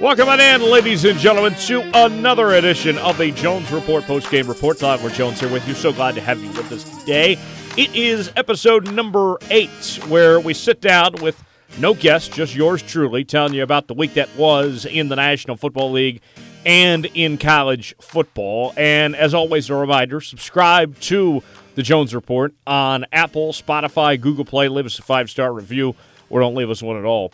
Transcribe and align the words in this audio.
Welcome 0.00 0.28
on 0.28 0.38
in, 0.38 0.62
ladies 0.62 1.04
and 1.04 1.18
gentlemen, 1.18 1.56
to 1.56 1.80
another 1.92 2.52
edition 2.52 2.98
of 2.98 3.18
the 3.18 3.32
Jones 3.32 3.72
Report 3.72 4.04
post-game 4.04 4.46
report. 4.46 4.78
Tyler 4.78 5.10
Jones 5.10 5.40
here 5.40 5.52
with 5.52 5.66
you. 5.66 5.74
So 5.74 5.92
glad 5.92 6.14
to 6.14 6.20
have 6.20 6.40
you 6.40 6.46
with 6.50 6.70
us 6.70 7.00
today. 7.00 7.36
It 7.76 7.92
is 7.96 8.30
episode 8.36 8.92
number 8.92 9.38
eight, 9.50 9.98
where 10.06 10.38
we 10.38 10.54
sit 10.54 10.80
down 10.80 11.14
with 11.20 11.42
no 11.80 11.94
guest, 11.94 12.32
just 12.32 12.54
yours 12.54 12.80
truly, 12.80 13.24
telling 13.24 13.54
you 13.54 13.64
about 13.64 13.88
the 13.88 13.94
week 13.94 14.14
that 14.14 14.28
was 14.36 14.84
in 14.84 15.08
the 15.08 15.16
National 15.16 15.56
Football 15.56 15.90
League 15.90 16.20
and 16.64 17.06
in 17.06 17.36
college 17.36 17.92
football. 18.00 18.74
And 18.76 19.16
as 19.16 19.34
always, 19.34 19.68
a 19.68 19.74
reminder: 19.74 20.20
subscribe 20.20 21.00
to 21.00 21.42
the 21.74 21.82
Jones 21.82 22.14
Report 22.14 22.54
on 22.68 23.04
Apple, 23.12 23.52
Spotify, 23.52 24.20
Google 24.20 24.44
Play. 24.44 24.68
Leave 24.68 24.86
us 24.86 24.96
a 25.00 25.02
five-star 25.02 25.52
review, 25.52 25.96
or 26.30 26.38
don't 26.38 26.54
leave 26.54 26.70
us 26.70 26.84
one 26.84 26.96
at 26.96 27.04
all. 27.04 27.32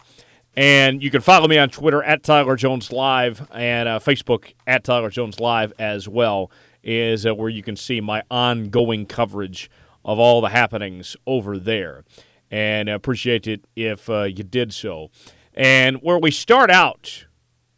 And 0.57 1.03
you 1.03 1.11
can 1.11 1.21
follow 1.21 1.49
me 1.49 1.59
on 1.59 1.69
Twitter 1.69 2.03
at 2.03 2.23
Tyler 2.23 2.55
Jones 2.55 2.93
Live 2.93 3.47
and 3.53 3.89
uh, 3.89 3.99
Facebook 3.99 4.55
at 4.67 4.85
Tyler 4.85 5.11
Jones 5.11 5.41
Live 5.41 5.73
as 5.79 6.09
well, 6.09 6.51
is 6.83 7.27
uh, 7.27 7.35
where 7.35 7.49
you 7.49 7.63
can 7.63 7.75
see 7.75 8.01
my 8.01 8.23
ongoing 8.31 9.07
coverage 9.07 9.69
of 10.05 10.19
all 10.19 10.41
the 10.41 10.51
happenings 10.51 11.17
over 11.27 11.59
there. 11.59 12.05
And 12.51 12.89
I 12.89 12.93
appreciate 12.93 13.49
it 13.49 13.65
if 13.75 14.09
uh, 14.09 14.23
you 14.23 14.45
did 14.45 14.73
so. 14.73 15.11
And 15.55 15.97
where 16.03 16.19
we 16.19 16.31
start 16.31 16.71
out 16.71 17.27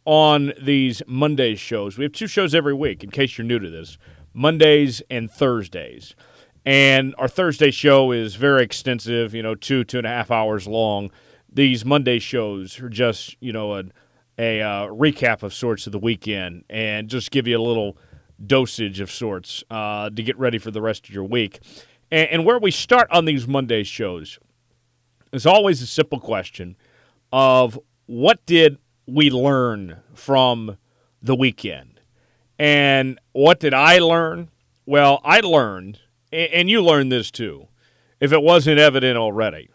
on 0.05 0.53
these 0.61 1.01
Monday 1.07 1.55
shows, 1.55 1.97
we 1.97 2.03
have 2.03 2.13
two 2.13 2.27
shows 2.27 2.53
every 2.53 2.73
week, 2.75 3.03
in 3.03 3.09
case 3.09 3.37
you're 3.37 3.45
new 3.47 3.59
to 3.59 3.69
this 3.71 3.97
Mondays 4.33 5.01
and 5.09 5.31
Thursdays. 5.31 6.15
And 6.63 7.15
our 7.17 7.27
Thursday 7.27 7.71
show 7.71 8.11
is 8.11 8.35
very 8.35 8.61
extensive, 8.61 9.33
you 9.33 9.41
know, 9.41 9.55
two, 9.55 9.83
two 9.83 9.97
and 9.97 10.05
a 10.05 10.11
half 10.11 10.29
hours 10.29 10.67
long 10.67 11.09
these 11.51 11.85
Monday 11.85 12.19
shows 12.19 12.79
are 12.79 12.89
just 12.89 13.35
you 13.39 13.51
know 13.51 13.75
a, 13.75 13.83
a 14.37 14.61
uh, 14.61 14.87
recap 14.87 15.43
of 15.43 15.53
sorts 15.53 15.85
of 15.85 15.91
the 15.91 15.99
weekend 15.99 16.63
and 16.69 17.09
just 17.09 17.31
give 17.31 17.47
you 17.47 17.57
a 17.57 17.61
little 17.61 17.97
dosage 18.45 18.99
of 18.99 19.11
sorts 19.11 19.63
uh, 19.71 20.09
to 20.09 20.23
get 20.23 20.37
ready 20.37 20.57
for 20.57 20.71
the 20.71 20.81
rest 20.81 21.07
of 21.07 21.13
your 21.13 21.23
week. 21.23 21.59
And, 22.11 22.29
and 22.29 22.45
where 22.45 22.59
we 22.59 22.71
start 22.71 23.07
on 23.11 23.25
these 23.25 23.47
Monday 23.47 23.83
shows 23.83 24.39
is 25.33 25.45
always 25.45 25.81
a 25.81 25.87
simple 25.87 26.19
question 26.19 26.75
of 27.31 27.79
what 28.05 28.45
did 28.45 28.77
we 29.05 29.29
learn 29.29 29.97
from 30.13 30.77
the 31.21 31.35
weekend, 31.35 31.99
and 32.59 33.19
what 33.31 33.59
did 33.59 33.73
I 33.73 33.99
learn? 33.99 34.49
Well, 34.85 35.19
I 35.23 35.39
learned, 35.39 35.99
and 36.31 36.69
you 36.69 36.81
learned 36.81 37.11
this 37.11 37.31
too, 37.31 37.67
if 38.19 38.31
it 38.31 38.41
wasn't 38.41 38.79
evident 38.79 39.17
already 39.17 39.69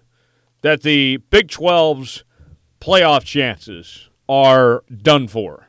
that 0.62 0.82
the 0.82 1.18
Big 1.30 1.48
12's 1.48 2.24
playoff 2.80 3.24
chances 3.24 4.08
are 4.28 4.82
done 4.90 5.28
for. 5.28 5.68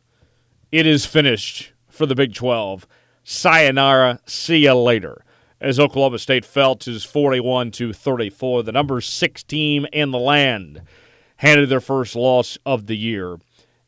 It 0.71 0.87
is 0.87 1.05
finished 1.05 1.73
for 1.89 2.05
the 2.05 2.15
Big 2.15 2.33
12. 2.33 2.87
Sayonara, 3.23 4.19
see 4.25 4.63
you 4.63 4.73
later. 4.73 5.23
As 5.59 5.79
Oklahoma 5.79 6.19
State 6.19 6.45
fell 6.45 6.75
to 6.77 6.99
41 6.99 7.71
to 7.71 7.93
34, 7.93 8.63
the 8.63 8.71
number 8.71 8.99
six 9.01 9.43
team 9.43 9.85
in 9.93 10.11
the 10.11 10.19
land 10.19 10.81
handed 11.37 11.69
their 11.69 11.79
first 11.79 12.15
loss 12.15 12.57
of 12.65 12.87
the 12.87 12.97
year. 12.97 13.37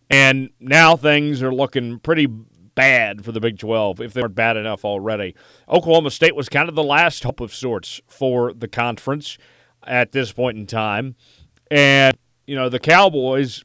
And 0.10 0.50
now 0.60 0.96
things 0.96 1.42
are 1.42 1.54
looking 1.54 2.00
pretty 2.00 2.28
bad 2.28 3.26
for 3.26 3.32
the 3.32 3.40
Big 3.40 3.58
12 3.58 4.02
if 4.02 4.14
they 4.14 4.22
weren't 4.22 4.36
bad 4.36 4.58
enough 4.58 4.86
already. 4.86 5.36
Oklahoma 5.68 6.12
State 6.12 6.36
was 6.36 6.50
kind 6.50 6.70
of 6.70 6.76
the 6.76 6.84
last 6.84 7.24
hope 7.24 7.40
of 7.40 7.54
sorts 7.54 8.02
for 8.08 8.54
the 8.54 8.68
conference 8.68 9.38
at 9.86 10.12
this 10.12 10.32
point 10.32 10.58
in 10.58 10.66
time. 10.66 11.16
And, 11.70 12.16
you 12.46 12.56
know, 12.56 12.70
the 12.70 12.80
Cowboys 12.80 13.64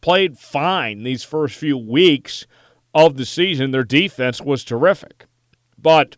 played 0.00 0.38
fine 0.38 1.02
these 1.02 1.24
first 1.24 1.56
few 1.56 1.76
weeks 1.76 2.46
of 2.94 3.16
the 3.16 3.26
season. 3.26 3.70
Their 3.70 3.84
defense 3.84 4.40
was 4.40 4.64
terrific. 4.64 5.26
But 5.78 6.16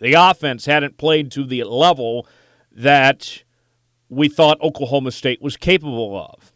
the 0.00 0.14
offense 0.14 0.66
hadn't 0.66 0.98
played 0.98 1.30
to 1.32 1.44
the 1.44 1.64
level 1.64 2.26
that 2.72 3.42
we 4.08 4.28
thought 4.28 4.60
Oklahoma 4.60 5.10
State 5.10 5.42
was 5.42 5.56
capable 5.56 6.16
of. 6.16 6.52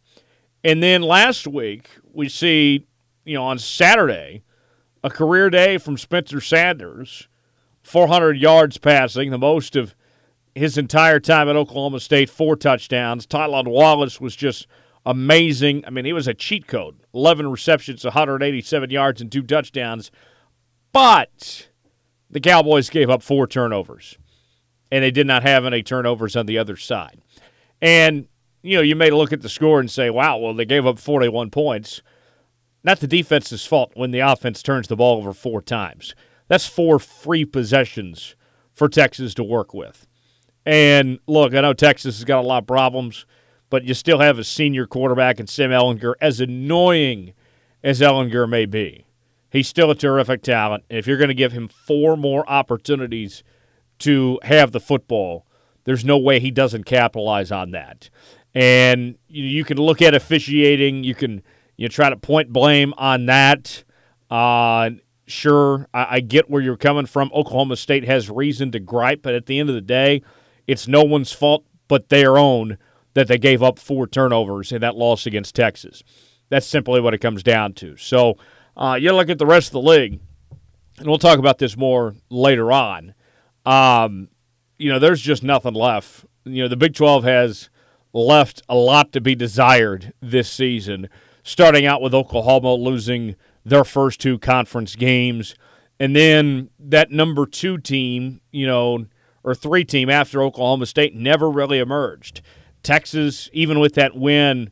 And 0.62 0.82
then 0.82 1.02
last 1.02 1.46
week, 1.46 1.88
we 2.12 2.28
see, 2.28 2.86
you 3.24 3.34
know, 3.34 3.44
on 3.44 3.58
Saturday, 3.58 4.42
a 5.02 5.10
career 5.10 5.48
day 5.48 5.78
from 5.78 5.96
Spencer 5.96 6.40
Sanders, 6.40 7.28
400 7.82 8.36
yards 8.36 8.76
passing, 8.76 9.30
the 9.30 9.38
most 9.38 9.74
of 9.74 9.94
his 10.54 10.76
entire 10.76 11.20
time 11.20 11.48
at 11.48 11.56
Oklahoma 11.56 12.00
State, 12.00 12.30
four 12.30 12.56
touchdowns. 12.56 13.26
Tylan 13.26 13.68
Wallace 13.68 14.20
was 14.20 14.34
just 14.34 14.66
amazing. 15.06 15.84
I 15.86 15.90
mean, 15.90 16.04
he 16.04 16.12
was 16.12 16.28
a 16.28 16.34
cheat 16.34 16.66
code 16.66 17.00
11 17.14 17.50
receptions, 17.50 18.04
187 18.04 18.90
yards, 18.90 19.20
and 19.20 19.30
two 19.30 19.42
touchdowns. 19.42 20.10
But 20.92 21.68
the 22.28 22.40
Cowboys 22.40 22.90
gave 22.90 23.10
up 23.10 23.22
four 23.22 23.46
turnovers, 23.46 24.18
and 24.90 25.04
they 25.04 25.10
did 25.10 25.26
not 25.26 25.42
have 25.42 25.64
any 25.64 25.82
turnovers 25.82 26.36
on 26.36 26.46
the 26.46 26.58
other 26.58 26.76
side. 26.76 27.20
And, 27.80 28.26
you 28.62 28.76
know, 28.76 28.82
you 28.82 28.96
may 28.96 29.10
look 29.10 29.32
at 29.32 29.42
the 29.42 29.48
score 29.48 29.80
and 29.80 29.90
say, 29.90 30.10
wow, 30.10 30.36
well, 30.36 30.54
they 30.54 30.64
gave 30.64 30.86
up 30.86 30.98
41 30.98 31.50
points. 31.50 32.02
Not 32.82 33.00
the 33.00 33.06
defense's 33.06 33.66
fault 33.66 33.92
when 33.94 34.10
the 34.10 34.20
offense 34.20 34.62
turns 34.62 34.88
the 34.88 34.96
ball 34.96 35.18
over 35.18 35.32
four 35.32 35.62
times. 35.62 36.14
That's 36.48 36.66
four 36.66 36.98
free 36.98 37.44
possessions 37.44 38.34
for 38.72 38.88
Texas 38.88 39.34
to 39.34 39.44
work 39.44 39.74
with. 39.74 40.06
And 40.66 41.18
look, 41.26 41.54
I 41.54 41.60
know 41.60 41.72
Texas 41.72 42.18
has 42.18 42.24
got 42.24 42.40
a 42.40 42.46
lot 42.46 42.62
of 42.62 42.66
problems, 42.66 43.26
but 43.70 43.84
you 43.84 43.94
still 43.94 44.18
have 44.18 44.38
a 44.38 44.44
senior 44.44 44.86
quarterback 44.86 45.40
in 45.40 45.46
Sam 45.46 45.70
Ehlinger, 45.70 46.14
as 46.20 46.40
annoying 46.40 47.32
as 47.82 48.00
Ehlinger 48.00 48.48
may 48.48 48.66
be. 48.66 49.06
He's 49.50 49.68
still 49.68 49.90
a 49.90 49.94
terrific 49.94 50.42
talent. 50.42 50.84
And 50.90 50.98
if 50.98 51.06
you're 51.06 51.16
going 51.16 51.28
to 51.28 51.34
give 51.34 51.52
him 51.52 51.68
four 51.68 52.16
more 52.16 52.48
opportunities 52.48 53.42
to 54.00 54.38
have 54.42 54.72
the 54.72 54.80
football, 54.80 55.46
there's 55.84 56.04
no 56.04 56.18
way 56.18 56.40
he 56.40 56.50
doesn't 56.50 56.84
capitalize 56.84 57.50
on 57.50 57.70
that. 57.72 58.10
And 58.54 59.16
you 59.28 59.64
can 59.64 59.78
look 59.78 60.02
at 60.02 60.14
officiating. 60.14 61.04
You 61.04 61.14
can 61.14 61.42
you 61.76 61.88
try 61.88 62.10
to 62.10 62.16
point 62.16 62.52
blame 62.52 62.92
on 62.98 63.26
that. 63.26 63.84
Uh, 64.30 64.90
sure, 65.26 65.88
I, 65.94 66.16
I 66.16 66.20
get 66.20 66.50
where 66.50 66.60
you're 66.60 66.76
coming 66.76 67.06
from. 67.06 67.30
Oklahoma 67.32 67.76
State 67.76 68.04
has 68.04 68.28
reason 68.28 68.70
to 68.72 68.80
gripe, 68.80 69.22
but 69.22 69.34
at 69.34 69.46
the 69.46 69.58
end 69.58 69.68
of 69.68 69.74
the 69.74 69.80
day, 69.80 70.22
it's 70.70 70.86
no 70.86 71.02
one's 71.02 71.32
fault 71.32 71.64
but 71.88 72.08
their 72.08 72.38
own 72.38 72.78
that 73.14 73.26
they 73.26 73.38
gave 73.38 73.60
up 73.60 73.76
four 73.76 74.06
turnovers 74.06 74.70
in 74.70 74.80
that 74.80 74.94
loss 74.94 75.26
against 75.26 75.56
Texas. 75.56 76.04
That's 76.48 76.66
simply 76.66 77.00
what 77.00 77.12
it 77.12 77.18
comes 77.18 77.42
down 77.42 77.72
to. 77.74 77.96
So 77.96 78.38
uh, 78.76 78.96
you 79.00 79.12
look 79.12 79.28
at 79.28 79.38
the 79.38 79.46
rest 79.46 79.68
of 79.68 79.72
the 79.72 79.82
league, 79.82 80.20
and 80.98 81.08
we'll 81.08 81.18
talk 81.18 81.40
about 81.40 81.58
this 81.58 81.76
more 81.76 82.14
later 82.28 82.70
on. 82.70 83.14
Um, 83.66 84.28
you 84.78 84.92
know, 84.92 85.00
there's 85.00 85.20
just 85.20 85.42
nothing 85.42 85.74
left. 85.74 86.24
You 86.44 86.62
know, 86.62 86.68
the 86.68 86.76
Big 86.76 86.94
12 86.94 87.24
has 87.24 87.68
left 88.12 88.62
a 88.68 88.76
lot 88.76 89.12
to 89.12 89.20
be 89.20 89.34
desired 89.34 90.12
this 90.22 90.48
season, 90.48 91.08
starting 91.42 91.84
out 91.84 92.00
with 92.00 92.14
Oklahoma 92.14 92.74
losing 92.74 93.34
their 93.64 93.84
first 93.84 94.20
two 94.20 94.38
conference 94.38 94.94
games. 94.94 95.56
And 95.98 96.14
then 96.14 96.70
that 96.78 97.10
number 97.10 97.44
two 97.44 97.78
team, 97.78 98.40
you 98.52 98.68
know, 98.68 99.06
or 99.42 99.54
three 99.54 99.84
team 99.84 100.10
after 100.10 100.42
Oklahoma 100.42 100.86
State 100.86 101.14
never 101.14 101.50
really 101.50 101.78
emerged. 101.78 102.42
Texas, 102.82 103.48
even 103.52 103.78
with 103.78 103.94
that 103.94 104.16
win, 104.16 104.70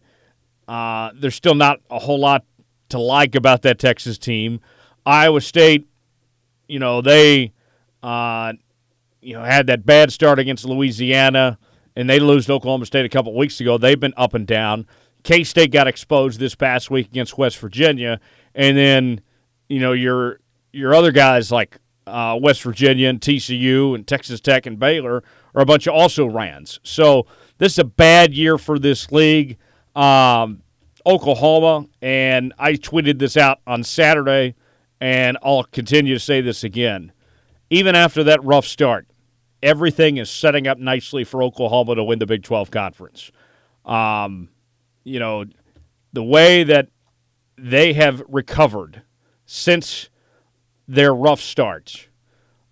uh, 0.66 1.10
there's 1.14 1.34
still 1.34 1.54
not 1.54 1.80
a 1.90 1.98
whole 1.98 2.18
lot 2.18 2.44
to 2.90 2.98
like 2.98 3.34
about 3.34 3.62
that 3.62 3.78
Texas 3.78 4.18
team. 4.18 4.60
Iowa 5.04 5.40
State, 5.40 5.88
you 6.66 6.78
know, 6.78 7.00
they 7.00 7.52
uh, 8.02 8.52
you 9.20 9.34
know 9.34 9.42
had 9.42 9.66
that 9.68 9.84
bad 9.84 10.12
start 10.12 10.38
against 10.38 10.64
Louisiana, 10.64 11.58
and 11.96 12.08
they 12.08 12.20
lose 12.20 12.46
to 12.46 12.52
Oklahoma 12.52 12.86
State 12.86 13.04
a 13.04 13.08
couple 13.08 13.34
weeks 13.34 13.60
ago. 13.60 13.78
They've 13.78 13.98
been 13.98 14.14
up 14.16 14.34
and 14.34 14.46
down. 14.46 14.86
K 15.22 15.44
State 15.44 15.72
got 15.72 15.86
exposed 15.86 16.38
this 16.38 16.54
past 16.54 16.90
week 16.90 17.08
against 17.08 17.36
West 17.38 17.58
Virginia, 17.58 18.20
and 18.54 18.76
then 18.76 19.20
you 19.68 19.80
know 19.80 19.92
your 19.92 20.40
your 20.72 20.94
other 20.94 21.12
guys 21.12 21.50
like 21.50 21.78
uh, 22.08 22.36
West 22.36 22.62
Virginia 22.62 23.08
and 23.08 23.20
TCU 23.20 23.94
and 23.94 24.06
Texas 24.06 24.40
Tech 24.40 24.66
and 24.66 24.78
Baylor 24.78 25.22
are 25.54 25.62
a 25.62 25.66
bunch 25.66 25.86
of 25.86 25.94
also 25.94 26.26
rans. 26.26 26.80
So 26.82 27.26
this 27.58 27.72
is 27.72 27.78
a 27.78 27.84
bad 27.84 28.34
year 28.34 28.58
for 28.58 28.78
this 28.78 29.10
league. 29.12 29.58
Um, 29.94 30.62
Oklahoma, 31.06 31.86
and 32.02 32.52
I 32.58 32.74
tweeted 32.74 33.18
this 33.18 33.36
out 33.36 33.60
on 33.66 33.82
Saturday, 33.82 34.54
and 35.00 35.38
I'll 35.42 35.64
continue 35.64 36.14
to 36.14 36.20
say 36.20 36.40
this 36.40 36.64
again. 36.64 37.12
Even 37.70 37.94
after 37.94 38.22
that 38.24 38.42
rough 38.44 38.66
start, 38.66 39.06
everything 39.62 40.18
is 40.18 40.30
setting 40.30 40.66
up 40.66 40.78
nicely 40.78 41.24
for 41.24 41.42
Oklahoma 41.42 41.94
to 41.94 42.04
win 42.04 42.18
the 42.18 42.26
Big 42.26 42.42
12 42.42 42.70
conference. 42.70 43.30
Um, 43.84 44.50
you 45.04 45.18
know, 45.18 45.46
the 46.12 46.22
way 46.22 46.64
that 46.64 46.88
they 47.56 47.92
have 47.94 48.22
recovered 48.28 49.02
since 49.46 50.10
their 50.88 51.14
rough 51.14 51.40
starts, 51.40 52.08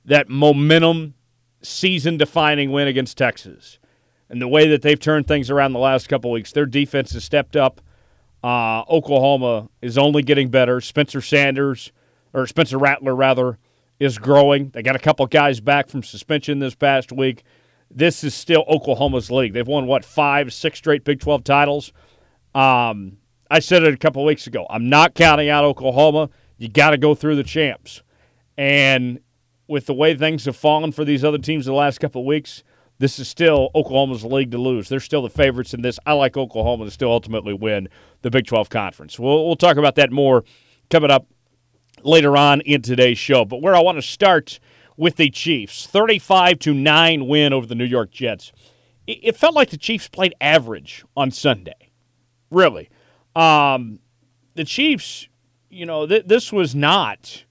that 0.05 0.29
momentum, 0.29 1.15
season 1.63 2.17
defining 2.17 2.73
win 2.73 2.89
against 2.89 3.19
Texas, 3.19 3.79
and 4.31 4.41
the 4.41 4.49
way 4.49 4.67
that 4.69 4.83
they've 4.83 4.99
turned 4.99 5.29
things 5.29 5.51
around 5.51 5.75
the 5.75 5.79
last 5.79 6.09
couple 6.09 6.31
weeks. 6.31 6.51
Their 6.51 6.67
defense 6.67 7.13
has 7.13 7.23
stepped 7.23 7.55
up. 7.55 7.81
Uh, 8.43 8.83
Oklahoma 8.89 9.69
is 9.83 9.99
only 9.99 10.23
getting 10.23 10.49
better. 10.49 10.81
Spencer 10.81 11.21
Sanders, 11.21 11.93
or 12.33 12.47
Spencer 12.47 12.79
Rattler, 12.79 13.15
rather, 13.15 13.59
is 14.01 14.19
growing. 14.19 14.71
They 14.71 14.83
got 14.83 14.97
a 14.97 15.01
couple 15.01 15.27
guys 15.27 15.61
back 15.61 15.89
from 15.89 16.03
suspension 16.03 16.59
this 16.59 16.75
past 16.75 17.13
week. 17.13 17.45
This 17.91 18.25
is 18.25 18.35
still 18.35 18.65
Oklahoma's 18.69 19.31
league. 19.31 19.53
They've 19.53 19.67
won, 19.67 19.87
what, 19.87 20.05
five, 20.05 20.53
six 20.53 20.79
straight 20.79 21.05
Big 21.05 21.21
12 21.21 21.45
titles? 21.45 21.93
Um, 22.55 23.19
I 23.51 23.61
said 23.61 23.85
it 23.85 23.95
a 23.95 23.97
couple 23.97 24.25
weeks 24.25 24.47
ago. 24.47 24.67
I'm 24.69 24.89
not 24.89 25.15
counting 25.15 25.49
out 25.49 25.65
Oklahoma. 25.65 26.31
You 26.59 26.69
got 26.69 26.91
to 26.91 26.99
go 26.99 27.15
through 27.15 27.37
the 27.37 27.45
champs. 27.45 28.03
And 28.57 29.21
with 29.69 29.87
the 29.87 29.95
way 29.95 30.15
things 30.15 30.45
have 30.45 30.57
fallen 30.57 30.93
for 30.93 31.05
these 31.05 31.25
other 31.25 31.39
teams 31.39 31.67
the 31.67 31.73
last 31.73 31.99
couple 31.99 32.23
of 32.23 32.27
weeks, 32.27 32.63
this 32.99 33.19
is 33.19 33.29
still 33.29 33.71
Oklahoma's 33.75 34.25
league 34.25 34.53
to 34.53 34.59
lose. 34.59 34.89
They're 34.89 35.01
still 35.01 35.23
the 35.23 35.31
favorites 35.31 35.75
in 35.75 35.83
this. 35.83 35.99
I 36.07 36.13
like 36.15 36.37
Oklahoma 36.37 36.87
to 36.87 36.91
still 36.91 37.11
ultimately 37.11 37.53
win 37.53 37.89
the 38.23 38.31
Big 38.31 38.47
12 38.47 38.71
conference. 38.71 39.19
We'll, 39.19 39.47
we'll 39.47 39.57
talk 39.57 39.77
about 39.77 39.97
that 39.97 40.11
more 40.11 40.45
coming 40.89 41.11
up 41.11 41.27
later 42.03 42.37
on 42.37 42.61
in 42.63 42.83
today's 42.83 43.19
show. 43.19 43.45
But 43.45 43.61
where 43.61 43.75
I 43.75 43.81
want 43.81 43.99
to 43.99 44.03
start 44.03 44.59
with 44.97 45.17
the 45.17 45.31
Chiefs 45.31 45.87
35 45.87 46.59
to 46.61 46.75
9 46.75 47.27
win 47.27 47.53
over 47.53 47.67
the 47.67 47.75
New 47.75 47.85
York 47.85 48.11
Jets. 48.11 48.53
It, 49.07 49.19
it 49.23 49.37
felt 49.37 49.55
like 49.55 49.71
the 49.71 49.77
Chiefs 49.77 50.09
played 50.09 50.35
average 50.41 51.05
on 51.17 51.31
Sunday. 51.31 51.91
Really. 52.51 52.89
Um, 53.35 54.01
the 54.55 54.65
Chiefs, 54.65 55.29
you 55.69 55.85
know, 55.85 56.07
th- 56.07 56.27
this 56.27 56.53
was 56.53 56.75
not 56.75 57.45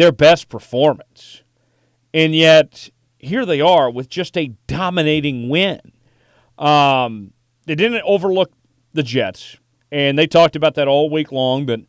their 0.00 0.12
best 0.12 0.48
performance. 0.48 1.42
And 2.14 2.34
yet, 2.34 2.88
here 3.18 3.44
they 3.44 3.60
are 3.60 3.90
with 3.90 4.08
just 4.08 4.34
a 4.38 4.54
dominating 4.66 5.50
win. 5.50 5.78
Um, 6.56 7.34
they 7.66 7.74
didn't 7.74 8.02
overlook 8.06 8.50
the 8.94 9.02
Jets, 9.02 9.58
and 9.92 10.18
they 10.18 10.26
talked 10.26 10.56
about 10.56 10.74
that 10.76 10.88
all 10.88 11.10
week 11.10 11.32
long. 11.32 11.66
But 11.66 11.80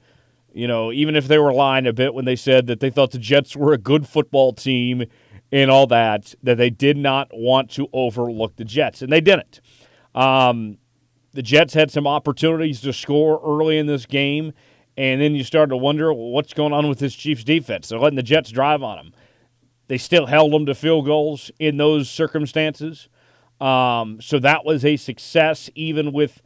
you 0.54 0.68
know, 0.68 0.92
even 0.92 1.16
if 1.16 1.30
they 1.30 1.40
were 1.40 1.54
lying 1.54 1.88
a 1.88 1.94
bit 1.94 2.14
when 2.14 2.26
they 2.26 2.36
said 2.36 2.68
that 2.68 2.82
they 2.82 2.90
thought 2.90 3.12
the 3.12 3.18
Jets 3.18 3.56
were 3.56 3.72
a 3.72 3.78
good 3.78 4.06
football 4.06 4.52
team 4.52 5.06
and 5.50 5.72
all 5.72 5.88
that, 5.88 6.36
that 6.44 6.58
they 6.58 6.70
did 6.70 6.98
not 6.98 7.30
want 7.32 7.72
to 7.72 7.88
overlook 7.94 8.58
the 8.58 8.66
Jets, 8.66 9.02
and 9.02 9.10
they 9.10 9.22
didn't. 9.22 9.62
Um, 10.14 10.80
the 11.32 11.42
Jets 11.42 11.76
had 11.76 11.90
some 11.90 12.06
opportunities 12.06 12.82
to 12.82 12.92
score 12.92 13.40
early 13.42 13.78
in 13.78 13.86
this 13.86 14.06
game, 14.06 14.52
and 14.98 15.22
then 15.22 15.36
you 15.36 15.44
start 15.44 15.70
to 15.70 15.78
wonder 15.78 16.14
what's 16.14 16.54
going 16.54 16.74
on 16.74 16.88
with 16.88 17.00
this 17.00 17.16
Chiefs 17.16 17.44
defense. 17.44 17.90
They're 17.90 18.00
letting 18.00 18.18
the 18.18 18.24
Jets 18.24 18.52
drive 18.52 18.84
on 18.84 18.98
them. 18.98 19.14
They 19.88 19.98
still 19.98 20.26
held 20.26 20.54
them 20.54 20.66
to 20.68 20.76
field 20.76 21.06
goals 21.06 21.52
in 21.60 21.78
those 21.78 22.10
circumstances. 22.10 23.10
Um, 23.60 24.20
so 24.22 24.40
that 24.40 24.66
was 24.66 24.84
a 24.86 24.98
success, 24.98 25.70
even 25.76 26.12
with 26.12 26.42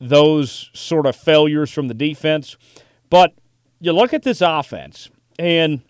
those 0.00 0.70
sort 0.72 1.06
of 1.06 1.16
failures 1.16 1.70
from 1.70 1.88
the 1.88 1.94
defense. 1.94 2.56
But 3.08 3.34
you 3.80 3.92
look 3.92 4.14
at 4.14 4.22
this 4.22 4.40
offense, 4.40 5.10
and 5.38 5.82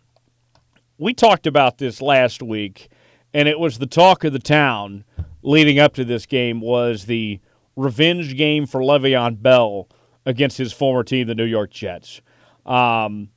we 0.99 1.15
talked 1.15 1.47
about 1.47 1.79
this 1.79 2.01
last 2.01 2.43
week, 2.43 2.89
and 3.35 3.49
it 3.49 3.59
was 3.59 3.79
the 3.79 3.87
talk 3.87 4.25
of 4.25 4.33
the 4.33 4.39
town 4.39 5.05
leading 5.43 5.79
up 5.79 5.95
to 5.95 6.05
this 6.05 6.27
game 6.27 6.61
was 6.61 7.07
the 7.07 7.41
revenge 7.77 8.37
game 8.37 8.67
for 8.67 8.81
Le'Veon 8.81 9.41
Bell 9.41 9.89
against 10.27 10.59
his 10.59 10.73
former 10.73 11.03
team, 11.03 11.27
the 11.27 11.35
New 11.35 11.45
York 11.45 11.71
Jets. 11.71 12.21
Um, 12.67 13.31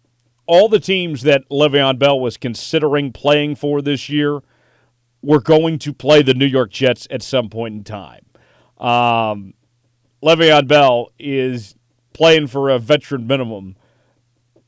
all 0.46 0.68
the 0.68 0.80
teams 0.80 1.22
that 1.24 1.48
Le'Veon 1.50 1.98
Bell 1.98 2.20
was 2.20 2.38
considering 2.38 3.12
playing 3.12 3.56
for 3.56 3.82
this 3.82 4.10
year 4.10 4.42
were 5.22 5.40
going 5.40 5.80
to 5.80 5.94
play 5.94 6.22
the 6.22 6.34
New 6.34 6.46
York 6.46 6.70
Jets 6.70 7.08
at 7.10 7.24
some 7.24 7.50
point 7.50 7.76
in 7.76 7.84
time. 7.84 8.26
Um, 8.78 9.54
Le'Veon 10.22 10.68
Bell 10.68 11.10
is 11.18 11.76
playing 12.12 12.48
for 12.48 12.70
a 12.70 12.78
veteran 12.78 13.26
minimum, 13.26 13.76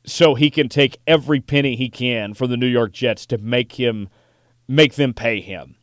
so 0.06 0.36
he 0.36 0.50
can 0.50 0.70
take 0.70 1.00
every 1.06 1.40
penny 1.42 1.76
he 1.76 1.90
can 1.90 2.34
from 2.34 2.50
the 2.50 2.58
New 2.58 2.68
York 2.68 2.94
Jets 2.94 3.26
to 3.28 3.38
make 3.38 3.74
him 3.74 4.10
make 4.68 4.96
them 4.96 5.14
pay 5.14 5.42
him. 5.42 5.76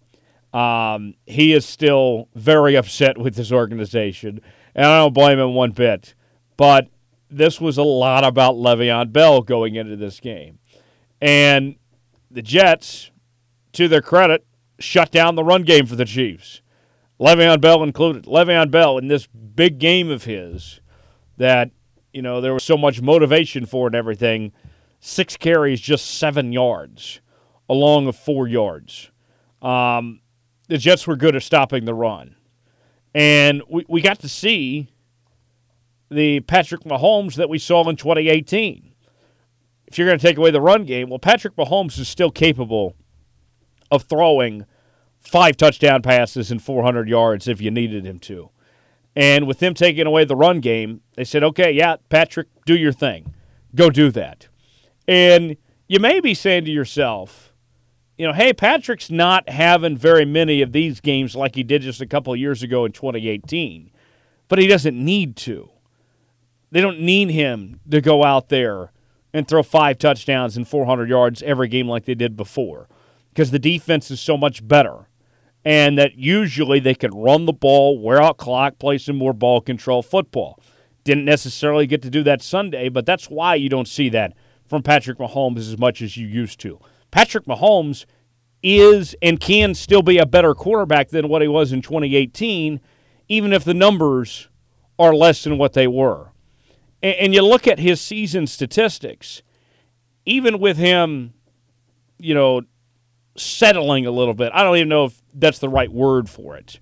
Um, 0.53 1.15
he 1.27 1.53
is 1.53 1.65
still 1.65 2.29
very 2.35 2.75
upset 2.75 3.17
with 3.17 3.37
this 3.37 3.53
organization, 3.53 4.41
and 4.75 4.87
I 4.87 4.99
don't 4.99 5.15
blame 5.15 5.39
him 5.39 5.55
one 5.55 5.71
bit. 5.71 6.15
But 6.57 6.89
this 7.31 7.61
was 7.61 7.79
a 7.79 7.83
lot 7.83 8.25
about 8.25 8.55
Le'Veon 8.55 9.13
Bell 9.13 9.41
going 9.43 9.75
into 9.75 9.97
this 9.97 10.21
game. 10.21 10.59
And 11.21 11.77
the 12.31 12.43
Jets, 12.43 13.11
to 13.73 13.89
their 13.89 14.03
credit, 14.03 14.45
shut 14.79 15.11
down 15.11 15.35
the 15.35 15.45
run 15.45 15.63
game 15.63 15.87
for 15.87 15.97
the 15.97 16.05
Chiefs. 16.05 16.61
Le'Veon 17.21 17.61
Bell 17.61 17.83
included. 17.83 18.25
Le'Veon 18.25 18.71
Bell 18.71 18.99
in 18.99 19.09
this 19.09 19.27
big 19.27 19.79
game 19.79 20.11
of 20.11 20.25
his 20.25 20.81
that, 21.37 21.71
you 22.13 22.21
know, 22.21 22.41
there 22.41 22.53
was 22.53 22.65
so 22.65 22.77
much 22.77 23.01
motivation 23.01 23.65
for 23.65 23.87
and 23.87 23.97
everything. 23.97 24.53
Six 25.01 25.37
carries, 25.37 25.81
just 25.81 26.19
seven 26.19 26.53
yards, 26.53 27.21
along 27.69 28.09
of 28.09 28.17
four 28.17 28.47
yards. 28.47 29.11
Um, 29.61 30.21
the 30.69 30.79
Jets 30.79 31.07
were 31.07 31.17
good 31.17 31.37
at 31.37 31.43
stopping 31.43 31.85
the 31.85 31.95
run. 31.95 32.37
And 33.15 33.63
we, 33.69 33.85
we 33.89 34.01
got 34.01 34.19
to 34.21 34.29
see 34.29 34.93
the 36.13 36.41
Patrick 36.41 36.83
Mahomes 36.83 37.35
that 37.35 37.49
we 37.49 37.59
saw 37.59 37.89
in 37.89 37.97
2018. 37.97 38.95
If 39.87 39.99
you're 39.99 40.07
going 40.07 40.19
to 40.19 40.27
take 40.27 40.39
away 40.39 40.51
the 40.51 40.61
run 40.61 40.85
game, 40.85 41.11
well, 41.11 41.19
Patrick 41.19 41.55
Mahomes 41.57 41.99
is 41.99 42.09
still 42.09 42.31
capable 42.31 42.95
of 43.91 44.05
throwing 44.05 44.65
five 45.21 45.57
touchdown 45.57 46.03
passes 46.03 46.51
and 46.51 46.63
400 46.63 47.09
yards 47.09 47.47
if 47.47 47.61
you 47.61 47.71
needed 47.71 48.05
him 48.05 48.19
to. 48.21 48.51
And 49.15 49.47
with 49.47 49.59
them 49.59 49.75
taking 49.75 50.07
away 50.07 50.25
the 50.25 50.37
run 50.37 50.61
game, 50.61 51.03
they 51.15 51.25
said, 51.25 51.45
okay, 51.45 51.71
yeah, 51.71 51.97
Patrick, 52.09 52.49
do 52.65 52.75
your 52.77 52.93
thing. 52.93 53.35
Go 53.75 53.91
do 53.91 54.11
that. 54.13 54.49
And 55.07 55.57
you 55.89 56.01
may 56.01 56.21
be 56.21 56.33
saying 56.35 56.65
to 56.65 56.71
yourself, 56.71 57.53
you 58.17 58.27
know, 58.27 58.33
hey, 58.33 58.53
Patrick's 58.53 59.11
not 59.11 59.49
having 59.49 59.97
very 59.97 60.25
many 60.25 60.63
of 60.63 60.73
these 60.73 61.01
games 61.01 61.35
like 61.35 61.55
he 61.55 61.63
did 61.63 61.83
just 61.83 62.01
a 62.01 62.07
couple 62.07 62.35
years 62.37 62.63
ago 62.63 62.85
in 62.85 62.93
2018, 62.93 63.91
but 64.49 64.59
he 64.59 64.67
doesn't 64.67 64.97
need 64.97 65.37
to. 65.37 65.72
They 66.73 66.81
don't 66.81 67.01
need 67.01 67.29
him 67.29 67.81
to 67.91 68.01
go 68.01 68.25
out 68.25 68.49
there 68.49 68.93
and 69.35 69.47
throw 69.47 69.63
five 69.63 69.99
touchdowns 69.99 70.57
and 70.57 70.67
400 70.67 71.07
yards 71.07 71.43
every 71.43 71.69
game 71.69 71.87
like 71.87 72.07
they 72.07 72.15
did 72.15 72.35
before 72.35 72.89
because 73.29 73.51
the 73.51 73.59
defense 73.59 74.11
is 74.11 74.21
so 74.21 74.39
much 74.39 74.67
better. 74.67 75.07
And 75.67 75.99
that 75.99 76.17
usually 76.17 76.81
they 76.81 76.95
can 76.95 77.13
run 77.13 77.45
the 77.45 77.53
ball, 77.53 77.99
wear 77.99 78.21
out 78.21 78.39
clock, 78.39 78.79
play 78.79 78.97
some 78.97 79.17
more 79.17 79.35
ball 79.35 79.61
control 79.61 80.03
football. 80.03 80.59
Didn't 81.05 81.27
necessarily 81.27 81.87
get 81.87 82.01
to 82.03 82.11
do 82.11 82.23
that 82.23 82.41
Sunday, 82.41 82.89
but 82.89 83.05
that's 83.05 83.29
why 83.29 83.55
you 83.55 83.69
don't 83.69 83.87
see 83.87 84.09
that 84.09 84.33
from 84.65 84.83
Patrick 84.83 85.19
Mahomes 85.19 85.59
as 85.59 85.79
much 85.79 86.01
as 86.01 86.17
you 86.17 86.27
used 86.27 86.59
to. 86.61 86.81
Patrick 87.11 87.45
Mahomes 87.45 88.07
is 88.63 89.15
and 89.21 89.39
can 89.39 89.75
still 89.75 90.03
be 90.03 90.17
a 90.17 90.27
better 90.27 90.55
quarterback 90.55 91.11
than 91.11 91.29
what 91.29 91.43
he 91.43 91.49
was 91.49 91.71
in 91.71 91.83
2018, 91.83 92.81
even 93.29 93.53
if 93.53 93.63
the 93.63 93.75
numbers 93.75 94.49
are 94.99 95.15
less 95.15 95.45
than 95.45 95.59
what 95.59 95.75
they 95.75 95.87
were 95.87 96.32
and, 97.03 97.15
and 97.17 97.35
you 97.35 97.43
look 97.43 97.67
at 97.67 97.79
his 97.79 98.01
season 98.01 98.47
statistics, 98.47 99.43
even 100.25 100.59
with 100.59 100.77
him, 100.77 101.35
you 102.19 102.35
know, 102.35 102.63
settling 103.37 104.07
a 104.07 104.11
little 104.11 104.35
bit. 104.35 104.53
I 104.55 104.63
don't 104.63 104.77
even 104.77 104.89
know 104.89 105.07
if 105.07 105.21
that's 105.35 105.59
the 105.59 105.69
right 105.69 105.91
word 105.91 106.29
for 106.29 106.57
it. 106.57 106.79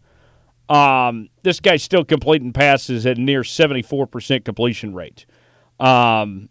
Um, 0.69 1.31
this 1.43 1.59
guy's 1.59 1.83
still 1.83 2.05
completing 2.05 2.53
passes 2.53 3.07
at 3.07 3.19
near 3.19 3.43
74% 3.43 4.45
completion 4.45 4.95
rate. 4.95 5.27
Um, 5.81 6.49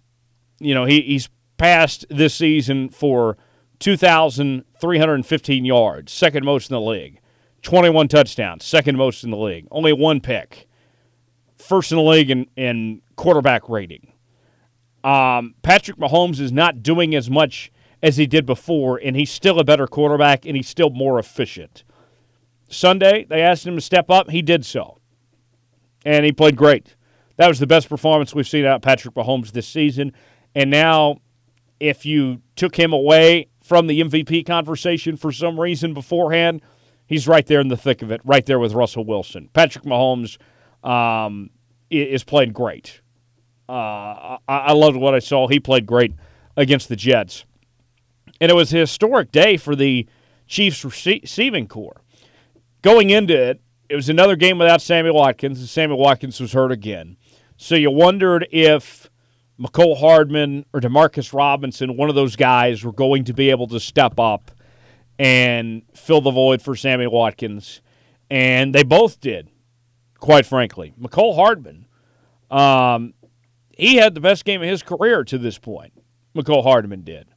you 0.60 0.74
know, 0.74 0.86
he, 0.86 1.02
he's 1.02 1.30
passed 1.58 2.06
this 2.10 2.34
season 2.34 2.90
for 2.90 3.38
2,315 3.80 5.66
yards, 5.66 6.12
second 6.12 6.44
most 6.44 6.70
in 6.70 6.74
the 6.74 6.82
league. 6.82 7.22
21 7.62 8.08
touchdowns, 8.08 8.66
second 8.66 8.98
most 8.98 9.24
in 9.24 9.32
the 9.32 9.38
league. 9.38 9.68
Only 9.72 9.94
one 9.94 10.20
pick 10.22 10.68
first 11.60 11.92
in 11.92 11.98
the 11.98 12.04
league 12.04 12.32
in, 12.32 12.48
in 12.56 13.02
quarterback 13.20 13.68
rating. 13.68 14.14
Um, 15.04 15.56
Patrick 15.62 15.98
Mahomes 15.98 16.40
is 16.40 16.54
not 16.54 16.82
doing 16.82 17.14
as 17.14 17.30
much 17.30 17.70
as 18.02 18.16
he 18.16 18.26
did 18.26 18.46
before, 18.46 18.98
and 18.98 19.14
he's 19.14 19.30
still 19.30 19.60
a 19.60 19.66
better 19.66 19.88
quarterback, 19.88 20.46
and 20.46 20.56
he's 20.56 20.70
still 20.70 20.90
more 20.90 21.20
efficient. 21.20 21.84
Sunday, 22.70 23.26
they 23.30 23.42
asked 23.42 23.68
him 23.68 23.76
to 23.76 23.82
step 23.82 24.10
up. 24.10 24.30
He 24.30 24.42
did 24.42 24.66
so, 24.66 25.00
and 26.06 26.26
he 26.26 26.32
played 26.32 26.56
great. 26.56 26.96
That 27.36 27.50
was 27.50 27.60
the 27.60 27.68
best 27.68 27.90
performance 27.90 28.34
we've 28.34 28.48
seen 28.48 28.64
out 28.64 28.78
of 28.78 28.82
Patrick 28.84 29.16
Mahomes 29.16 29.52
this 29.52 29.68
season. 29.68 30.14
And 30.56 30.70
now, 30.70 31.18
if 31.82 32.06
you 32.06 32.42
took 32.56 32.78
him 32.78 32.94
away 32.94 33.50
from 33.62 33.88
the 33.88 34.00
MVP 34.00 34.46
conversation 34.46 35.18
for 35.18 35.34
some 35.34 35.60
reason 35.60 35.94
beforehand, 35.94 36.62
he's 37.06 37.28
right 37.28 37.46
there 37.46 37.60
in 37.60 37.68
the 37.68 37.78
thick 37.78 38.02
of 38.02 38.12
it, 38.12 38.22
right 38.24 38.46
there 38.46 38.60
with 38.60 38.72
Russell 38.72 39.04
Wilson. 39.04 39.50
Patrick 39.52 39.84
Mahomes 39.84 40.38
um, 40.88 41.50
is 41.90 42.24
playing 42.24 42.54
great. 42.54 43.02
Uh, 43.70 44.40
I, 44.48 44.58
I 44.58 44.72
loved 44.74 44.98
what 44.98 45.14
I 45.14 45.20
saw. 45.20 45.48
He 45.48 45.60
played 45.60 45.86
great 45.86 46.14
against 46.58 46.90
the 46.90 46.96
Jets. 46.96 47.46
And 48.42 48.50
it 48.50 48.56
was 48.56 48.74
a 48.74 48.78
historic 48.78 49.32
day 49.32 49.58
for 49.58 49.76
the 49.76 50.08
Chiefs 50.48 50.84
receiving 50.84 51.68
corps. 51.68 52.02
Going 52.82 53.12
into 53.12 53.40
it, 53.40 53.62
it 53.88 53.96
was 53.96 54.10
another 54.10 54.36
game 54.36 54.58
without 54.58 54.82
Sammy 54.82 55.12
Watkins, 55.12 55.60
and 55.60 55.70
Sammy 55.70 55.96
Watkins 55.96 56.40
was 56.40 56.54
hurt 56.54 56.72
again. 56.72 57.18
So 57.58 57.76
you 57.76 57.92
wondered 57.92 58.48
if 58.52 59.10
Mecole 59.60 60.00
Hardman 60.00 60.66
or 60.74 60.80
Demarcus 60.80 61.34
Robinson, 61.34 61.98
one 61.98 62.10
of 62.10 62.16
those 62.16 62.36
guys, 62.36 62.84
were 62.84 62.94
going 62.94 63.26
to 63.26 63.34
be 63.34 63.50
able 63.50 63.68
to 63.68 63.80
step 63.80 64.20
up 64.20 64.52
and 65.20 65.84
fill 65.94 66.22
the 66.22 66.32
void 66.32 66.62
for 66.62 66.76
Sammy 66.76 67.08
Watkins. 67.08 67.82
And 68.32 68.74
they 68.74 68.84
both 68.84 69.20
did, 69.20 69.50
quite 70.18 70.46
frankly. 70.46 70.94
Mecole 71.00 71.36
Hardman, 71.36 71.86
um, 72.50 73.14
he 73.80 73.96
had 73.96 74.14
the 74.14 74.22
best 74.22 74.46
game 74.46 74.62
of 74.62 74.68
his 74.68 74.84
career 74.84 75.24
to 75.24 75.38
this 75.38 75.58
point. 75.58 75.94
Mecole 76.36 76.64
Hardman 76.64 77.02
did. 77.02 77.30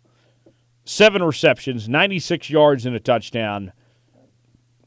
Seven 0.84 1.22
receptions, 1.22 1.88
96 1.88 2.50
yards, 2.50 2.84
and 2.84 2.96
a 2.96 3.00
touchdown. 3.00 3.72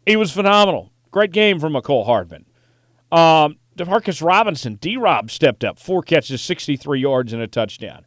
He 0.05 0.15
was 0.15 0.31
phenomenal. 0.31 0.91
Great 1.11 1.31
game 1.31 1.59
from 1.59 1.73
Mecole 1.73 2.05
Hardman. 2.05 2.45
Um, 3.11 3.57
Demarcus 3.77 4.25
Robinson, 4.25 4.75
D 4.75 4.97
Rob 4.97 5.31
stepped 5.31 5.63
up, 5.63 5.79
four 5.79 6.01
catches, 6.01 6.41
63 6.41 6.99
yards, 6.99 7.33
and 7.33 7.41
a 7.41 7.47
touchdown. 7.47 8.05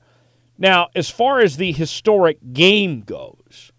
Now, 0.58 0.88
as 0.94 1.08
far 1.08 1.40
as 1.40 1.56
the 1.56 1.72
historic 1.72 2.38
game 2.52 3.00
goes, 3.00 3.72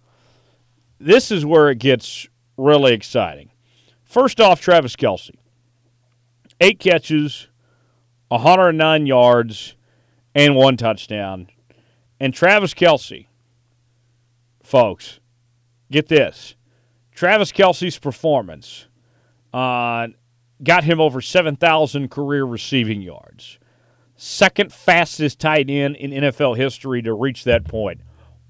this 0.99 1.31
is 1.31 1.45
where 1.45 1.69
it 1.69 1.79
gets 1.79 2.27
really 2.57 2.93
exciting. 2.93 3.51
First 4.03 4.39
off, 4.39 4.61
Travis 4.61 4.95
Kelce, 4.95 5.31
Eight 6.61 6.79
catches, 6.79 7.47
109 8.29 9.05
yards, 9.05 9.75
and 10.36 10.55
one 10.55 10.77
touchdown. 10.77 11.48
And 12.19 12.33
Travis 12.33 12.74
Kelce, 12.74 13.27
folks, 14.63 15.19
get 15.91 16.07
this. 16.07 16.55
Travis 17.13 17.51
Kelce's 17.51 18.00
performance 18.00 18.88
uh, 19.53 20.07
got 20.63 20.83
him 20.83 21.01
over 21.01 21.21
7,000 21.21 22.09
career 22.09 22.45
receiving 22.45 23.01
yards. 23.01 23.59
Second 24.15 24.74
fastest 24.74 25.39
tight 25.39 25.69
end 25.69 25.95
in 25.95 26.12
NFL 26.12 26.57
history 26.57 27.01
to 27.01 27.13
reach 27.13 27.45
that 27.45 27.65
point, 27.65 28.01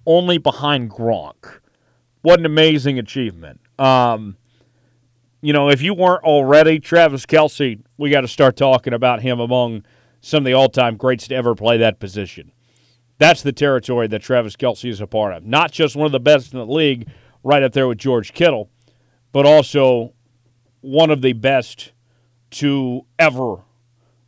only 0.06 0.38
behind 0.38 0.90
Gronk. 0.90 1.60
What 2.22 2.40
an 2.40 2.46
amazing 2.46 3.00
achievement. 3.00 3.62
Um, 3.78 4.38
you 5.42 5.54
know, 5.54 5.70
if 5.70 5.82
you 5.82 5.94
weren't 5.94 6.24
already, 6.24 6.80
Travis 6.80 7.26
Kelce, 7.26 7.82
we 7.98 8.10
got 8.10 8.22
to 8.22 8.28
start 8.28 8.56
talking 8.58 8.94
about 8.94 9.22
him 9.22 9.40
among 9.40 9.84
some 10.22 10.40
of 10.40 10.46
the 10.46 10.54
all 10.54 10.70
time 10.70 10.96
greats 10.96 11.28
to 11.28 11.36
ever 11.36 11.56
play 11.56 11.78
that 11.78 12.00
position. 12.00 12.52
That's 13.18 13.42
the 13.42 13.52
territory 13.52 14.08
that 14.08 14.22
Travis 14.22 14.56
Kelce 14.56 14.90
is 14.90 15.02
a 15.02 15.08
part 15.08 15.34
of. 15.34 15.46
Not 15.46 15.72
just 15.72 15.96
one 15.96 16.06
of 16.06 16.12
the 16.12 16.20
best 16.20 16.54
in 16.54 16.60
the 16.60 16.66
league, 16.66 17.10
right 17.44 17.64
up 17.64 17.74
there 17.74 17.88
with 17.88 17.98
George 17.98 18.34
Kittle, 18.34 18.70
but 19.32 19.46
also 19.46 20.14
one 20.82 21.10
of 21.10 21.22
the 21.22 21.34
best 21.34 21.92
to 22.52 23.06
ever 23.18 23.58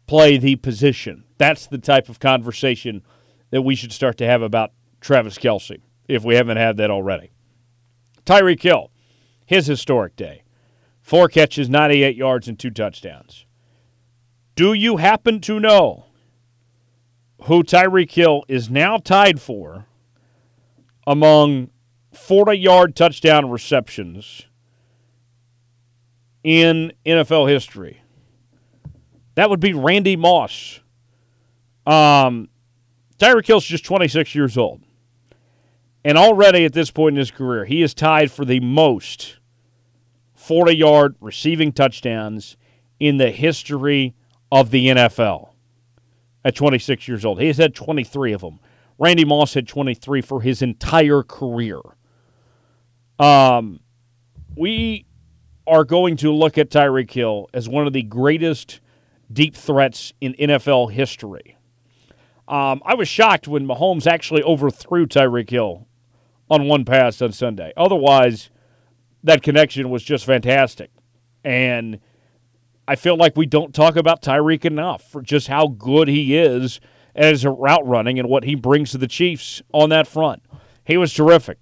play 0.08 0.38
the 0.38 0.56
position. 0.58 1.24
That's 1.38 1.68
the 1.68 1.78
type 1.78 2.10
of 2.10 2.20
conversation 2.20 3.04
that 3.50 3.62
we 3.64 3.76
should 3.76 3.92
start 3.92 4.18
to 4.18 4.26
have 4.26 4.42
about 4.42 4.72
Travis 5.00 5.38
Kelce, 5.38 5.82
if 6.08 6.24
we 6.24 6.36
haven't 6.36 6.58
had 6.58 6.78
that 6.78 6.92
already. 6.92 7.32
Tyreek 8.26 8.62
Hill, 8.62 8.92
his 9.46 9.68
historic 9.68 10.16
day. 10.16 10.41
Four 11.02 11.28
catches, 11.28 11.70
98 11.70 12.16
yards, 12.16 12.48
and 12.48 12.58
two 12.58 12.70
touchdowns. 12.70 13.46
Do 14.56 14.74
you 14.74 14.98
happen 14.98 15.40
to 15.42 15.60
know 15.60 16.06
who 17.44 17.64
Tyreek 17.64 18.12
Hill 18.12 18.44
is 18.48 18.70
now 18.70 18.98
tied 18.98 19.42
for 19.42 19.88
among 21.08 21.72
40 22.14 22.58
yard 22.58 22.96
touchdown 22.96 23.50
receptions 23.50 24.46
in 26.44 26.94
NFL 27.06 27.50
history? 27.50 28.02
That 29.36 29.50
would 29.50 29.60
be 29.60 29.74
Randy 29.74 30.16
Moss. 30.16 30.82
Um, 31.86 32.50
Tyreek 33.18 33.48
Hill's 33.48 33.66
just 33.66 33.86
26 33.86 34.36
years 34.36 34.58
old. 34.58 34.84
And 36.04 36.18
already 36.18 36.66
at 36.66 36.74
this 36.74 36.92
point 36.92 37.16
in 37.16 37.20
his 37.20 37.32
career, 37.32 37.66
he 37.66 37.82
is 37.82 37.94
tied 37.94 38.32
for 38.32 38.46
the 38.46 38.60
most 38.60 39.38
40 40.42 40.76
yard 40.76 41.16
receiving 41.22 41.72
touchdowns 41.72 42.58
in 43.00 43.18
the 43.18 43.30
history 43.30 44.16
of 44.52 44.72
the 44.72 44.88
NFL 44.88 45.50
at 46.44 46.56
26 46.56 47.08
years 47.08 47.24
old. 47.24 47.40
He 47.40 47.48
has 47.48 47.58
had 47.58 47.76
23 47.76 48.34
of 48.34 48.42
them. 48.42 48.60
Randy 48.98 49.24
Moss 49.24 49.54
had 49.54 49.68
23 49.68 50.22
for 50.22 50.42
his 50.42 50.62
entire 50.62 51.22
career. 51.22 51.80
Um, 53.20 53.82
we 54.56 55.06
are 55.68 55.84
going 55.84 56.18
to 56.18 56.32
look 56.32 56.58
at 56.58 56.70
Tyreek 56.70 57.12
Hill 57.12 57.48
as 57.54 57.70
one 57.70 57.86
of 57.86 57.94
the 57.94 58.04
greatest 58.04 58.80
deep 59.32 59.56
threats 59.56 60.12
in 60.22 60.34
NFL 60.34 60.92
history. 60.92 61.58
Um, 62.48 62.82
I 62.84 62.96
was 62.96 63.08
shocked 63.08 63.48
when 63.48 63.68
Mahomes 63.68 64.08
actually 64.08 64.42
overthrew 64.42 65.06
Tyreek 65.06 65.52
Hill 65.52 65.88
on 66.50 66.68
one 66.68 66.84
pass 66.84 67.22
on 67.22 67.32
Sunday. 67.32 67.74
Otherwise, 67.78 68.51
that 69.24 69.44
connection 69.44 69.90
was 69.90 70.04
just 70.04 70.26
fantastic. 70.26 70.92
And 71.44 72.00
I 72.88 72.96
feel 72.96 73.16
like 73.16 73.38
we 73.38 73.46
don't 73.46 73.74
talk 73.74 73.96
about 73.96 74.22
Tyreek 74.22 74.66
enough 74.66 75.04
for 75.04 75.22
just 75.22 75.48
how 75.48 75.68
good 75.68 76.08
he 76.08 76.38
is 76.38 76.80
as 77.16 77.44
a 77.44 77.50
route 77.50 77.86
running 77.86 78.20
and 78.20 78.28
what 78.28 78.44
he 78.44 78.56
brings 78.56 78.92
to 78.92 78.98
the 78.98 79.08
Chiefs 79.08 79.62
on 79.74 79.90
that 79.90 80.08
front. 80.08 80.44
He 80.86 80.98
was 80.98 81.14
terrific. 81.14 81.58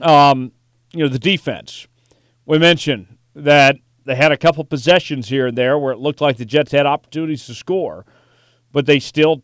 Um, 0.00 0.52
you 0.92 1.00
know, 1.00 1.08
the 1.08 1.18
defense. 1.18 1.86
We 2.44 2.58
mentioned 2.58 3.18
that 3.34 3.76
they 4.04 4.14
had 4.14 4.32
a 4.32 4.36
couple 4.36 4.64
possessions 4.64 5.28
here 5.28 5.46
and 5.46 5.58
there 5.58 5.78
where 5.78 5.92
it 5.92 5.98
looked 5.98 6.20
like 6.20 6.36
the 6.36 6.44
Jets 6.44 6.72
had 6.72 6.86
opportunities 6.86 7.46
to 7.46 7.54
score, 7.54 8.06
but 8.72 8.86
they 8.86 9.00
still, 9.00 9.42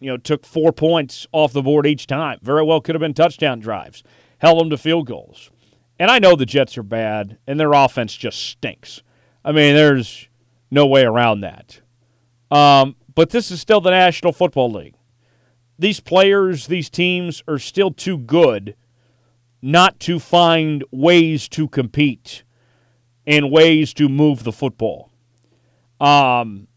you 0.00 0.10
know, 0.10 0.16
took 0.16 0.44
four 0.44 0.72
points 0.72 1.26
off 1.32 1.52
the 1.52 1.62
board 1.62 1.86
each 1.86 2.06
time. 2.06 2.38
Very 2.42 2.62
well 2.62 2.80
could 2.80 2.94
have 2.94 3.00
been 3.00 3.14
touchdown 3.14 3.58
drives, 3.58 4.02
held 4.38 4.60
them 4.60 4.70
to 4.70 4.76
field 4.76 5.06
goals. 5.06 5.50
And 5.98 6.10
I 6.10 6.18
know 6.18 6.36
the 6.36 6.46
Jets 6.46 6.76
are 6.76 6.82
bad, 6.82 7.38
and 7.46 7.58
their 7.58 7.72
offense 7.72 8.14
just 8.14 8.38
stinks. 8.38 9.02
I 9.44 9.52
mean, 9.52 9.74
there's 9.74 10.28
no 10.70 10.86
way 10.86 11.04
around 11.04 11.40
that. 11.40 11.80
Um, 12.50 12.96
but 13.14 13.30
this 13.30 13.50
is 13.50 13.60
still 13.60 13.80
the 13.80 13.90
National 13.90 14.32
Football 14.32 14.72
League. 14.72 14.94
These 15.78 16.00
players, 16.00 16.66
these 16.66 16.90
teams 16.90 17.42
are 17.48 17.58
still 17.58 17.90
too 17.90 18.18
good 18.18 18.76
not 19.62 19.98
to 20.00 20.18
find 20.18 20.84
ways 20.90 21.48
to 21.48 21.68
compete 21.68 22.44
and 23.26 23.50
ways 23.50 23.92
to 23.94 24.08
move 24.08 24.44
the 24.44 24.52
football. 24.52 25.10
Um, 26.00 26.68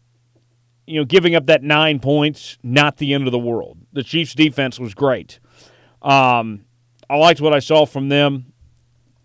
you 0.86 0.98
know, 0.98 1.04
giving 1.04 1.34
up 1.34 1.46
that 1.46 1.62
nine 1.62 2.00
points, 2.00 2.58
not 2.62 2.96
the 2.96 3.14
end 3.14 3.26
of 3.26 3.32
the 3.32 3.38
world. 3.38 3.78
The 3.92 4.02
Chiefs' 4.02 4.34
defense 4.34 4.80
was 4.80 4.94
great. 4.94 5.38
Um, 6.02 6.64
I 7.08 7.16
liked 7.16 7.40
what 7.40 7.54
I 7.54 7.60
saw 7.60 7.86
from 7.86 8.08
them. 8.08 8.49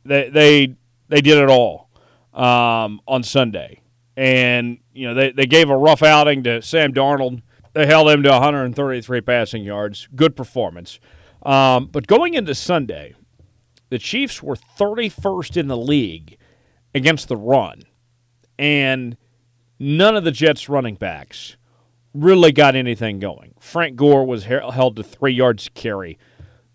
They 0.05 0.29
they 0.29 0.75
they 1.09 1.21
did 1.21 1.37
it 1.37 1.49
all 1.49 1.89
um, 2.33 3.01
on 3.07 3.23
Sunday, 3.23 3.81
and 4.15 4.77
you 4.93 5.07
know 5.07 5.13
they 5.13 5.31
they 5.31 5.45
gave 5.45 5.69
a 5.69 5.77
rough 5.77 6.03
outing 6.03 6.43
to 6.43 6.61
Sam 6.61 6.93
Darnold. 6.93 7.41
They 7.73 7.85
held 7.85 8.09
him 8.09 8.23
to 8.23 8.29
133 8.29 9.21
passing 9.21 9.63
yards. 9.63 10.07
Good 10.15 10.35
performance. 10.35 10.99
Um, 11.45 11.87
but 11.87 12.07
going 12.07 12.33
into 12.33 12.55
Sunday, 12.55 13.15
the 13.89 13.99
Chiefs 13.99 14.41
were 14.41 14.55
31st 14.55 15.57
in 15.57 15.67
the 15.67 15.77
league 15.77 16.37
against 16.93 17.27
the 17.27 17.35
run, 17.35 17.83
and 18.57 19.17
none 19.77 20.15
of 20.15 20.23
the 20.23 20.31
Jets' 20.31 20.69
running 20.69 20.95
backs 20.95 21.57
really 22.13 22.51
got 22.51 22.75
anything 22.75 23.19
going. 23.19 23.53
Frank 23.59 23.95
Gore 23.95 24.25
was 24.25 24.45
held 24.45 24.95
to 24.95 25.03
three 25.03 25.33
yards 25.33 25.69
carry, 25.73 26.17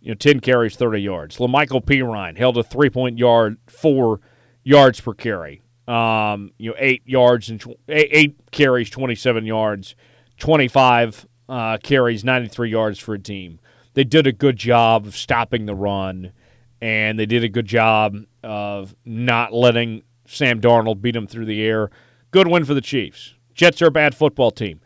you 0.00 0.10
know, 0.10 0.14
10 0.14 0.40
carries, 0.40 0.76
30 0.76 1.00
yards. 1.00 1.36
La'Mical 1.38 1.84
Perine 1.84 2.36
held 2.36 2.56
a 2.56 2.62
three 2.62 2.90
point 2.90 3.18
yard, 3.18 3.58
four 3.66 4.20
yards 4.62 5.00
per 5.00 5.14
carry. 5.14 5.62
Um, 5.86 6.52
you 6.58 6.70
know, 6.70 6.76
eight 6.78 7.02
yards 7.04 7.50
and 7.50 7.60
tw- 7.60 7.78
eight 7.88 8.36
carries, 8.50 8.90
27 8.90 9.44
yards, 9.44 9.96
25 10.38 11.26
uh, 11.48 11.78
carries, 11.82 12.24
93 12.24 12.70
yards 12.70 12.98
for 12.98 13.14
a 13.14 13.18
team. 13.18 13.60
They 13.94 14.04
did 14.04 14.26
a 14.26 14.32
good 14.32 14.56
job 14.56 15.06
of 15.06 15.16
stopping 15.16 15.66
the 15.66 15.74
run, 15.74 16.32
and 16.80 17.18
they 17.18 17.26
did 17.26 17.42
a 17.42 17.48
good 17.48 17.66
job 17.66 18.16
of 18.44 18.94
not 19.04 19.52
letting 19.52 20.02
Sam 20.26 20.60
Darnold 20.60 21.02
beat 21.02 21.12
them 21.12 21.26
through 21.26 21.46
the 21.46 21.62
air. 21.62 21.90
Good 22.30 22.46
win 22.46 22.64
for 22.64 22.74
the 22.74 22.80
Chiefs. 22.80 23.34
Jets 23.52 23.82
are 23.82 23.88
a 23.88 23.90
bad 23.90 24.14
football 24.14 24.52
team. 24.52 24.80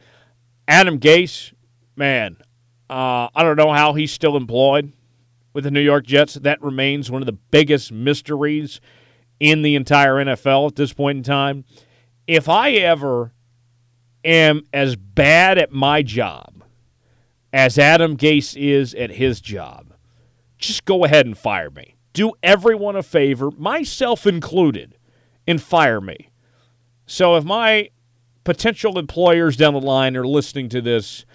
Adam 0.67 0.99
Gase, 0.99 1.53
man, 1.97 2.39
uh, 2.89 3.29
I 3.35 3.43
don't 3.43 3.57
know 3.57 3.73
how 3.73 3.93
he's 3.93 4.11
still 4.11 4.37
employed 4.37 4.95
with 5.55 5.65
the 5.65 5.71
New 5.71 5.81
York 5.81 6.05
Jets. 6.05 6.35
That 6.35 6.61
remains 6.61 7.11
one 7.11 7.23
of 7.23 7.27
the 7.27 7.33
biggest 7.33 7.91
mysteries 7.91 8.81
in 9.41 9.63
the 9.63 9.75
entire 9.75 10.17
NFL 10.17 10.69
at 10.69 10.77
this 10.77 10.93
point 10.93 11.19
in 11.19 11.25
time. 11.25 11.65
If 12.27 12.49
I 12.49 12.73
ever 12.73 13.33
am 14.25 14.63
as 14.73 14.97
bad 14.97 15.57
at 15.57 15.73
my 15.73 16.03
job 16.03 16.65
as 17.53 17.79
Adam 17.79 18.17
Gase 18.17 18.57
is 18.57 18.95
at 18.95 19.11
his 19.13 19.41
job, 19.41 19.95
just 20.59 20.85
go 20.85 21.05
ahead 21.05 21.25
and 21.27 21.37
fire 21.37 21.71
me. 21.71 21.97
Do 22.13 22.33
everyone 22.43 22.97
a 22.97 23.03
favor, 23.03 23.51
myself 23.53 24.27
included, 24.27 24.97
and 25.47 25.61
fire 25.61 26.01
me. 26.01 26.31
So 27.07 27.37
if 27.37 27.45
my 27.45 27.91
potential 28.45 28.99
employers 28.99 29.57
down 29.57 29.75
the 29.75 29.81
line 29.81 30.17
are 30.17 30.27
listening 30.27 30.69
to 30.71 30.81
this, 30.81 31.27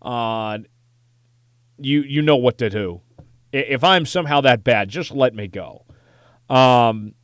uh, 0.00 0.58
you 1.78 2.02
you 2.02 2.22
know 2.22 2.36
what 2.36 2.58
to 2.58 2.70
do. 2.70 3.02
If 3.52 3.82
I'm 3.82 4.06
somehow 4.06 4.40
that 4.42 4.64
bad, 4.64 4.88
just 4.88 5.10
let 5.10 5.34
me 5.34 5.48
go. 5.48 5.84
Um, 6.48 7.14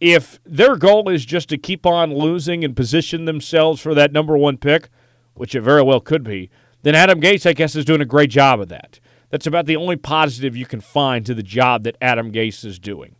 if 0.00 0.38
their 0.44 0.76
goal 0.76 1.08
is 1.08 1.24
just 1.24 1.48
to 1.48 1.58
keep 1.58 1.84
on 1.84 2.14
losing 2.14 2.64
and 2.64 2.76
position 2.76 3.24
themselves 3.24 3.80
for 3.80 3.94
that 3.94 4.12
number 4.12 4.36
one 4.36 4.56
pick, 4.56 4.88
which 5.34 5.54
it 5.54 5.62
very 5.62 5.82
well 5.82 6.00
could 6.00 6.22
be, 6.22 6.50
then 6.82 6.94
Adam 6.94 7.20
Gase, 7.20 7.46
I 7.46 7.52
guess, 7.52 7.74
is 7.74 7.84
doing 7.84 8.00
a 8.00 8.06
great 8.06 8.30
job 8.30 8.60
of 8.60 8.68
that. 8.68 9.00
That's 9.30 9.46
about 9.46 9.66
the 9.66 9.76
only 9.76 9.96
positive 9.96 10.56
you 10.56 10.66
can 10.66 10.80
find 10.80 11.26
to 11.26 11.34
the 11.34 11.42
job 11.42 11.82
that 11.82 11.96
Adam 12.00 12.32
Gase 12.32 12.64
is 12.64 12.78
doing. 12.78 13.16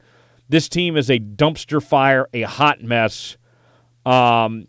This 0.49 0.69
team 0.69 0.97
is 0.97 1.11
a 1.11 1.19
dumpster 1.19 1.83
fire, 1.83 2.29
a 2.33 2.43
hot 2.43 2.83
mess. 2.83 3.37
Um, 4.07 4.69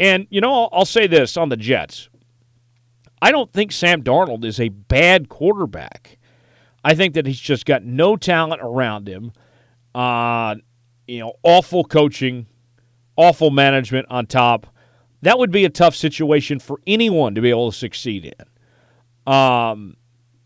and, 0.00 0.26
you 0.30 0.40
know, 0.40 0.52
I'll, 0.52 0.68
I'll 0.72 0.84
say 0.84 1.06
this 1.06 1.36
on 1.36 1.50
the 1.50 1.56
Jets 1.56 2.08
I 3.22 3.30
don't 3.30 3.52
think 3.52 3.70
Sam 3.70 4.02
Darnold 4.02 4.44
is 4.44 4.58
a 4.58 4.70
bad 4.70 5.28
quarterback. 5.28 6.18
I 6.84 6.94
think 6.94 7.14
that 7.14 7.26
he's 7.26 7.40
just 7.40 7.64
got 7.64 7.84
no 7.84 8.16
talent 8.16 8.60
around 8.62 9.08
him. 9.08 9.32
Uh, 9.94 10.56
you 11.06 11.20
know, 11.20 11.34
awful 11.42 11.84
coaching, 11.84 12.46
awful 13.16 13.50
management 13.50 14.06
on 14.10 14.26
top. 14.26 14.66
That 15.22 15.38
would 15.38 15.52
be 15.52 15.64
a 15.64 15.70
tough 15.70 15.94
situation 15.94 16.58
for 16.58 16.80
anyone 16.86 17.34
to 17.34 17.40
be 17.40 17.50
able 17.50 17.70
to 17.70 17.76
succeed 17.76 18.24
in. 18.24 19.32
Um, 19.32 19.96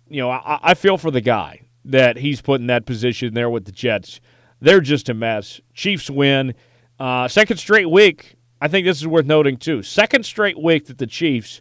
you 0.08 0.20
know, 0.20 0.30
I, 0.30 0.58
I 0.62 0.74
feel 0.74 0.98
for 0.98 1.10
the 1.10 1.20
guy 1.20 1.62
that 1.86 2.18
he's 2.18 2.42
put 2.42 2.60
in 2.60 2.66
that 2.66 2.84
position 2.84 3.34
there 3.34 3.48
with 3.48 3.64
the 3.64 3.72
Jets. 3.72 4.20
They're 4.60 4.80
just 4.80 5.08
a 5.08 5.14
mess. 5.14 5.60
Chiefs 5.74 6.10
win. 6.10 6.54
Uh, 6.98 7.28
second 7.28 7.58
straight 7.58 7.90
week. 7.90 8.36
I 8.60 8.68
think 8.68 8.86
this 8.86 8.98
is 8.98 9.06
worth 9.06 9.26
noting 9.26 9.56
too. 9.56 9.82
Second 9.82 10.24
straight 10.24 10.60
week 10.60 10.86
that 10.86 10.98
the 10.98 11.06
Chiefs 11.06 11.60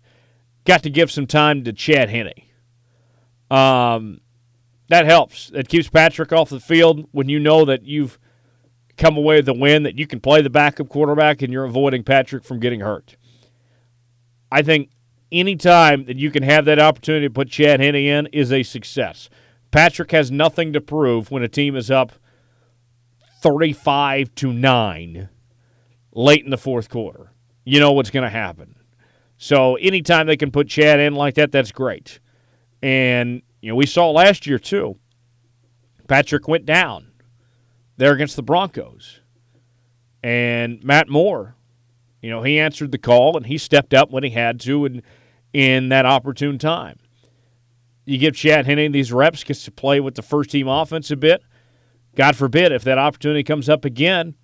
got 0.65 0.83
to 0.83 0.89
give 0.89 1.11
some 1.11 1.27
time 1.27 1.63
to 1.63 1.73
Chad 1.73 2.09
Henne. 2.09 2.33
Um, 3.51 4.21
that 4.87 5.05
helps. 5.05 5.51
It 5.53 5.67
keeps 5.67 5.89
Patrick 5.89 6.31
off 6.31 6.49
the 6.49 6.59
field 6.59 7.07
when 7.11 7.29
you 7.29 7.39
know 7.39 7.65
that 7.65 7.83
you've 7.83 8.19
come 8.97 9.17
away 9.17 9.37
with 9.37 9.49
a 9.49 9.53
win, 9.53 9.83
that 9.83 9.97
you 9.97 10.07
can 10.07 10.19
play 10.19 10.41
the 10.41 10.49
backup 10.49 10.89
quarterback 10.89 11.41
and 11.41 11.51
you're 11.51 11.65
avoiding 11.65 12.03
Patrick 12.03 12.43
from 12.43 12.59
getting 12.59 12.79
hurt. 12.79 13.17
I 14.51 14.61
think 14.61 14.89
any 15.31 15.55
time 15.55 16.05
that 16.05 16.17
you 16.17 16.31
can 16.31 16.43
have 16.43 16.65
that 16.65 16.79
opportunity 16.79 17.27
to 17.27 17.33
put 17.33 17.49
Chad 17.49 17.79
Henne 17.79 17.95
in 17.95 18.27
is 18.27 18.51
a 18.51 18.63
success. 18.63 19.29
Patrick 19.71 20.11
has 20.11 20.31
nothing 20.31 20.71
to 20.73 20.81
prove 20.81 21.31
when 21.31 21.43
a 21.43 21.49
team 21.49 21.75
is 21.75 21.91
up 21.91 22.13
35 23.41 24.33
to 24.35 24.53
9 24.53 25.29
late 26.13 26.43
in 26.45 26.51
the 26.51 26.57
fourth 26.57 26.89
quarter. 26.89 27.31
You 27.65 27.79
know 27.79 27.91
what's 27.91 28.11
going 28.11 28.23
to 28.23 28.29
happen. 28.29 28.75
So 29.37 29.75
anytime 29.75 30.27
they 30.27 30.37
can 30.37 30.51
put 30.51 30.69
Chad 30.69 30.99
in 30.99 31.15
like 31.15 31.35
that, 31.35 31.51
that's 31.51 31.71
great. 31.71 32.19
And 32.81 33.41
you 33.65 33.71
know, 33.71 33.77
we 33.77 33.87
saw 33.87 34.11
last 34.11 34.45
year 34.45 34.59
too. 34.59 34.99
Patrick 36.07 36.47
went 36.47 36.67
down 36.67 37.07
there 37.97 38.13
against 38.13 38.35
the 38.35 38.43
Broncos. 38.43 39.21
And 40.21 40.83
Matt 40.83 41.09
Moore, 41.09 41.55
you 42.21 42.29
know, 42.29 42.43
he 42.43 42.59
answered 42.59 42.91
the 42.91 42.99
call 42.99 43.35
and 43.35 43.47
he 43.47 43.57
stepped 43.57 43.91
up 43.91 44.11
when 44.11 44.21
he 44.21 44.29
had 44.29 44.59
to 44.59 44.85
and 44.85 45.01
in 45.51 45.89
that 45.89 46.05
opportune 46.05 46.59
time. 46.59 46.99
You 48.05 48.19
give 48.19 48.35
Chad 48.35 48.67
Henne 48.67 48.91
these 48.91 49.11
reps, 49.11 49.43
gets 49.43 49.65
to 49.65 49.71
play 49.71 49.99
with 49.99 50.13
the 50.13 50.21
first 50.21 50.51
team 50.51 50.67
offense 50.67 51.09
a 51.09 51.15
bit. 51.15 51.41
God 52.13 52.35
forbid 52.35 52.71
if 52.71 52.83
that 52.83 52.99
opportunity 52.99 53.43
comes 53.43 53.67
up 53.67 53.83
again, 53.83 54.35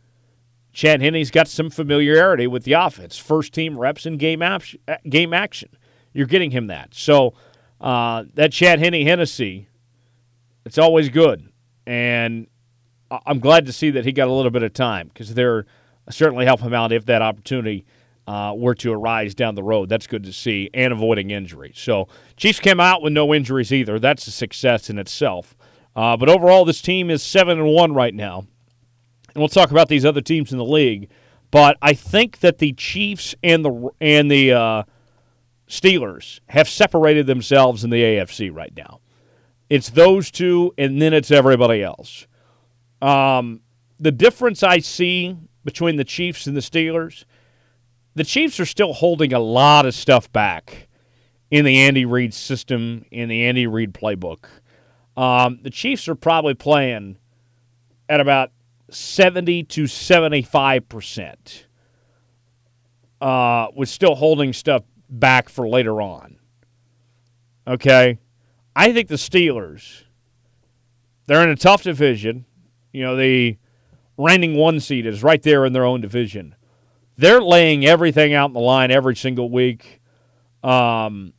Chad 0.73 0.99
Henne's 0.99 1.29
got 1.29 1.47
some 1.47 1.69
familiarity 1.69 2.47
with 2.47 2.63
the 2.63 2.73
offense, 2.73 3.19
first 3.19 3.53
team 3.53 3.77
reps 3.77 4.07
and 4.07 4.17
game, 4.17 4.41
ap- 4.41 4.63
uh, 4.87 4.95
game 5.07 5.31
action. 5.31 5.69
You're 6.11 6.25
getting 6.25 6.49
him 6.49 6.65
that. 6.67 6.95
So 6.95 7.35
uh, 7.81 8.25
that 8.35 8.53
Chad 8.53 8.79
Henne 8.79 9.05
Hennessy, 9.05 9.67
it's 10.65 10.77
always 10.77 11.09
good. 11.09 11.49
And 11.85 12.47
I'm 13.25 13.39
glad 13.39 13.65
to 13.65 13.73
see 13.73 13.89
that 13.91 14.05
he 14.05 14.11
got 14.11 14.27
a 14.27 14.31
little 14.31 14.51
bit 14.51 14.63
of 14.63 14.73
time 14.73 15.09
because 15.09 15.33
they're 15.33 15.65
certainly 16.09 16.45
help 16.45 16.61
him 16.61 16.73
out 16.73 16.93
if 16.93 17.05
that 17.07 17.21
opportunity 17.21 17.85
uh, 18.27 18.53
were 18.55 18.75
to 18.75 18.93
arise 18.93 19.35
down 19.35 19.55
the 19.55 19.63
road. 19.63 19.89
That's 19.89 20.07
good 20.07 20.23
to 20.23 20.31
see 20.31 20.69
and 20.73 20.93
avoiding 20.93 21.31
injuries. 21.31 21.77
So 21.77 22.07
Chiefs 22.37 22.59
came 22.59 22.79
out 22.79 23.01
with 23.01 23.11
no 23.11 23.33
injuries 23.33 23.73
either. 23.73 23.99
That's 23.99 24.25
a 24.27 24.31
success 24.31 24.89
in 24.89 24.97
itself. 24.97 25.57
Uh, 25.95 26.15
but 26.15 26.29
overall, 26.29 26.63
this 26.63 26.81
team 26.81 27.09
is 27.09 27.21
seven 27.21 27.59
and 27.59 27.67
one 27.67 27.93
right 27.93 28.13
now 28.13 28.45
and 29.33 29.41
we'll 29.41 29.49
talk 29.49 29.71
about 29.71 29.87
these 29.87 30.05
other 30.05 30.21
teams 30.21 30.51
in 30.51 30.57
the 30.57 30.65
league. 30.65 31.09
But 31.51 31.77
I 31.81 31.93
think 31.93 32.39
that 32.39 32.59
the 32.59 32.73
Chiefs 32.73 33.35
and 33.43 33.65
the 33.65 33.89
and 33.99 34.31
the 34.31 34.53
uh, 34.53 34.83
Steelers 35.71 36.41
have 36.49 36.67
separated 36.67 37.27
themselves 37.27 37.85
in 37.85 37.91
the 37.91 38.03
AFC 38.03 38.53
right 38.53 38.73
now. 38.75 38.99
It's 39.69 39.89
those 39.89 40.29
two, 40.29 40.73
and 40.77 41.01
then 41.01 41.13
it's 41.13 41.31
everybody 41.31 41.81
else. 41.81 42.27
Um, 43.01 43.61
the 43.97 44.11
difference 44.11 44.63
I 44.63 44.79
see 44.79 45.37
between 45.63 45.95
the 45.95 46.03
Chiefs 46.03 46.45
and 46.45 46.57
the 46.57 46.61
Steelers, 46.61 47.23
the 48.15 48.25
Chiefs 48.25 48.59
are 48.59 48.65
still 48.65 48.91
holding 48.91 49.31
a 49.31 49.39
lot 49.39 49.85
of 49.85 49.95
stuff 49.95 50.29
back 50.33 50.89
in 51.49 51.63
the 51.63 51.77
Andy 51.77 52.03
Reid 52.03 52.33
system, 52.33 53.05
in 53.09 53.29
the 53.29 53.45
Andy 53.45 53.65
Reid 53.65 53.93
playbook. 53.93 54.47
Um, 55.15 55.59
the 55.61 55.69
Chiefs 55.69 56.09
are 56.09 56.15
probably 56.15 56.53
playing 56.53 57.15
at 58.09 58.19
about 58.19 58.51
70 58.89 59.63
to 59.63 59.87
75 59.87 60.89
percent, 60.89 61.67
uh, 63.21 63.67
with 63.73 63.87
still 63.87 64.15
holding 64.15 64.51
stuff 64.51 64.83
back 65.11 65.49
for 65.49 65.67
later 65.67 66.01
on. 66.01 66.37
Okay, 67.67 68.17
I 68.75 68.91
think 68.91 69.07
the 69.07 69.15
Steelers, 69.15 70.03
they're 71.27 71.43
in 71.43 71.49
a 71.49 71.55
tough 71.55 71.83
division. 71.83 72.45
You 72.91 73.03
know, 73.03 73.15
the 73.15 73.57
reigning 74.17 74.55
one 74.55 74.79
seed 74.79 75.05
is 75.05 75.21
right 75.21 75.41
there 75.43 75.65
in 75.65 75.73
their 75.73 75.85
own 75.85 76.01
division. 76.01 76.55
They're 77.17 77.41
laying 77.41 77.85
everything 77.85 78.33
out 78.33 78.49
in 78.49 78.53
the 78.53 78.59
line 78.59 78.89
every 78.89 79.15
single 79.15 79.49
week. 79.49 80.01
Um, 80.63 81.33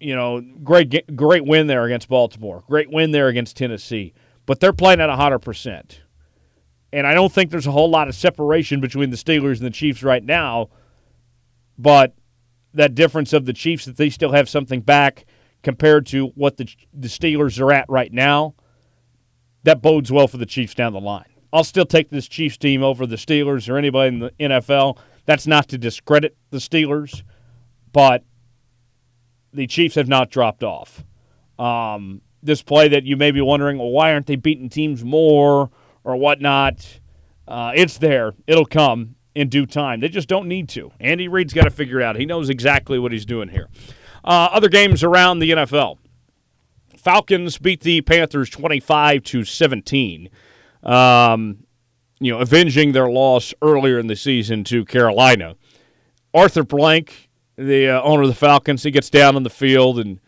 you 0.00 0.14
know, 0.16 0.40
great 0.62 1.16
great 1.16 1.46
win 1.46 1.66
there 1.68 1.84
against 1.84 2.08
Baltimore. 2.08 2.64
Great 2.68 2.90
win 2.90 3.12
there 3.12 3.28
against 3.28 3.56
Tennessee. 3.56 4.12
But 4.44 4.60
they're 4.60 4.72
playing 4.72 5.00
at 5.00 5.08
100%. 5.08 5.98
And 6.92 7.06
I 7.06 7.14
don't 7.14 7.32
think 7.32 7.50
there's 7.50 7.66
a 7.66 7.72
whole 7.72 7.88
lot 7.88 8.08
of 8.08 8.14
separation 8.14 8.80
between 8.80 9.10
the 9.10 9.16
Steelers 9.16 9.58
and 9.58 9.66
the 9.66 9.70
Chiefs 9.70 10.02
right 10.02 10.22
now. 10.22 10.68
But 11.78 12.14
that 12.74 12.94
difference 12.94 13.32
of 13.32 13.46
the 13.46 13.52
Chiefs 13.52 13.84
that 13.84 13.96
they 13.96 14.10
still 14.10 14.32
have 14.32 14.48
something 14.48 14.80
back 14.80 15.24
compared 15.62 16.06
to 16.06 16.28
what 16.28 16.56
the 16.56 16.68
the 16.92 17.08
Steelers 17.08 17.60
are 17.60 17.72
at 17.72 17.88
right 17.88 18.12
now, 18.12 18.54
that 19.64 19.82
bodes 19.82 20.10
well 20.10 20.28
for 20.28 20.38
the 20.38 20.46
Chiefs 20.46 20.74
down 20.74 20.92
the 20.92 21.00
line. 21.00 21.26
I'll 21.52 21.64
still 21.64 21.84
take 21.84 22.10
this 22.10 22.28
Chiefs 22.28 22.56
team 22.56 22.82
over 22.82 23.06
the 23.06 23.16
Steelers 23.16 23.68
or 23.68 23.76
anybody 23.76 24.08
in 24.08 24.18
the 24.20 24.30
NFL. 24.40 24.98
That's 25.26 25.46
not 25.46 25.68
to 25.68 25.78
discredit 25.78 26.36
the 26.50 26.58
Steelers, 26.58 27.22
but 27.92 28.24
the 29.52 29.66
Chiefs 29.66 29.94
have 29.96 30.08
not 30.08 30.30
dropped 30.30 30.64
off. 30.64 31.04
Um, 31.58 32.22
this 32.42 32.62
play 32.62 32.88
that 32.88 33.04
you 33.04 33.16
may 33.16 33.30
be 33.30 33.40
wondering, 33.40 33.78
well, 33.78 33.90
why 33.90 34.12
aren't 34.12 34.26
they 34.26 34.36
beating 34.36 34.68
teams 34.68 35.04
more? 35.04 35.70
or 36.04 36.16
whatnot. 36.16 37.00
Uh, 37.46 37.72
it's 37.74 37.98
there. 37.98 38.34
It'll 38.46 38.66
come 38.66 39.16
in 39.34 39.48
due 39.48 39.66
time. 39.66 40.00
They 40.00 40.08
just 40.08 40.28
don't 40.28 40.48
need 40.48 40.68
to. 40.70 40.92
Andy 41.00 41.28
Reid's 41.28 41.52
got 41.52 41.64
to 41.64 41.70
figure 41.70 42.00
it 42.00 42.04
out. 42.04 42.16
He 42.16 42.26
knows 42.26 42.50
exactly 42.50 42.98
what 42.98 43.12
he's 43.12 43.24
doing 43.24 43.48
here. 43.48 43.68
Uh, 44.24 44.48
other 44.52 44.68
games 44.68 45.02
around 45.02 45.38
the 45.38 45.50
NFL. 45.50 45.98
Falcons 46.96 47.58
beat 47.58 47.80
the 47.80 48.00
Panthers 48.02 48.48
25 48.50 49.22
to 49.24 49.44
17. 49.44 50.28
Um, 50.82 51.64
you 52.20 52.32
know, 52.32 52.38
avenging 52.38 52.92
their 52.92 53.10
loss 53.10 53.52
earlier 53.60 53.98
in 53.98 54.06
the 54.06 54.14
season 54.14 54.62
to 54.64 54.84
Carolina. 54.84 55.56
Arthur 56.32 56.62
Blank, 56.62 57.28
the 57.56 57.88
uh, 57.88 58.02
owner 58.02 58.22
of 58.22 58.28
the 58.28 58.34
Falcons, 58.34 58.84
he 58.84 58.92
gets 58.92 59.10
down 59.10 59.34
on 59.34 59.42
the 59.42 59.50
field 59.50 59.98
and 59.98 60.20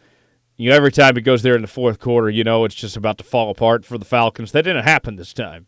you 0.57 0.71
know, 0.71 0.77
every 0.77 0.93
time 0.93 1.17
he 1.17 1.23
goes 1.23 1.43
there 1.43 1.57
in 1.57 1.63
the 1.63 1.69
fourth 1.69 1.99
quarter, 1.99 2.31
you 2.31 2.45
know 2.45 2.65
it's 2.65 2.77
just 2.77 2.97
about 2.97 3.19
to 3.19 3.25
fall 3.25 3.51
apart 3.51 3.85
for 3.85 3.99
the 3.99 4.05
Falcons. 4.05 4.53
That 4.53 4.63
didn't 4.63 4.85
happen 4.85 5.17
this 5.17 5.33
time. 5.33 5.67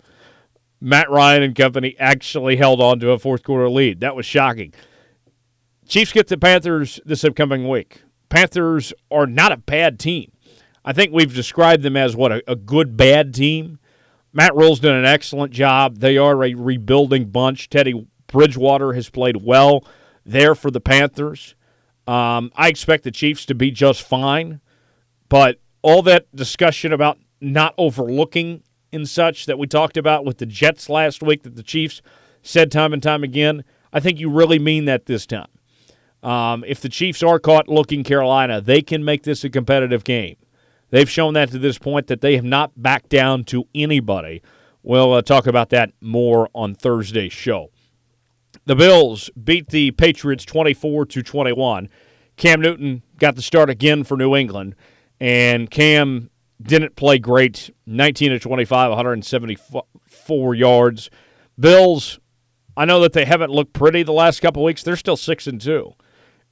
Matt 0.80 1.10
Ryan 1.10 1.42
and 1.42 1.54
company 1.54 1.96
actually 1.98 2.56
held 2.56 2.80
on 2.80 3.00
to 3.00 3.10
a 3.10 3.18
fourth 3.18 3.42
quarter 3.42 3.68
lead. 3.68 4.00
That 4.00 4.16
was 4.16 4.26
shocking. 4.26 4.72
Chiefs 5.88 6.12
get 6.12 6.28
the 6.28 6.36
Panthers 6.36 7.00
this 7.04 7.24
upcoming 7.24 7.68
week. 7.68 8.02
Panthers 8.28 8.92
are 9.10 9.26
not 9.26 9.52
a 9.52 9.56
bad 9.56 9.98
team. 9.98 10.32
I 10.84 10.92
think 10.92 11.12
we've 11.12 11.34
described 11.34 11.82
them 11.82 11.96
as 11.96 12.14
what 12.14 12.32
a, 12.32 12.42
a 12.46 12.56
good 12.56 12.96
bad 12.96 13.34
team. 13.34 13.78
Matt 14.32 14.54
Rhule's 14.54 14.80
done 14.80 14.96
an 14.96 15.04
excellent 15.04 15.52
job. 15.52 15.98
They 15.98 16.18
are 16.18 16.44
a 16.44 16.54
rebuilding 16.54 17.30
bunch. 17.30 17.70
Teddy 17.70 18.06
Bridgewater 18.26 18.92
has 18.92 19.08
played 19.08 19.42
well 19.42 19.84
there 20.24 20.54
for 20.54 20.70
the 20.70 20.80
Panthers. 20.80 21.54
Um, 22.06 22.52
I 22.54 22.68
expect 22.68 23.04
the 23.04 23.10
Chiefs 23.10 23.46
to 23.46 23.54
be 23.54 23.70
just 23.70 24.02
fine. 24.02 24.60
But 25.28 25.60
all 25.82 26.02
that 26.02 26.34
discussion 26.34 26.92
about 26.92 27.18
not 27.40 27.74
overlooking 27.78 28.62
and 28.96 29.08
such 29.08 29.46
that 29.46 29.58
we 29.58 29.66
talked 29.66 29.96
about 29.96 30.24
with 30.24 30.38
the 30.38 30.46
Jets 30.46 30.88
last 30.88 31.22
week 31.22 31.44
that 31.44 31.54
the 31.54 31.62
Chiefs 31.62 32.02
said 32.42 32.72
time 32.72 32.92
and 32.92 33.02
time 33.02 33.22
again, 33.22 33.62
I 33.92 34.00
think 34.00 34.18
you 34.18 34.28
really 34.28 34.58
mean 34.58 34.86
that 34.86 35.06
this 35.06 35.26
time. 35.26 35.46
Um, 36.22 36.64
if 36.66 36.80
the 36.80 36.88
Chiefs 36.88 37.22
are 37.22 37.38
caught 37.38 37.68
looking 37.68 38.02
Carolina, 38.02 38.60
they 38.60 38.82
can 38.82 39.04
make 39.04 39.22
this 39.22 39.44
a 39.44 39.50
competitive 39.50 40.02
game. 40.02 40.36
They've 40.90 41.10
shown 41.10 41.34
that 41.34 41.50
to 41.50 41.58
this 41.58 41.78
point 41.78 42.06
that 42.08 42.20
they 42.20 42.34
have 42.36 42.44
not 42.44 42.72
backed 42.76 43.10
down 43.10 43.44
to 43.44 43.68
anybody. 43.74 44.42
We'll 44.82 45.12
uh, 45.12 45.22
talk 45.22 45.46
about 45.46 45.70
that 45.70 45.92
more 46.00 46.48
on 46.54 46.74
Thursday's 46.74 47.32
show. 47.32 47.70
The 48.64 48.76
Bills 48.76 49.30
beat 49.42 49.68
the 49.68 49.90
Patriots 49.92 50.44
24 50.44 51.06
to 51.06 51.22
21. 51.22 51.88
Cam 52.36 52.60
Newton 52.60 53.02
got 53.18 53.36
the 53.36 53.42
start 53.42 53.70
again 53.70 54.04
for 54.04 54.16
New 54.16 54.34
England, 54.36 54.74
and 55.20 55.70
Cam 55.70 56.30
didn't 56.60 56.96
play 56.96 57.18
great. 57.18 57.70
19 57.86 58.30
to 58.30 58.38
25, 58.38 58.90
174 58.90 60.54
yards. 60.54 61.10
Bills, 61.58 62.18
I 62.76 62.84
know 62.84 63.00
that 63.00 63.12
they 63.12 63.24
haven't 63.24 63.50
looked 63.50 63.72
pretty 63.72 64.02
the 64.02 64.12
last 64.12 64.40
couple 64.40 64.62
weeks. 64.62 64.82
They're 64.82 64.96
still 64.96 65.16
6 65.16 65.46
and 65.46 65.60
2. 65.60 65.92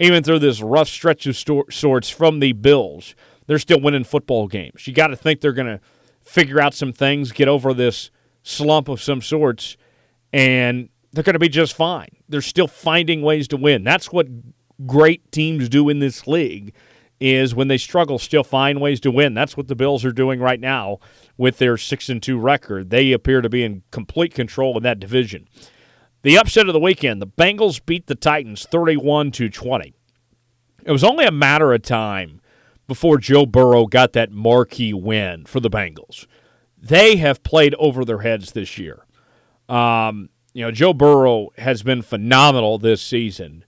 Even 0.01 0.23
through 0.23 0.41
this 0.41 0.61
rough 0.61 0.89
stretch 0.89 1.27
of 1.27 1.37
sorts 1.37 2.11
from 2.11 2.41
the 2.41 2.53
Bills, 2.53 3.15
they're 3.47 3.59
still 3.59 3.81
winning 3.81 4.05
football 4.05 4.49
games. 4.49 4.87
You 4.87 4.93
got 4.93 5.09
to 5.09 5.17
think 5.17 5.41
they're 5.41 5.53
going 5.53 5.79
to 5.79 5.81
figure 6.23 6.61
out 6.61 6.75
some 6.75 6.93
things, 6.93 7.33
get 7.33 7.49
over 7.49 7.73
this 7.75 8.11
slump 8.43 8.89
of 8.89 9.01
some 9.01 9.23
sorts, 9.23 9.77
and 10.33 10.89
they're 11.13 11.23
going 11.23 11.35
to 11.35 11.39
be 11.39 11.49
just 11.49 11.77
fine. 11.77 12.09
They're 12.29 12.43
still 12.43 12.67
finding 12.67 13.23
ways 13.23 13.47
to 13.49 13.57
win. 13.57 13.85
That's 13.85 14.11
what 14.11 14.27
great 14.87 15.31
teams 15.31 15.69
do 15.69 15.89
in 15.89 16.01
this 16.01 16.27
league 16.27 16.75
is 17.21 17.55
when 17.55 17.69
they 17.69 17.79
struggle 17.79 18.19
still 18.19 18.45
find 18.45 18.81
ways 18.81 19.01
to 19.01 19.11
win. 19.11 19.35
That's 19.35 19.57
what 19.57 19.69
the 19.69 19.77
Bills 19.77 20.05
are 20.05 20.13
doing 20.13 20.41
right 20.41 20.61
now 20.61 20.99
with 21.37 21.59
their 21.59 21.77
6 21.77 22.09
and 22.09 22.23
2 22.23 22.39
record. 22.39 22.91
They 22.91 23.13
appear 23.13 23.41
to 23.41 23.49
be 23.49 23.65
in 23.65 23.83
complete 23.91 24.35
control 24.35 24.77
in 24.77 24.83
that 24.83 25.01
division. 25.01 25.49
The 26.23 26.39
upset 26.39 26.67
of 26.69 26.73
the 26.73 26.81
weekend, 26.81 27.21
the 27.21 27.27
Bengals 27.27 27.85
beat 27.85 28.07
the 28.07 28.15
Titans 28.15 28.67
31 28.67 29.31
to 29.33 29.49
20. 29.49 29.95
It 30.85 30.91
was 30.91 31.05
only 31.05 31.25
a 31.25 31.33
matter 31.33 31.73
of 31.73 31.83
time 31.83 32.41
before 32.87 33.19
Joe 33.19 33.47
Burrow 33.47 33.87
got 33.87 34.13
that 34.13 34.31
marquee 34.31 34.93
win 34.93 35.45
for 35.47 35.61
the 35.61 35.71
Bengals. 35.71 36.27
They 36.79 37.17
have 37.17 37.43
played 37.43 37.75
over 37.77 38.05
their 38.05 38.21
heads 38.21 38.53
this 38.53 38.77
year. 38.77 39.07
Um, 39.69 40.29
you 40.53 40.63
know, 40.63 40.71
Joe 40.71 40.93
Burrow 40.93 41.49
has 41.59 41.83
been 41.83 42.03
phenomenal 42.03 42.79
this 42.79 43.01
season, 43.01 43.65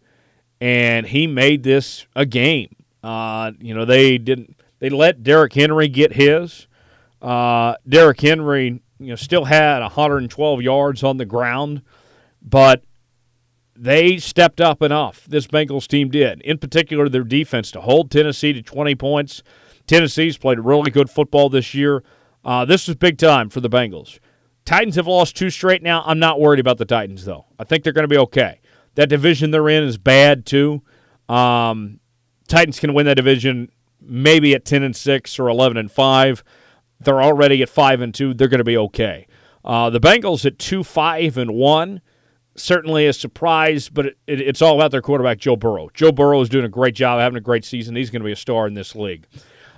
and 0.61 1.07
he 1.07 1.27
made 1.27 1.63
this 1.63 2.07
a 2.15 2.27
game. 2.27 2.76
Uh, 3.07 3.53
you 3.61 3.73
know, 3.73 3.85
they 3.85 4.19
didn't 4.19 4.57
they 4.81 4.91
let 4.91 5.23
Derrick 5.23 5.53
Henry 5.53 5.87
get 5.87 6.15
his. 6.15 6.67
Uh, 7.23 7.77
Derrick 7.89 8.21
Henry, 8.21 8.83
you 8.99 9.07
know, 9.07 9.15
still 9.15 9.45
had 9.45 9.81
112 9.81 10.61
yards 10.61 11.05
on 11.05 11.17
the 11.17 11.25
ground, 11.25 11.83
but 12.43 12.83
they 13.77 14.19
stepped 14.19 14.61
up 14.61 14.83
enough. 14.83 15.25
This 15.25 15.47
Bengals 15.47 15.87
team 15.87 16.11
did. 16.11 16.41
In 16.43 16.59
particular, 16.59 17.09
their 17.09 17.23
defense 17.23 17.71
to 17.73 17.81
hold 17.81 18.11
Tennessee 18.11 18.53
to 18.53 18.61
20 18.63 18.97
points. 18.97 19.43
Tennessee's 19.87 20.37
played 20.37 20.59
really 20.59 20.91
good 20.91 21.09
football 21.09 21.49
this 21.49 21.75
year. 21.75 22.03
Uh, 22.45 22.65
this 22.65 22.89
was 22.89 22.97
big 22.97 23.19
time 23.19 23.51
for 23.51 23.61
the 23.61 23.71
Bengals. 23.71 24.19
Titans 24.65 24.97
have 24.97 25.07
lost 25.07 25.37
two 25.37 25.51
straight 25.51 25.83
now. 25.83 26.03
I'm 26.07 26.19
not 26.19 26.41
worried 26.41 26.59
about 26.59 26.79
the 26.79 26.85
Titans, 26.85 27.25
though. 27.25 27.47
I 27.57 27.63
think 27.63 27.85
they're 27.85 27.93
going 27.93 28.09
to 28.09 28.09
be 28.09 28.19
okay. 28.19 28.61
That 28.97 29.09
division 29.09 29.53
they're 29.53 29.69
in 29.69 29.85
is 29.85 29.97
bad, 29.97 30.45
too. 30.45 30.83
Um, 31.29 32.01
Titans 32.47 32.79
can 32.79 32.95
win 32.95 33.07
that 33.07 33.15
division 33.15 33.71
maybe 34.01 34.55
at 34.55 34.65
10 34.65 34.83
and 34.83 34.95
6 34.95 35.39
or 35.39 35.49
11 35.49 35.77
and 35.77 35.91
5. 35.91 36.45
They're 37.01 37.23
already 37.23 37.63
at 37.63 37.69
5 37.69 38.01
and 38.01 38.15
2. 38.15 38.35
They're 38.35 38.49
going 38.49 38.59
to 38.59 38.65
be 38.65 38.77
okay. 38.77 39.27
Uh, 39.65 39.91
the 39.91 40.01
Bengals 40.01 40.47
at 40.47 40.59
2 40.59 40.85
5 40.85 41.39
and 41.39 41.55
1 41.55 42.01
certainly 42.59 43.07
a 43.07 43.13
surprise, 43.13 43.89
but 43.89 44.07
it, 44.07 44.19
it, 44.27 44.41
it's 44.41 44.63
all 44.63 44.75
about 44.75 44.91
their 44.91 45.03
quarterback, 45.03 45.39
Joe 45.39 45.57
Burrow. 45.57 45.89
Joe 45.95 46.13
Burrow 46.13 46.41
is 46.41 46.49
doing 46.49 46.65
a 46.65 46.71
great 46.71 46.95
job, 46.95 47.21
having 47.21 47.37
a 47.37 47.43
great 47.43 47.65
season. 47.65 47.97
He's 47.97 48.11
going 48.11 48.23
to 48.23 48.27
be 48.27 48.33
a 48.33 48.37
star 48.37 48.67
in 48.67 48.75
this 48.75 48.95
league. 48.95 49.27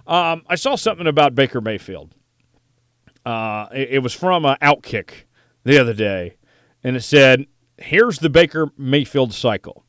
Um, 0.06 0.42
I 0.48 0.54
saw 0.54 0.76
something 0.76 1.06
about 1.06 1.34
Baker 1.34 1.60
Mayfield. 1.60 2.14
Uh, 3.26 3.66
it, 3.72 3.88
it, 3.90 3.98
was 3.98 4.14
from 4.14 4.44
Outkick 4.44 5.10
the 5.64 5.78
other 5.78 5.92
day, 5.92 6.36
and 6.82 6.96
it 6.96 7.02
said, 7.02 7.46
Here's 7.76 8.18
the 8.18 8.30
Baker 8.30 8.70
Mayfield 8.78 9.34
cycle. 9.34 9.84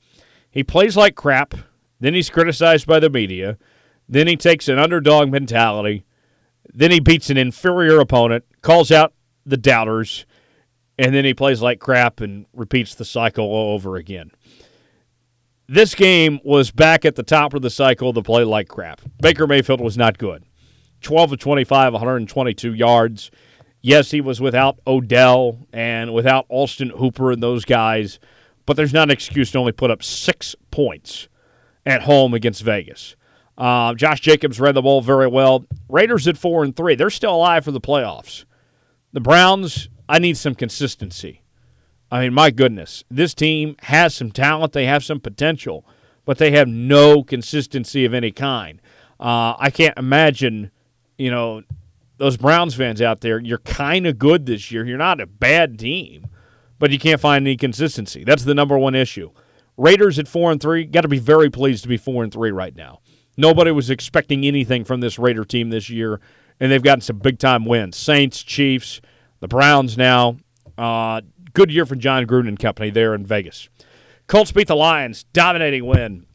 He 0.52 0.64
plays 0.64 0.98
like 0.98 1.16
crap, 1.16 1.56
then 2.00 2.14
he's 2.14 2.30
criticized 2.30 2.88
by 2.88 3.00
the 3.00 3.10
media, 3.10 3.58
then 4.08 4.28
he 4.28 4.36
takes 4.36 4.68
an 4.68 4.80
underdog 4.80 5.30
mentality, 5.30 6.06
then 6.74 6.92
he 6.92 7.00
beats 7.00 7.30
an 7.30 7.38
inferior 7.38 8.00
opponent, 8.00 8.46
calls 8.62 8.92
out 8.92 9.14
the 9.46 9.58
doubters 9.58 10.26
and 11.00 11.16
then 11.16 11.24
he 11.24 11.34
plays 11.34 11.62
like 11.62 11.80
crap 11.80 12.20
and 12.20 12.46
repeats 12.54 12.94
the 12.94 13.06
cycle 13.06 13.46
all 13.46 13.74
over 13.74 13.96
again. 13.96 14.32
This 15.66 15.96
game 15.96 16.42
was 16.44 16.72
back 16.72 17.06
at 17.06 17.16
the 17.16 17.24
top 17.24 17.54
of 17.54 17.62
the 17.62 17.70
cycle 17.70 18.12
to 18.12 18.22
play 18.22 18.44
like 18.44 18.68
crap. 18.68 19.00
Baker 19.22 19.48
Mayfield 19.48 19.80
was 19.80 19.98
not 19.98 20.18
good. 20.18 20.44
12 21.02 21.34
of 21.34 21.40
25, 21.40 21.94
122 21.94 22.74
yards. 22.74 23.32
Yes, 23.82 24.12
he 24.12 24.20
was 24.20 24.42
without 24.42 24.80
Odell 24.86 25.66
and 25.72 26.14
without 26.14 26.46
Austin 26.50 26.90
Hooper 26.90 27.32
and 27.32 27.42
those 27.42 27.64
guys, 27.64 28.20
but 28.66 28.76
there's 28.76 28.92
not 28.92 29.04
an 29.04 29.12
excuse 29.12 29.52
to 29.52 29.58
only 29.58 29.72
put 29.72 29.92
up 29.92 30.04
six 30.04 30.54
points 30.70 31.30
at 31.90 32.04
home 32.04 32.34
against 32.34 32.62
Vegas. 32.64 33.16
Uh, 33.58 33.94
Josh 33.94 34.22
Jacobs 34.22 34.60
read 34.60 34.76
the 34.76 34.82
ball 34.82 35.02
very 35.02 35.28
well. 35.28 35.66
Raiders 35.90 36.28
at 36.28 36.38
four 36.38 36.64
and 36.64 36.76
three. 36.76 36.96
They're 36.96 37.10
still 37.10 37.36
alive 37.36 37.66
for 37.66 37.72
the 37.72 37.82
playoffs. 37.82 38.46
The 39.12 39.20
Browns 39.20 39.90
I 40.10 40.18
need 40.18 40.38
some 40.38 40.56
consistency. 40.56 41.44
I 42.12 42.22
mean, 42.22 42.34
my 42.34 42.50
goodness, 42.50 43.04
this 43.12 43.36
team 43.36 43.76
has 43.84 44.16
some 44.16 44.32
talent, 44.32 44.74
they 44.74 44.88
have 44.88 45.04
some 45.04 45.20
potential, 45.20 45.86
but 46.26 46.40
they 46.40 46.50
have 46.52 46.68
no 46.68 47.24
consistency 47.24 48.06
of 48.06 48.16
any 48.16 48.32
kind. 48.32 48.82
Uh, 49.20 49.54
I 49.60 49.70
can't 49.70 49.98
imagine, 49.98 50.72
you 51.20 51.30
know, 51.30 51.62
those 52.18 52.38
Browns 52.38 52.74
fans 52.74 53.04
out 53.04 53.22
there. 53.22 53.40
You're 53.40 53.60
kind 53.60 54.08
of 54.08 54.18
good 54.18 54.48
this 54.48 54.72
year. 54.72 54.84
You're 54.84 54.98
not 54.98 55.22
a 55.22 55.28
bad 55.28 55.78
team, 55.78 56.28
but 56.80 56.90
you 56.90 56.98
can't 56.98 57.22
find 57.22 57.46
any 57.46 57.56
consistency. 57.56 58.24
That's 58.24 58.44
the 58.44 58.56
number 58.56 58.78
one 58.78 58.96
issue. 58.96 59.30
Raiders 59.80 60.20
at 60.20 60.28
four 60.28 60.52
and 60.52 60.62
three. 60.62 60.84
Got 60.84 61.02
to 61.02 61.08
be 61.08 61.20
very 61.20 61.50
pleased 61.50 61.84
to 61.84 61.90
be 61.90 61.98
four 61.98 62.24
and 62.24 62.34
three 62.34 62.52
right 62.52 62.76
now. 62.76 63.00
Nobody 63.38 63.72
was 63.72 63.90
expecting 63.90 64.46
anything 64.46 64.84
from 64.84 65.00
this 65.00 65.18
Raider 65.18 65.46
team 65.46 65.70
this 65.70 65.90
year, 65.90 66.20
and 66.60 66.70
they've 66.70 66.84
gotten 66.84 67.00
some 67.02 67.20
big 67.20 67.40
time 67.40 67.64
wins. 67.64 67.96
Saints, 67.96 68.44
Chiefs. 68.44 69.00
The 69.40 69.48
Browns 69.48 69.98
now. 69.98 70.36
Uh, 70.78 71.22
good 71.54 71.72
year 71.72 71.86
for 71.86 71.96
Jon 71.96 72.26
Gruden 72.26 72.50
and 72.50 72.60
company 72.60 72.90
there 72.90 73.16
in 73.16 73.26
Vegas. 73.26 73.70
Colts 74.28 74.52
beat 74.52 74.68
the 74.68 74.76
Lions, 74.76 75.24
dominating 75.32 75.86
win, 75.86 76.26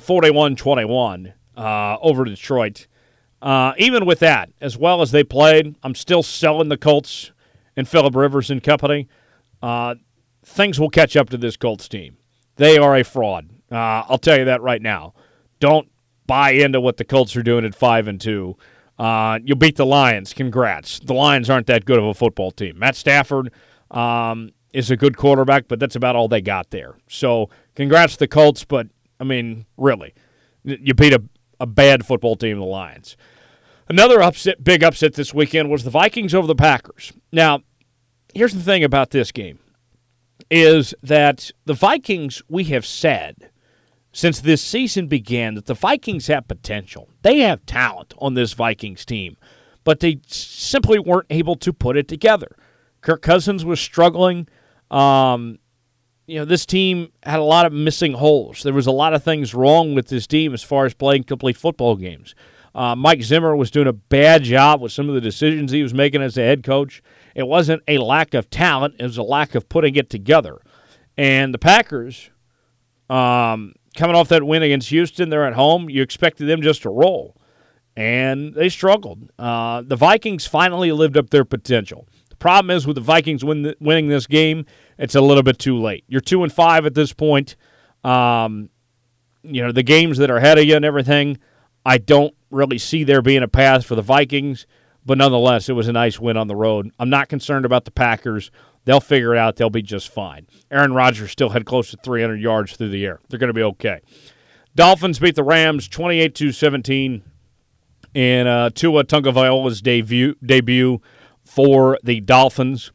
41 0.00 0.56
21 0.56 1.32
uh, 1.56 1.96
over 2.02 2.24
Detroit. 2.24 2.88
Uh, 3.40 3.74
even 3.78 4.04
with 4.04 4.18
that, 4.18 4.50
as 4.60 4.76
well 4.76 5.00
as 5.00 5.12
they 5.12 5.22
played, 5.22 5.76
I'm 5.84 5.94
still 5.94 6.24
selling 6.24 6.70
the 6.70 6.76
Colts 6.76 7.30
and 7.76 7.88
Philip 7.88 8.16
Rivers 8.16 8.50
and 8.50 8.60
company. 8.60 9.08
Uh, 9.62 9.94
things 10.44 10.80
will 10.80 10.90
catch 10.90 11.16
up 11.16 11.30
to 11.30 11.36
this 11.36 11.56
Colts 11.56 11.88
team. 11.88 12.16
They 12.56 12.78
are 12.78 12.96
a 12.96 13.04
fraud. 13.04 13.50
Uh, 13.70 14.04
I'll 14.08 14.18
tell 14.18 14.38
you 14.38 14.44
that 14.46 14.62
right 14.62 14.80
now. 14.80 15.14
Don't 15.60 15.88
buy 16.26 16.50
into 16.50 16.80
what 16.80 16.96
the 16.96 17.04
Colts 17.04 17.36
are 17.36 17.42
doing 17.42 17.64
at 17.64 17.74
five 17.74 18.08
and 18.08 18.20
two. 18.20 18.56
Uh, 18.98 19.40
you 19.42 19.56
beat 19.56 19.76
the 19.76 19.86
Lions. 19.86 20.32
Congrats. 20.32 21.00
The 21.00 21.14
Lions 21.14 21.50
aren't 21.50 21.66
that 21.66 21.84
good 21.84 21.98
of 21.98 22.04
a 22.04 22.14
football 22.14 22.50
team. 22.52 22.78
Matt 22.78 22.94
Stafford 22.96 23.52
um, 23.90 24.50
is 24.72 24.90
a 24.90 24.96
good 24.96 25.16
quarterback, 25.16 25.66
but 25.68 25.80
that's 25.80 25.96
about 25.96 26.16
all 26.16 26.28
they 26.28 26.40
got 26.40 26.70
there. 26.70 26.96
So, 27.08 27.50
congrats 27.74 28.14
to 28.14 28.18
the 28.20 28.28
Colts, 28.28 28.64
but 28.64 28.86
I 29.18 29.24
mean, 29.24 29.66
really, 29.76 30.14
you 30.62 30.94
beat 30.94 31.12
a, 31.12 31.22
a 31.58 31.66
bad 31.66 32.06
football 32.06 32.36
team, 32.36 32.58
the 32.58 32.64
Lions. 32.64 33.16
Another 33.88 34.22
upset, 34.22 34.62
big 34.62 34.82
upset 34.82 35.14
this 35.14 35.34
weekend 35.34 35.70
was 35.70 35.84
the 35.84 35.90
Vikings 35.90 36.34
over 36.34 36.46
the 36.46 36.54
Packers. 36.54 37.12
Now, 37.32 37.60
here's 38.32 38.54
the 38.54 38.62
thing 38.62 38.82
about 38.82 39.10
this 39.10 39.30
game 39.30 39.58
is 40.50 40.94
that 41.02 41.50
the 41.64 41.74
Vikings, 41.74 42.42
we 42.48 42.64
have 42.64 42.86
said, 42.86 43.50
since 44.12 44.40
this 44.40 44.62
season 44.62 45.08
began 45.08 45.54
that 45.54 45.66
the 45.66 45.74
Vikings 45.74 46.28
have 46.28 46.46
potential. 46.46 47.08
They 47.22 47.40
have 47.40 47.66
talent 47.66 48.14
on 48.18 48.34
this 48.34 48.52
Vikings 48.52 49.04
team, 49.04 49.36
but 49.82 50.00
they 50.00 50.20
simply 50.26 50.98
weren't 50.98 51.26
able 51.30 51.56
to 51.56 51.72
put 51.72 51.96
it 51.96 52.06
together. 52.06 52.56
Kirk 53.00 53.22
Cousins 53.22 53.64
was 53.64 53.80
struggling. 53.80 54.46
Um, 54.90 55.58
you 56.26 56.38
know, 56.38 56.44
this 56.44 56.64
team 56.64 57.12
had 57.24 57.40
a 57.40 57.44
lot 57.44 57.66
of 57.66 57.72
missing 57.72 58.14
holes. 58.14 58.62
There 58.62 58.72
was 58.72 58.86
a 58.86 58.92
lot 58.92 59.14
of 59.14 59.22
things 59.22 59.54
wrong 59.54 59.94
with 59.94 60.08
this 60.08 60.26
team 60.26 60.54
as 60.54 60.62
far 60.62 60.86
as 60.86 60.94
playing 60.94 61.24
complete 61.24 61.56
football 61.56 61.96
games. 61.96 62.34
Uh, 62.74 62.94
Mike 62.96 63.22
Zimmer 63.22 63.54
was 63.54 63.70
doing 63.70 63.86
a 63.86 63.92
bad 63.92 64.42
job 64.42 64.80
with 64.80 64.92
some 64.92 65.08
of 65.08 65.14
the 65.14 65.20
decisions 65.20 65.70
he 65.70 65.82
was 65.82 65.94
making 65.94 66.22
as 66.22 66.38
a 66.38 66.42
head 66.42 66.62
coach. 66.62 67.02
It 67.34 67.46
wasn't 67.46 67.82
a 67.88 67.98
lack 67.98 68.34
of 68.34 68.50
talent, 68.50 68.96
it 68.98 69.02
was 69.04 69.18
a 69.18 69.22
lack 69.22 69.54
of 69.54 69.68
putting 69.68 69.96
it 69.96 70.10
together. 70.10 70.60
And 71.16 71.54
the 71.54 71.58
Packers, 71.58 72.30
um, 73.08 73.74
coming 73.96 74.16
off 74.16 74.28
that 74.28 74.42
win 74.42 74.62
against 74.62 74.88
Houston, 74.88 75.30
they're 75.30 75.46
at 75.46 75.54
home. 75.54 75.88
You 75.88 76.02
expected 76.02 76.46
them 76.46 76.62
just 76.62 76.82
to 76.82 76.90
roll, 76.90 77.36
and 77.96 78.54
they 78.54 78.68
struggled. 78.68 79.30
Uh, 79.38 79.82
the 79.82 79.96
Vikings 79.96 80.46
finally 80.46 80.92
lived 80.92 81.16
up 81.16 81.30
their 81.30 81.44
potential. 81.44 82.08
The 82.30 82.36
problem 82.36 82.76
is 82.76 82.86
with 82.86 82.96
the 82.96 83.02
Vikings 83.02 83.44
win 83.44 83.74
winning 83.80 84.08
this 84.08 84.26
game, 84.26 84.66
it's 84.98 85.14
a 85.14 85.20
little 85.20 85.42
bit 85.42 85.58
too 85.58 85.80
late. 85.80 86.04
You're 86.08 86.20
two 86.20 86.42
and 86.42 86.52
five 86.52 86.86
at 86.86 86.94
this 86.94 87.12
point. 87.12 87.56
Um, 88.02 88.70
you 89.42 89.62
know, 89.62 89.72
the 89.72 89.82
games 89.82 90.18
that 90.18 90.30
are 90.30 90.36
ahead 90.36 90.58
of 90.58 90.64
you 90.64 90.76
and 90.76 90.84
everything, 90.84 91.38
I 91.86 91.98
don't 91.98 92.34
really 92.50 92.78
see 92.78 93.04
there 93.04 93.22
being 93.22 93.42
a 93.42 93.48
path 93.48 93.84
for 93.84 93.94
the 93.94 94.02
Vikings. 94.02 94.66
But 95.06 95.18
nonetheless, 95.18 95.68
it 95.68 95.74
was 95.74 95.88
a 95.88 95.92
nice 95.92 96.18
win 96.18 96.36
on 96.36 96.48
the 96.48 96.56
road. 96.56 96.90
I'm 96.98 97.10
not 97.10 97.28
concerned 97.28 97.64
about 97.64 97.84
the 97.84 97.90
Packers. 97.90 98.50
They'll 98.84 99.00
figure 99.00 99.34
it 99.34 99.38
out. 99.38 99.56
They'll 99.56 99.70
be 99.70 99.82
just 99.82 100.08
fine. 100.10 100.46
Aaron 100.70 100.94
Rodgers 100.94 101.30
still 101.30 101.50
had 101.50 101.66
close 101.66 101.90
to 101.90 101.98
300 101.98 102.40
yards 102.40 102.76
through 102.76 102.90
the 102.90 103.04
air. 103.04 103.20
They're 103.28 103.38
going 103.38 103.48
to 103.48 103.54
be 103.54 103.62
okay. 103.62 104.00
Dolphins 104.74 105.18
beat 105.18 105.36
the 105.36 105.44
Rams 105.44 105.88
28 105.88 106.34
to 106.34 106.52
17 106.52 107.22
in 108.14 108.46
uh, 108.46 108.70
Tua 108.70 109.04
Tagovailoa's 109.04 109.82
debut 109.82 110.34
debut 110.44 111.00
for 111.44 111.98
the 112.02 112.20
Dolphins. 112.20 112.92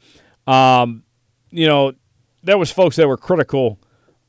Um, 0.48 1.04
you 1.52 1.68
know, 1.68 1.94
there 2.44 2.58
was 2.58 2.72
folks 2.72 2.96
that 2.96 3.08
were 3.08 3.18
critical 3.18 3.80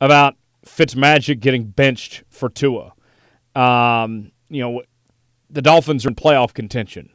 about 0.00 0.36
Fitzmagic 0.66 1.40
getting 1.40 1.64
benched 1.64 2.24
for 2.28 2.48
Tua. 2.48 2.92
Um, 3.54 4.32
you 4.48 4.60
know, 4.60 4.82
the 5.48 5.62
Dolphins 5.62 6.04
are 6.04 6.10
in 6.10 6.14
playoff 6.14 6.54
contention, 6.54 7.10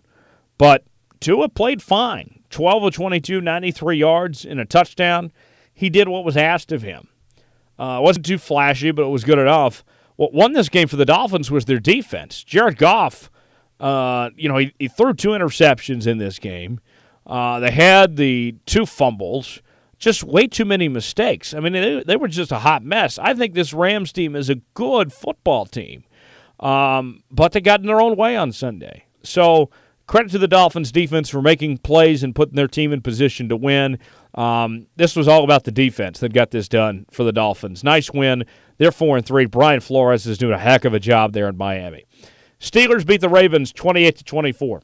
but 0.58 0.84
Tua 1.20 1.50
played 1.50 1.82
fine. 1.82 2.42
12 2.50 2.84
of 2.84 2.94
22, 2.94 3.42
93 3.42 3.98
yards 3.98 4.46
and 4.46 4.60
a 4.60 4.66
touchdown. 4.66 5.32
He 5.74 5.90
did 5.90 6.08
what 6.08 6.24
was 6.24 6.38
asked 6.38 6.72
of 6.72 6.82
him. 6.82 7.10
Uh, 7.78 8.00
wasn't 8.02 8.26
too 8.26 8.38
flashy, 8.38 8.92
but 8.92 9.04
it 9.04 9.10
was 9.10 9.24
good 9.24 9.40
enough. 9.40 9.84
What 10.16 10.34
won 10.34 10.54
this 10.54 10.70
game 10.70 10.88
for 10.88 10.96
the 10.96 11.06
Dolphins 11.06 11.52
was 11.52 11.66
their 11.66 11.80
defense. 11.80 12.44
Jared 12.44 12.78
Goff, 12.78 13.30
uh, 13.80 14.30
you 14.38 14.48
know, 14.48 14.58
he, 14.58 14.74
he, 14.80 14.88
threw 14.88 15.14
two 15.14 15.30
interceptions 15.30 16.08
in 16.08 16.18
this 16.18 16.40
game. 16.40 16.80
Uh, 17.28 17.60
they 17.60 17.72
had 17.72 18.16
the 18.16 18.56
two 18.66 18.86
fumbles, 18.86 19.62
just 19.98 20.24
way 20.24 20.48
too 20.48 20.64
many 20.64 20.88
mistakes. 20.88 21.54
I 21.54 21.60
mean, 21.60 21.74
they, 21.74 22.04
they 22.04 22.16
were 22.16 22.30
just 22.30 22.54
a 22.54 22.60
hot 22.60 22.84
mess. 22.84 23.20
I 23.20 23.34
think 23.34 23.54
this 23.54 23.74
Rams 23.74 24.14
team 24.14 24.36
is 24.36 24.50
a 24.50 24.56
good 24.74 25.12
football 25.12 25.66
team, 25.66 26.06
um, 26.62 27.24
but 27.30 27.52
they 27.52 27.60
got 27.60 27.82
in 27.82 27.88
their 27.88 28.00
own 28.00 28.16
way 28.16 28.38
on 28.38 28.54
Sunday. 28.54 29.06
So 29.24 29.70
credit 30.08 30.32
to 30.32 30.38
the 30.38 30.48
Dolphins 30.48 30.92
defense 30.92 31.30
for 31.30 31.42
making 31.42 31.80
plays 31.80 32.24
and 32.24 32.36
putting 32.36 32.56
their 32.56 32.68
team 32.68 32.94
in 32.94 33.02
position 33.02 33.50
to 33.50 33.56
win. 33.56 34.00
Um, 34.34 34.88
this 34.96 35.16
was 35.16 35.28
all 35.28 35.44
about 35.44 35.64
the 35.64 35.72
defense 35.72 36.20
that 36.20 36.34
got 36.34 36.52
this 36.52 36.68
done 36.68 37.06
for 37.10 37.24
the 37.24 37.32
Dolphins. 37.32 37.84
Nice 37.84 38.12
win. 38.12 38.46
They're 38.78 38.92
four 38.92 39.18
and 39.18 39.26
three. 39.26 39.46
Brian 39.46 39.80
Flores 39.80 40.28
is 40.28 40.38
doing 40.38 40.54
a 40.54 40.60
heck 40.60 40.86
of 40.86 40.94
a 40.94 41.00
job 41.00 41.34
there 41.34 41.48
in 41.48 41.58
Miami. 41.58 42.06
Steelers 42.60 43.06
beat 43.06 43.22
the 43.22 43.30
Ravens 43.30 43.72
twenty-eight 43.72 44.18
to 44.18 44.24
twenty-four. 44.24 44.82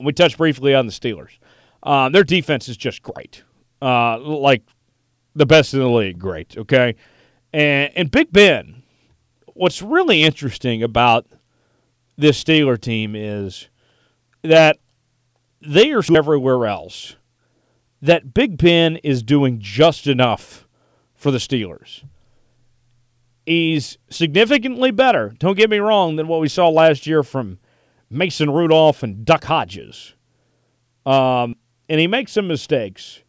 We 0.00 0.12
touched 0.12 0.38
briefly 0.38 0.74
on 0.74 0.86
the 0.86 0.92
Steelers. 0.92 1.38
Uh, 1.82 2.08
their 2.08 2.24
defense 2.24 2.68
is 2.68 2.76
just 2.76 3.02
great, 3.02 3.44
uh, 3.80 4.18
like 4.18 4.62
the 5.34 5.46
best 5.46 5.74
in 5.74 5.80
the 5.80 5.88
league. 5.88 6.18
Great, 6.18 6.56
okay. 6.56 6.96
And 7.52 7.92
and 7.94 8.10
Big 8.10 8.32
Ben, 8.32 8.82
what's 9.54 9.82
really 9.82 10.22
interesting 10.22 10.82
about 10.82 11.26
this 12.16 12.42
Steeler 12.42 12.80
team 12.80 13.14
is 13.14 13.68
that 14.42 14.78
they 15.60 15.90
are 15.92 16.02
everywhere 16.14 16.66
else. 16.66 17.16
That 18.00 18.32
Big 18.32 18.58
Ben 18.58 18.96
is 18.96 19.22
doing 19.22 19.58
just 19.60 20.06
enough 20.06 20.68
for 21.14 21.30
the 21.30 21.38
Steelers. 21.38 22.04
He's 23.44 23.98
significantly 24.10 24.90
better, 24.90 25.34
don't 25.38 25.56
get 25.56 25.70
me 25.70 25.78
wrong, 25.78 26.16
than 26.16 26.28
what 26.28 26.40
we 26.40 26.48
saw 26.48 26.68
last 26.68 27.06
year 27.06 27.22
from 27.22 27.58
Mason 28.10 28.50
Rudolph 28.50 29.02
and 29.02 29.24
Duck 29.24 29.44
Hodges. 29.44 30.14
Um, 31.06 31.56
and 31.88 31.98
he 31.98 32.06
makes 32.06 32.32
some 32.32 32.46
mistakes, 32.46 33.22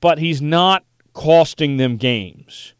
but 0.00 0.18
he's 0.18 0.42
not 0.42 0.84
costing 1.14 1.78
them 1.78 1.96
games. 1.96 2.74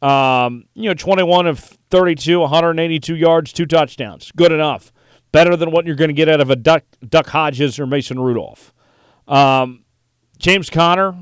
Um, 0.00 0.64
you 0.74 0.88
know, 0.88 0.94
21 0.94 1.46
of 1.46 1.58
32, 1.90 2.40
182 2.40 3.14
yards, 3.14 3.52
two 3.52 3.66
touchdowns. 3.66 4.32
Good 4.34 4.52
enough 4.52 4.92
better 5.36 5.54
than 5.54 5.70
what 5.70 5.84
you're 5.84 5.96
going 5.96 6.08
to 6.08 6.14
get 6.14 6.30
out 6.30 6.40
of 6.40 6.48
a 6.48 6.56
Duck, 6.56 6.82
Duck 7.06 7.26
Hodges 7.26 7.78
or 7.78 7.86
Mason 7.86 8.18
Rudolph. 8.18 8.72
Um, 9.28 9.84
James 10.38 10.70
Conner 10.70 11.14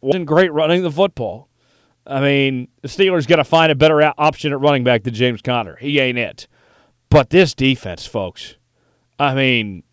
wasn't 0.00 0.26
great 0.26 0.52
running 0.52 0.82
the 0.82 0.90
football. 0.90 1.48
I 2.04 2.20
mean, 2.20 2.66
the 2.80 2.88
Steelers 2.88 3.24
got 3.24 3.36
to 3.36 3.44
find 3.44 3.70
a 3.70 3.76
better 3.76 4.02
option 4.18 4.52
at 4.52 4.58
running 4.58 4.82
back 4.82 5.04
than 5.04 5.14
James 5.14 5.42
Conner. 5.42 5.76
He 5.76 6.00
ain't 6.00 6.18
it. 6.18 6.48
But 7.08 7.30
this 7.30 7.54
defense, 7.54 8.04
folks, 8.04 8.56
I 9.16 9.32
mean, 9.32 9.84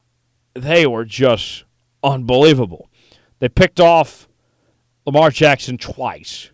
they 0.56 0.88
were 0.88 1.06
just 1.06 1.64
unbelievable. 2.02 2.90
They 3.38 3.50
picked 3.50 3.80
off 3.80 4.28
Lamar 5.06 5.30
Jackson 5.30 5.78
twice 5.78 6.50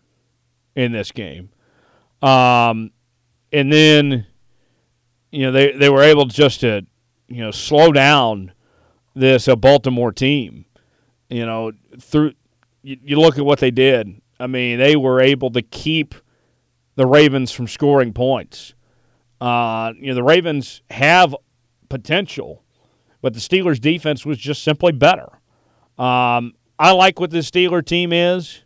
in 0.75 0.91
this 0.91 1.13
game. 1.13 1.49
Um, 2.21 2.91
and 3.54 3.71
then, 3.71 4.28
you 5.32 5.43
know, 5.43 5.54
they, 5.54 5.71
they 5.71 5.89
were 5.89 6.04
able 6.04 6.25
just 6.25 6.60
to 6.60 6.86
you 7.27 7.41
know 7.41 7.51
slow 7.51 7.91
down 7.91 8.51
this 9.13 9.47
Baltimore 9.59 10.11
team. 10.11 10.65
You 11.29 11.45
know, 11.45 11.71
through 11.99 12.33
you, 12.83 12.97
you 13.03 13.19
look 13.19 13.38
at 13.38 13.45
what 13.45 13.59
they 13.59 13.71
did. 13.71 14.21
I 14.39 14.47
mean, 14.47 14.77
they 14.77 14.95
were 14.95 15.21
able 15.21 15.49
to 15.51 15.61
keep 15.61 16.13
the 16.95 17.05
Ravens 17.05 17.51
from 17.51 17.67
scoring 17.67 18.13
points. 18.13 18.73
Uh, 19.41 19.93
you 19.99 20.07
know, 20.07 20.15
the 20.15 20.23
Ravens 20.23 20.81
have 20.89 21.35
potential, 21.89 22.63
but 23.21 23.33
the 23.33 23.39
Steelers' 23.39 23.79
defense 23.79 24.25
was 24.25 24.38
just 24.38 24.63
simply 24.63 24.91
better. 24.91 25.29
Um, 25.97 26.53
I 26.77 26.91
like 26.91 27.19
what 27.19 27.31
the 27.31 27.39
Steeler 27.39 27.85
team 27.85 28.11
is, 28.11 28.63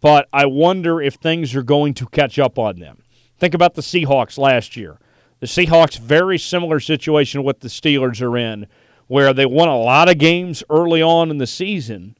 but 0.00 0.28
I 0.32 0.46
wonder 0.46 1.00
if 1.00 1.14
things 1.14 1.54
are 1.54 1.62
going 1.62 1.94
to 1.94 2.06
catch 2.06 2.38
up 2.38 2.58
on 2.58 2.78
them. 2.78 3.02
Think 3.38 3.54
about 3.54 3.74
the 3.74 3.82
Seahawks 3.82 4.38
last 4.38 4.76
year. 4.76 4.98
The 5.40 5.46
Seahawks, 5.46 5.98
very 5.98 6.36
similar 6.36 6.80
situation 6.80 7.44
what 7.44 7.60
the 7.60 7.68
Steelers 7.68 8.20
are 8.20 8.36
in, 8.36 8.66
where 9.06 9.32
they 9.32 9.46
won 9.46 9.68
a 9.68 9.78
lot 9.78 10.08
of 10.08 10.18
games 10.18 10.64
early 10.68 11.00
on 11.00 11.30
in 11.30 11.38
the 11.38 11.46
season, 11.46 12.16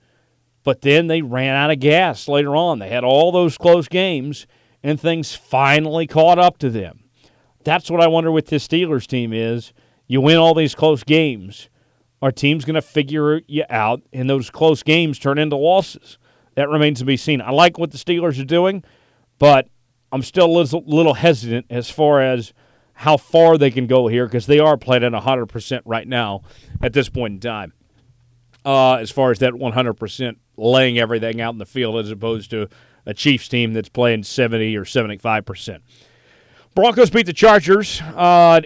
but 0.62 0.82
then 0.82 1.08
they 1.08 1.20
ran 1.20 1.54
out 1.56 1.72
of 1.72 1.80
gas 1.80 2.28
later 2.28 2.54
on. 2.54 2.78
They 2.78 2.90
had 2.90 3.02
all 3.02 3.32
those 3.32 3.58
close 3.58 3.88
games, 3.88 4.46
and 4.84 5.00
things 5.00 5.34
finally 5.34 6.06
caught 6.06 6.38
up 6.38 6.58
to 6.58 6.70
them. 6.70 7.04
That's 7.64 7.90
what 7.90 8.00
I 8.00 8.06
wonder 8.06 8.30
with 8.30 8.46
this 8.46 8.68
Steelers 8.68 9.06
team 9.06 9.32
is 9.32 9.72
you 10.06 10.20
win 10.20 10.36
all 10.36 10.54
these 10.54 10.76
close 10.76 11.02
games. 11.02 11.68
Our 12.22 12.30
team's 12.32 12.64
going 12.64 12.74
to 12.74 12.82
figure 12.82 13.40
you 13.48 13.64
out, 13.68 14.02
and 14.12 14.30
those 14.30 14.48
close 14.48 14.84
games 14.84 15.18
turn 15.18 15.38
into 15.38 15.56
losses. 15.56 16.18
That 16.54 16.68
remains 16.68 17.00
to 17.00 17.04
be 17.04 17.16
seen. 17.16 17.40
I 17.40 17.50
like 17.50 17.78
what 17.78 17.90
the 17.90 17.98
Steelers 17.98 18.40
are 18.40 18.44
doing, 18.44 18.84
but 19.40 19.68
I'm 20.12 20.22
still 20.22 20.46
a 20.46 20.54
little, 20.56 20.84
little 20.86 21.14
hesitant 21.14 21.66
as 21.68 21.90
far 21.90 22.22
as– 22.22 22.52
how 22.98 23.16
far 23.16 23.56
they 23.56 23.70
can 23.70 23.86
go 23.86 24.08
here 24.08 24.26
because 24.26 24.46
they 24.46 24.58
are 24.58 24.76
playing 24.76 25.04
at 25.04 25.12
100% 25.12 25.82
right 25.84 26.08
now 26.08 26.42
at 26.82 26.92
this 26.92 27.08
point 27.08 27.34
in 27.34 27.38
time. 27.40 27.72
Uh, 28.64 28.94
as 28.94 29.08
far 29.08 29.30
as 29.30 29.38
that 29.38 29.52
100% 29.52 30.36
laying 30.56 30.98
everything 30.98 31.40
out 31.40 31.52
in 31.52 31.58
the 31.58 31.64
field 31.64 31.96
as 31.96 32.10
opposed 32.10 32.50
to 32.50 32.68
a 33.06 33.14
Chiefs 33.14 33.46
team 33.46 33.72
that's 33.72 33.88
playing 33.88 34.24
70 34.24 34.76
or 34.76 34.84
75%. 34.84 35.78
Broncos 36.74 37.08
beat 37.08 37.26
the 37.26 37.32
Chargers. 37.32 38.02
Uh, 38.16 38.62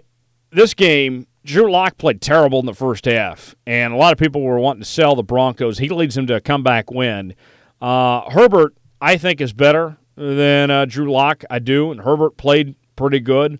this 0.50 0.72
game, 0.72 1.26
Drew 1.44 1.70
Lock 1.70 1.98
played 1.98 2.22
terrible 2.22 2.58
in 2.58 2.64
the 2.64 2.74
first 2.74 3.04
half, 3.04 3.54
and 3.66 3.92
a 3.92 3.96
lot 3.96 4.14
of 4.14 4.18
people 4.18 4.40
were 4.40 4.58
wanting 4.58 4.82
to 4.82 4.88
sell 4.88 5.14
the 5.14 5.22
Broncos. 5.22 5.76
He 5.76 5.90
leads 5.90 6.14
them 6.14 6.26
to 6.28 6.36
a 6.36 6.40
comeback 6.40 6.90
win. 6.90 7.34
Uh, 7.82 8.30
Herbert, 8.30 8.74
I 8.98 9.18
think, 9.18 9.42
is 9.42 9.52
better 9.52 9.98
than 10.16 10.70
uh, 10.70 10.86
Drew 10.86 11.12
Lock. 11.12 11.44
I 11.50 11.58
do, 11.58 11.90
and 11.90 12.00
Herbert 12.00 12.38
played 12.38 12.76
pretty 12.96 13.20
good. 13.20 13.58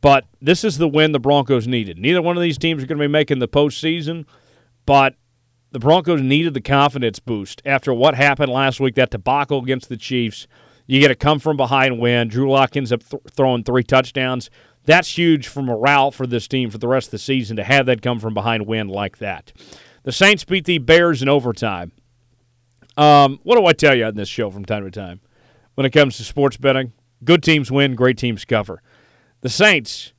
But 0.00 0.24
this 0.40 0.62
is 0.64 0.78
the 0.78 0.88
win 0.88 1.12
the 1.12 1.18
Broncos 1.18 1.66
needed. 1.66 1.98
Neither 1.98 2.22
one 2.22 2.36
of 2.36 2.42
these 2.42 2.58
teams 2.58 2.82
are 2.82 2.86
going 2.86 2.98
to 2.98 3.04
be 3.04 3.08
making 3.08 3.40
the 3.40 3.48
postseason, 3.48 4.26
but 4.86 5.16
the 5.72 5.78
Broncos 5.80 6.22
needed 6.22 6.54
the 6.54 6.60
confidence 6.60 7.18
boost 7.18 7.60
after 7.64 7.92
what 7.92 8.14
happened 8.14 8.52
last 8.52 8.80
week, 8.80 8.94
that 8.94 9.10
debacle 9.10 9.58
against 9.62 9.88
the 9.88 9.96
Chiefs. 9.96 10.46
You 10.86 11.00
get 11.00 11.10
a 11.10 11.14
come 11.14 11.38
from 11.38 11.56
behind 11.56 11.98
win. 11.98 12.28
Drew 12.28 12.50
Lock 12.50 12.76
ends 12.76 12.92
up 12.92 13.06
th- 13.06 13.22
throwing 13.30 13.64
three 13.64 13.82
touchdowns. 13.82 14.48
That's 14.84 15.18
huge 15.18 15.48
for 15.48 15.62
morale 15.62 16.10
for 16.10 16.26
this 16.26 16.48
team 16.48 16.70
for 16.70 16.78
the 16.78 16.88
rest 16.88 17.08
of 17.08 17.12
the 17.12 17.18
season 17.18 17.56
to 17.56 17.64
have 17.64 17.84
that 17.86 18.00
come 18.00 18.18
from 18.18 18.32
behind 18.32 18.66
win 18.66 18.88
like 18.88 19.18
that. 19.18 19.52
The 20.04 20.12
Saints 20.12 20.44
beat 20.44 20.64
the 20.64 20.78
Bears 20.78 21.20
in 21.20 21.28
overtime. 21.28 21.92
Um, 22.96 23.38
what 23.42 23.58
do 23.58 23.66
I 23.66 23.74
tell 23.74 23.94
you 23.94 24.06
on 24.06 24.14
this 24.14 24.28
show 24.28 24.50
from 24.50 24.64
time 24.64 24.84
to 24.84 24.90
time 24.90 25.20
when 25.74 25.84
it 25.84 25.90
comes 25.90 26.16
to 26.16 26.24
sports 26.24 26.56
betting? 26.56 26.92
Good 27.22 27.42
teams 27.42 27.70
win, 27.70 27.94
great 27.94 28.16
teams 28.16 28.46
cover. 28.46 28.80
The 29.40 29.48
Saints 29.48 30.12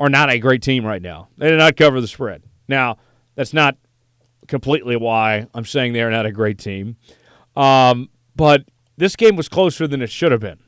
are 0.00 0.08
not 0.08 0.30
a 0.30 0.38
great 0.38 0.62
team 0.62 0.84
right 0.84 1.02
now. 1.02 1.28
They 1.36 1.50
did 1.50 1.58
not 1.58 1.76
cover 1.76 2.00
the 2.00 2.08
spread. 2.08 2.42
Now, 2.68 2.98
that's 3.34 3.52
not 3.52 3.76
completely 4.48 4.96
why 4.96 5.46
I'm 5.54 5.64
saying 5.64 5.92
they're 5.92 6.10
not 6.10 6.26
a 6.26 6.32
great 6.32 6.58
team. 6.58 6.96
Um, 7.54 8.10
but 8.34 8.64
this 8.96 9.16
game 9.16 9.36
was 9.36 9.48
closer 9.48 9.86
than 9.86 10.02
it 10.02 10.10
should 10.10 10.32
have 10.32 10.40
been. 10.40 10.58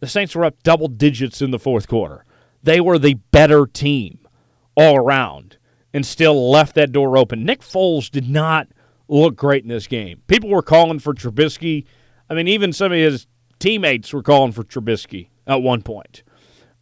The 0.00 0.06
Saints 0.06 0.34
were 0.34 0.44
up 0.44 0.62
double 0.62 0.88
digits 0.88 1.40
in 1.40 1.50
the 1.50 1.58
fourth 1.58 1.88
quarter. 1.88 2.24
They 2.62 2.80
were 2.80 2.98
the 2.98 3.14
better 3.14 3.66
team 3.66 4.26
all 4.76 4.96
around 4.96 5.56
and 5.94 6.04
still 6.04 6.50
left 6.50 6.74
that 6.74 6.92
door 6.92 7.16
open. 7.16 7.44
Nick 7.44 7.60
Foles 7.60 8.10
did 8.10 8.28
not 8.28 8.68
look 9.08 9.36
great 9.36 9.62
in 9.62 9.68
this 9.68 9.86
game. 9.86 10.20
People 10.26 10.50
were 10.50 10.62
calling 10.62 10.98
for 10.98 11.14
Trubisky. 11.14 11.86
I 12.28 12.34
mean, 12.34 12.48
even 12.48 12.72
some 12.72 12.92
of 12.92 12.98
his 12.98 13.26
teammates 13.58 14.12
were 14.12 14.22
calling 14.22 14.52
for 14.52 14.64
Trubisky 14.64 15.28
at 15.46 15.62
one 15.62 15.80
point. 15.80 16.22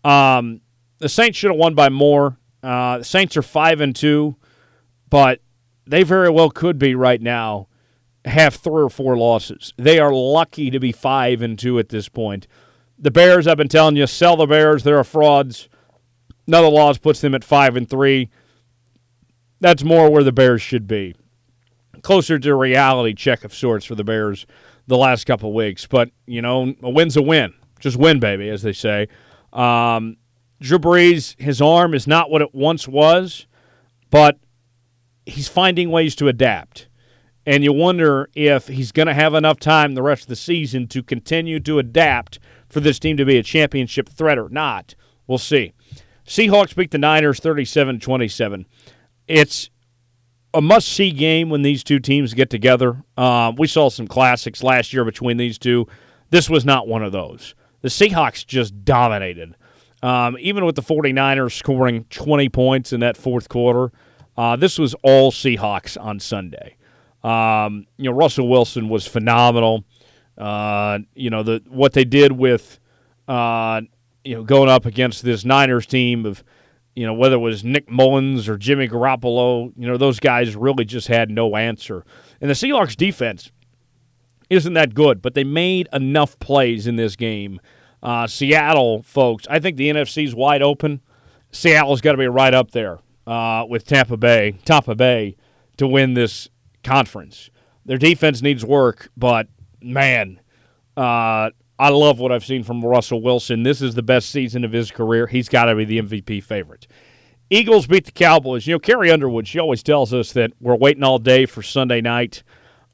Um, 0.05 0.61
the 0.99 1.09
Saints 1.09 1.39
should 1.39 1.51
have 1.51 1.59
won 1.59 1.75
by 1.75 1.89
more. 1.89 2.39
Uh, 2.63 2.99
the 2.99 3.05
Saints 3.05 3.37
are 3.37 3.43
five 3.43 3.81
and 3.81 3.95
two, 3.95 4.37
but 5.11 5.41
they 5.87 6.03
very 6.03 6.31
well 6.31 6.51
could 6.51 6.79
be 6.79 6.95
right 6.95 7.21
now 7.21 7.69
have 8.25 8.55
three 8.55 8.83
or 8.83 8.91
four 8.91 9.17
losses. 9.17 9.73
They 9.77 9.99
are 9.99 10.13
lucky 10.13 10.71
to 10.71 10.81
be 10.81 10.93
five 10.93 11.43
and 11.43 11.59
two 11.59 11.79
at 11.79 11.91
this 11.91 12.09
point. 12.09 12.47
The 12.99 13.11
Bears, 13.11 13.47
I've 13.47 13.57
been 13.57 13.69
telling 13.69 13.97
you, 13.97 14.07
sell 14.07 14.37
the 14.37 14.47
Bears. 14.47 14.83
They're 14.83 15.01
a 15.01 15.05
frauds. 15.05 15.69
Another 16.47 16.69
loss 16.69 16.99
puts 16.99 17.21
them 17.21 17.35
at 17.35 17.45
five 17.45 17.77
and 17.77 17.89
three. 17.89 18.31
That's 19.61 19.85
more 19.85 20.11
where 20.11 20.25
the 20.25 20.33
Bears 20.33 20.63
should 20.63 20.87
be. 20.87 21.15
Closer 22.03 22.39
to 22.39 22.51
a 22.51 22.55
reality 22.55 23.15
check 23.15 23.45
of 23.45 23.55
sorts 23.55 23.85
for 23.85 23.95
the 23.95 24.05
Bears 24.05 24.47
the 24.87 24.97
last 24.97 25.25
couple 25.25 25.53
weeks. 25.53 25.87
But, 25.87 26.11
you 26.27 26.43
know, 26.43 26.75
a 26.83 26.91
win's 26.91 27.17
a 27.17 27.23
win. 27.23 27.55
Just 27.81 27.97
win, 27.97 28.21
baby, 28.21 28.49
as 28.49 28.63
they 28.63 28.73
say. 28.73 29.09
Um, 29.55 30.17
Drew 30.61 30.79
Brees, 30.79 31.41
his 31.41 31.61
arm 31.61 31.95
is 31.95 32.07
not 32.07 32.31
what 32.31 32.43
it 32.43 32.55
once 32.55 32.89
was, 32.89 33.47
but 34.11 34.39
he's 35.27 35.49
finding 35.49 35.91
ways 35.91 36.15
to 36.17 36.29
adapt. 36.29 36.89
And 37.47 37.63
you 37.63 37.73
wonder 37.73 38.31
if 38.35 38.69
he's 38.69 38.93
going 38.93 39.09
to 39.09 39.15
have 39.15 39.35
enough 39.35 39.61
time 39.61 39.95
the 39.95 40.03
rest 40.03 40.23
of 40.23 40.29
the 40.29 40.37
season 40.37 40.89
to 40.89 41.03
continue 41.03 41.61
to 41.61 41.79
adapt 41.79 42.39
for 42.69 42.81
this 42.81 42.99
team 42.99 43.17
to 43.19 43.25
be 43.25 43.37
a 43.37 43.43
championship 43.43 44.09
threat 44.09 44.39
or 44.39 44.49
not. 44.49 44.95
We'll 45.27 45.39
see. 45.39 45.73
Seahawks 46.27 46.75
beat 46.75 46.91
the 46.91 46.99
Niners 46.99 47.41
37 47.41 48.01
27. 48.01 48.67
It's 49.29 49.71
a 50.55 50.63
must 50.63 50.89
see 50.89 51.11
game 51.11 51.51
when 51.51 51.63
these 51.63 51.85
two 51.85 51.99
teams 51.99 52.33
get 52.33 52.49
together. 52.49 53.05
Uh, 53.17 53.53
we 53.57 53.67
saw 53.67 53.91
some 53.91 54.07
classics 54.07 54.63
last 54.63 54.93
year 54.93 55.05
between 55.05 55.37
these 55.37 55.59
two. 55.59 55.87
This 56.31 56.49
was 56.49 56.65
not 56.65 56.89
one 56.89 57.03
of 57.03 57.13
those. 57.13 57.55
The 57.85 57.91
Seahawks 57.91 58.47
just 58.47 58.83
dominated. 58.87 59.57
Um, 60.03 60.39
even 60.41 60.65
with 60.65 60.75
the 60.75 60.81
49ers 60.81 61.53
scoring 61.53 62.05
20 62.05 62.49
points 62.49 62.95
in 62.95 63.01
that 63.01 63.15
fourth 63.15 63.51
quarter, 63.51 63.93
uh, 64.39 64.57
this 64.57 64.79
was 64.79 64.95
all 65.03 65.31
Seahawks 65.31 66.03
on 66.03 66.19
Sunday. 66.19 66.77
Um, 67.23 67.87
you 67.99 68.11
know, 68.11 68.17
Russell 68.17 68.49
Wilson 68.49 68.89
was 68.89 69.07
phenomenal. 69.07 69.85
Uh, 70.39 71.01
you 71.15 71.29
know, 71.29 71.43
the 71.43 71.63
what 71.69 71.93
they 71.93 72.07
did 72.07 72.33
with, 72.33 72.81
uh, 73.29 73.83
you 74.25 74.37
know, 74.37 74.45
going 74.45 74.71
up 74.71 74.87
against 74.87 75.23
this 75.23 75.45
Niners 75.45 75.85
team 75.85 76.25
of, 76.25 76.43
you 76.95 77.05
know, 77.05 77.13
whether 77.13 77.35
it 77.35 77.41
was 77.41 77.65
Nick 77.65 77.91
Mullens 77.91 78.49
or 78.49 78.57
Jimmy 78.57 78.89
Garoppolo, 78.89 79.75
you 79.77 79.87
know, 79.87 79.99
those 79.99 80.21
guys 80.21 80.57
really 80.57 80.87
just 80.87 81.09
had 81.09 81.31
no 81.31 81.55
answer. 81.55 82.03
And 82.41 82.49
the 82.49 82.55
Seahawks 82.55 82.97
defense 82.97 83.53
isn't 84.51 84.75
that 84.75 84.95
good, 84.95 85.23
but 85.23 85.35
they 85.35 85.45
made 85.45 85.89
enough 85.93 86.39
plays 86.39 86.87
in 86.87 86.97
this 86.97 87.17
game 87.17 87.61
uh, 88.05 88.27
Seattle, 88.27 89.03
folks, 89.03 89.47
I 89.49 89.59
think 89.59 89.79
the 89.79 89.89
NFC's 89.89 90.35
wide 90.35 90.61
open. 90.61 91.01
Seattle's 91.51 92.03
got 92.03 92.13
to 92.13 92.19
be 92.19 92.27
right 92.27 92.53
up 92.53 92.73
there 92.73 92.99
uh, 93.27 93.65
with 93.67 93.87
Tampa 93.87 94.19
Bay, 94.19 94.59
Tampa 94.67 94.95
Bay, 94.95 95.37
to 95.79 95.89
win 95.89 96.13
this 96.13 96.51
conference. 96.85 97.49
Their 97.87 97.97
defense 97.97 98.43
needs 98.43 98.63
work, 98.63 99.09
but 99.17 99.49
man, 99.81 100.39
uh, 100.99 101.51
I 101.79 101.89
love 101.89 102.19
what 102.19 102.31
I've 102.31 102.45
seen 102.45 102.63
from 102.63 102.85
Russell 102.85 103.23
Wilson. 103.23 103.63
This 103.63 103.81
is 103.81 103.95
the 103.95 104.03
best 104.03 104.29
season 104.29 104.65
of 104.65 104.73
his 104.73 104.91
career. 104.91 105.27
He's 105.27 105.49
got 105.49 105.65
to 105.65 105.75
be 105.75 105.87
the 105.87 106.03
MVP 106.03 106.45
favorite. 106.45 106.87
Eagles 107.49 107.87
beat 107.87 108.05
the 108.05 108.13
Cowboys. 108.13 108.67
You 108.67 108.75
know, 108.75 108.79
Carrie 108.81 109.11
Underwood, 109.11 109.49
she 109.49 109.59
always 109.59 109.83
tells 109.83 110.13
us 110.13 110.33
that 110.33 110.53
we're 110.61 110.77
waiting 110.77 111.03
all 111.03 111.19
day 111.19 111.47
for 111.47 111.63
Sunday 111.63 112.03
night. 112.03 112.43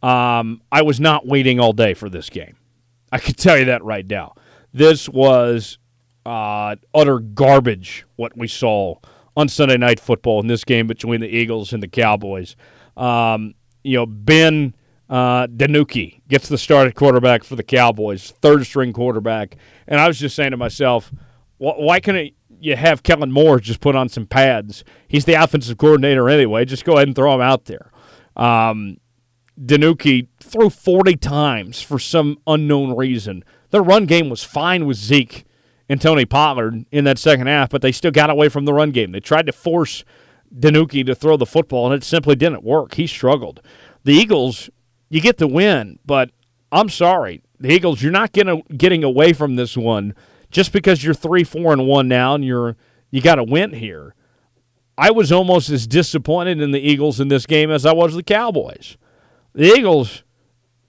Um, 0.03 0.63
I 0.73 0.83
was 0.83 1.01
not 1.01 1.27
waiting 1.27 1.61
all 1.61 1.73
day 1.73 1.95
for 1.95 2.09
this 2.09 2.31
game. 2.31 2.57
I 3.13 3.19
can 3.19 3.35
tell 3.35 3.59
you 3.59 3.67
that 3.67 3.85
right 3.85 4.07
now. 4.07 4.35
This 4.73 5.09
was 5.09 5.79
uh, 6.25 6.77
utter 6.95 7.19
garbage, 7.19 8.07
what 8.17 8.37
we 8.37 8.49
saw 8.49 8.97
on 9.37 9.49
Sunday 9.49 9.77
Night 9.77 10.01
Football 10.01 10.41
in 10.41 10.47
this 10.47 10.65
game 10.65 10.87
between 10.87 11.21
the 11.21 11.29
Eagles 11.29 11.73
and 11.73 11.83
the 11.83 11.89
Cowboys. 11.89 12.57
Um, 12.97 13.55
you 13.83 13.97
know, 13.97 14.07
Ben 14.07 14.75
uh, 15.09 15.47
DiNucci 15.49 16.21
gets 16.29 16.49
the 16.49 16.59
starting 16.59 16.93
quarterback 16.93 17.43
for 17.43 17.57
the 17.57 17.63
Cowboys, 17.63 18.33
third 18.41 18.65
string 18.65 18.93
quarterback. 18.93 19.57
And 19.87 20.01
I 20.01 20.07
was 20.07 20.19
just 20.19 20.37
saying 20.37 20.53
to 20.53 20.57
myself, 20.57 21.13
why 21.59 22.01
can't 22.01 22.33
you 22.61 22.77
have 22.77 23.03
Kellen 23.03 23.33
Moore 23.33 23.59
just 23.61 23.81
put 23.81 23.97
on 23.97 24.09
some 24.09 24.27
pads? 24.27 24.85
He's 25.09 25.25
the 25.25 25.35
offensive 25.35 25.79
coordinator 25.79 26.29
anyway. 26.29 26.65
Just 26.65 26.85
go 26.85 26.95
ahead 26.95 27.09
and 27.09 27.15
throw 27.15 27.35
him 27.35 27.41
out 27.41 27.65
there. 27.65 27.91
Um, 28.37 28.99
DiNucci 29.63 30.29
threw 30.41 30.71
40 30.71 31.17
times 31.17 31.83
for 31.83 31.99
some 31.99 32.39
unknown 32.47 32.97
reason. 32.97 33.45
Their 33.71 33.83
run 33.83 34.07
game 34.07 34.31
was 34.31 34.43
fine 34.43 34.87
with 34.87 34.97
Zeke 34.97 35.45
and 35.89 36.01
Tony 36.01 36.25
Pollard 36.25 36.87
in 36.91 37.05
that 37.05 37.19
second 37.19 37.47
half, 37.47 37.71
but 37.71 37.83
they 37.83 37.93
still 37.93 38.11
got 38.11 38.31
away 38.31 38.49
from 38.49 38.65
the 38.65 38.73
run 38.73 38.91
game. 38.91 39.13
They 39.13 39.21
tried 39.21 39.47
to 39.47 39.53
force 39.53 40.05
DiNucci 40.55 41.05
to 41.07 41.15
throw 41.15 41.37
the 41.37 41.47
football, 41.47 41.87
and 41.87 41.95
it 41.95 42.05
simply 42.05 42.37
didn't 42.37 42.65
work. 42.65 42.95
He 42.95 43.07
struggled. 43.07 43.61
The 44.05 44.15
Eagles, 44.15 44.71
you 45.09 45.21
get 45.21 45.37
the 45.37 45.47
win, 45.47 45.99
but 46.07 46.31
I'm 46.73 46.89
sorry. 46.89 47.43
The 47.59 47.71
Eagles, 47.71 48.03
you're 48.03 48.13
not 48.13 48.33
getting 48.33 48.63
getting 48.77 49.05
away 49.05 49.33
from 49.33 49.57
this 49.57 49.77
one 49.77 50.15
just 50.51 50.73
because 50.73 51.05
you're 51.05 51.15
three, 51.15 51.45
four, 51.45 51.73
and 51.73 51.87
one 51.87 52.09
now, 52.09 52.35
and 52.35 52.45
you're 52.45 52.77
you 53.11 53.21
got 53.21 53.39
a 53.39 53.45
win 53.45 53.75
here. 53.75 54.15
I 54.97 55.11
was 55.11 55.33
almost 55.33 55.71
as 55.71 55.87
disappointed 55.87 56.61
in 56.61 56.73
the 56.73 56.81
Eagles 56.81 57.21
in 57.21 57.29
this 57.29 57.47
game 57.47 57.71
as 57.71 57.85
I 57.85 57.93
was 57.93 58.15
the 58.15 58.23
Cowboys. 58.23 58.97
The 59.55 59.75
Eagles, 59.75 60.23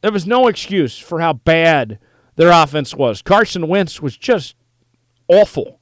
there 0.02 0.12
was 0.12 0.28
no 0.28 0.48
excuse 0.48 0.98
for 0.98 1.20
how 1.20 1.34
bad 1.34 2.00
their 2.36 2.52
offense 2.52 2.96
was. 2.96 3.22
Carson 3.22 3.68
Wentz 3.68 4.02
was 4.02 4.18
just 4.18 4.56
awful 5.28 5.80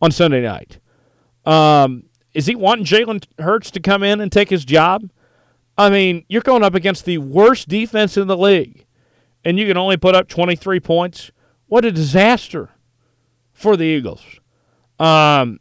on 0.00 0.10
Sunday 0.10 0.42
night. 0.42 0.78
Um, 1.44 2.04
is 2.34 2.46
he 2.46 2.54
wanting 2.54 2.84
Jalen 2.84 3.24
Hurts 3.38 3.70
to 3.72 3.80
come 3.80 4.02
in 4.02 4.20
and 4.20 4.30
take 4.30 4.50
his 4.50 4.64
job? 4.64 5.10
I 5.76 5.90
mean, 5.90 6.24
you're 6.28 6.42
going 6.42 6.64
up 6.64 6.74
against 6.74 7.04
the 7.04 7.18
worst 7.18 7.68
defense 7.68 8.16
in 8.16 8.26
the 8.26 8.36
league, 8.36 8.84
and 9.44 9.58
you 9.58 9.66
can 9.66 9.76
only 9.76 9.96
put 9.96 10.14
up 10.14 10.28
23 10.28 10.80
points. 10.80 11.30
What 11.66 11.84
a 11.84 11.92
disaster 11.92 12.70
for 13.52 13.76
the 13.76 13.84
Eagles. 13.84 14.22
Um, 14.98 15.60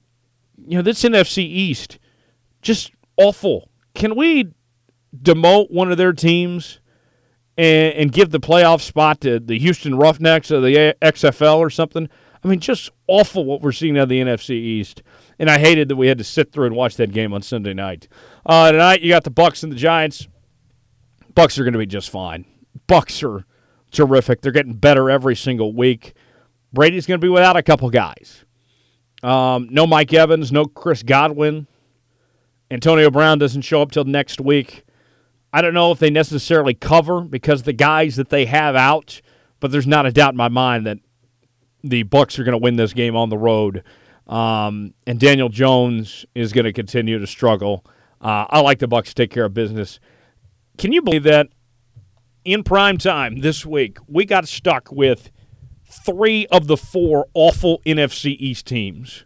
you 0.57 0.77
know, 0.77 0.81
this 0.81 1.03
NFC 1.03 1.39
East, 1.43 1.99
just 2.61 2.91
awful. 3.15 3.69
Can 3.93 4.15
we 4.15 4.53
demote 5.15 5.71
one 5.71 5.91
of 5.91 5.97
their 5.97 6.13
teams 6.13 6.79
and, 7.57 7.93
and 7.93 8.11
give 8.11 8.31
the 8.31 8.39
playoff 8.39 8.81
spot 8.81 9.21
to 9.21 9.39
the 9.39 9.59
Houston 9.59 9.95
Roughnecks 9.95 10.51
of 10.51 10.63
the 10.63 10.95
XFL 11.01 11.57
or 11.57 11.69
something. 11.69 12.09
I 12.43 12.47
mean, 12.47 12.59
just 12.59 12.91
awful 13.07 13.45
what 13.45 13.61
we're 13.61 13.71
seeing 13.71 13.97
out 13.97 14.03
of 14.03 14.09
the 14.09 14.21
NFC 14.21 14.51
East. 14.51 15.01
And 15.39 15.49
I 15.49 15.59
hated 15.59 15.87
that 15.89 15.95
we 15.95 16.07
had 16.07 16.17
to 16.17 16.23
sit 16.23 16.51
through 16.51 16.67
and 16.67 16.75
watch 16.75 16.95
that 16.97 17.11
game 17.11 17.33
on 17.33 17.41
Sunday 17.41 17.73
night. 17.73 18.07
Uh, 18.45 18.71
tonight 18.71 19.01
you 19.01 19.09
got 19.09 19.23
the 19.23 19.29
Bucks 19.29 19.63
and 19.63 19.71
the 19.71 19.75
Giants. 19.75 20.27
Bucks 21.33 21.59
are 21.59 21.63
going 21.63 21.73
to 21.73 21.79
be 21.79 21.85
just 21.85 22.09
fine. 22.09 22.45
Bucks 22.87 23.21
are 23.23 23.45
terrific. 23.91 24.41
They're 24.41 24.51
getting 24.51 24.73
better 24.73 25.09
every 25.09 25.35
single 25.35 25.73
week. 25.73 26.13
Brady's 26.73 27.05
going 27.05 27.19
to 27.19 27.25
be 27.25 27.29
without 27.29 27.57
a 27.57 27.63
couple 27.63 27.89
guys. 27.89 28.45
Um, 29.23 29.67
no 29.71 29.87
Mike 29.87 30.13
Evans, 30.13 30.51
no 30.51 30.65
Chris 30.65 31.03
Godwin. 31.03 31.67
Antonio 32.69 33.09
Brown 33.09 33.39
doesn't 33.39 33.61
show 33.61 33.81
up 33.81 33.91
till 33.91 34.03
next 34.03 34.41
week. 34.41 34.83
I 35.53 35.61
don't 35.61 35.73
know 35.73 35.91
if 35.91 35.99
they 35.99 36.09
necessarily 36.09 36.73
cover 36.73 37.21
because 37.21 37.63
the 37.63 37.73
guys 37.73 38.15
that 38.17 38.29
they 38.29 38.45
have 38.45 38.75
out, 38.75 39.21
but 39.59 39.71
there's 39.71 39.87
not 39.87 40.05
a 40.05 40.11
doubt 40.11 40.33
in 40.33 40.37
my 40.37 40.49
mind 40.49 40.85
that 40.85 40.99
the 41.83 42.03
Bucks 42.03 42.37
are 42.37 42.43
going 42.43 42.53
to 42.53 42.57
win 42.57 42.75
this 42.75 42.93
game 42.93 43.15
on 43.15 43.29
the 43.29 43.37
road. 43.37 43.83
Um, 44.27 44.93
and 45.05 45.19
Daniel 45.19 45.49
Jones 45.49 46.25
is 46.35 46.51
going 46.51 46.65
to 46.65 46.73
continue 46.73 47.17
to 47.17 47.27
struggle. 47.27 47.85
Uh, 48.19 48.45
I 48.49 48.59
like 48.59 48.79
the 48.79 48.87
Bucks 48.87 49.09
to 49.09 49.15
take 49.15 49.31
care 49.31 49.45
of 49.45 49.53
business. 49.53 49.99
Can 50.77 50.91
you 50.91 51.01
believe 51.01 51.23
that 51.23 51.47
in 52.43 52.63
prime 52.63 52.97
time 52.97 53.39
this 53.39 53.65
week 53.65 53.97
we 54.07 54.25
got 54.25 54.47
stuck 54.47 54.91
with 54.91 55.31
three 55.85 56.45
of 56.47 56.67
the 56.67 56.77
four 56.77 57.27
awful 57.33 57.81
NFC 57.85 58.35
East 58.37 58.65
teams 58.65 59.25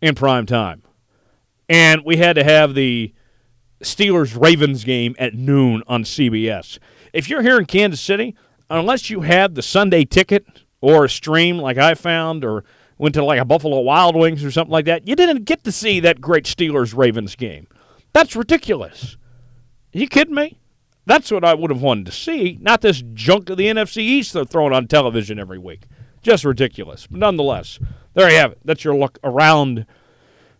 in 0.00 0.14
prime 0.14 0.46
time, 0.46 0.82
and 1.68 2.02
we 2.04 2.16
had 2.16 2.34
to 2.36 2.44
have 2.44 2.74
the 2.74 3.12
Steelers 3.82 4.40
Ravens 4.40 4.84
game 4.84 5.14
at 5.18 5.34
noon 5.34 5.82
on 5.86 6.04
CBS. 6.04 6.78
If 7.12 7.28
you're 7.28 7.42
here 7.42 7.58
in 7.58 7.66
Kansas 7.66 8.00
City, 8.00 8.36
unless 8.68 9.10
you 9.10 9.22
have 9.22 9.54
the 9.54 9.62
Sunday 9.62 10.04
ticket 10.04 10.46
or 10.80 11.04
a 11.04 11.08
stream 11.08 11.58
like 11.58 11.78
I 11.78 11.94
found 11.94 12.44
or 12.44 12.64
went 12.98 13.14
to 13.14 13.24
like 13.24 13.40
a 13.40 13.44
Buffalo 13.44 13.80
Wild 13.80 14.16
Wings 14.16 14.44
or 14.44 14.50
something 14.50 14.72
like 14.72 14.84
that, 14.86 15.06
you 15.06 15.14
didn't 15.14 15.44
get 15.44 15.64
to 15.64 15.72
see 15.72 16.00
that 16.00 16.20
great 16.20 16.44
Steelers 16.44 16.96
Ravens 16.96 17.36
game. 17.36 17.66
That's 18.12 18.36
ridiculous. 18.36 19.16
Are 19.94 19.98
you 19.98 20.08
kidding 20.08 20.34
me? 20.34 20.58
That's 21.06 21.30
what 21.30 21.44
I 21.44 21.54
would 21.54 21.70
have 21.70 21.80
wanted 21.80 22.06
to 22.06 22.12
see, 22.12 22.58
not 22.60 22.82
this 22.82 23.02
junk 23.14 23.48
of 23.48 23.56
the 23.56 23.68
NFC 23.68 23.98
East 23.98 24.34
they're 24.34 24.44
throwing 24.44 24.74
on 24.74 24.88
television 24.88 25.38
every 25.38 25.58
week. 25.58 25.84
Just 26.20 26.44
ridiculous. 26.44 27.06
But 27.06 27.20
nonetheless, 27.20 27.78
there 28.12 28.28
you 28.28 28.36
have 28.36 28.52
it. 28.52 28.58
That's 28.64 28.84
your 28.84 28.94
look 28.94 29.18
around 29.24 29.86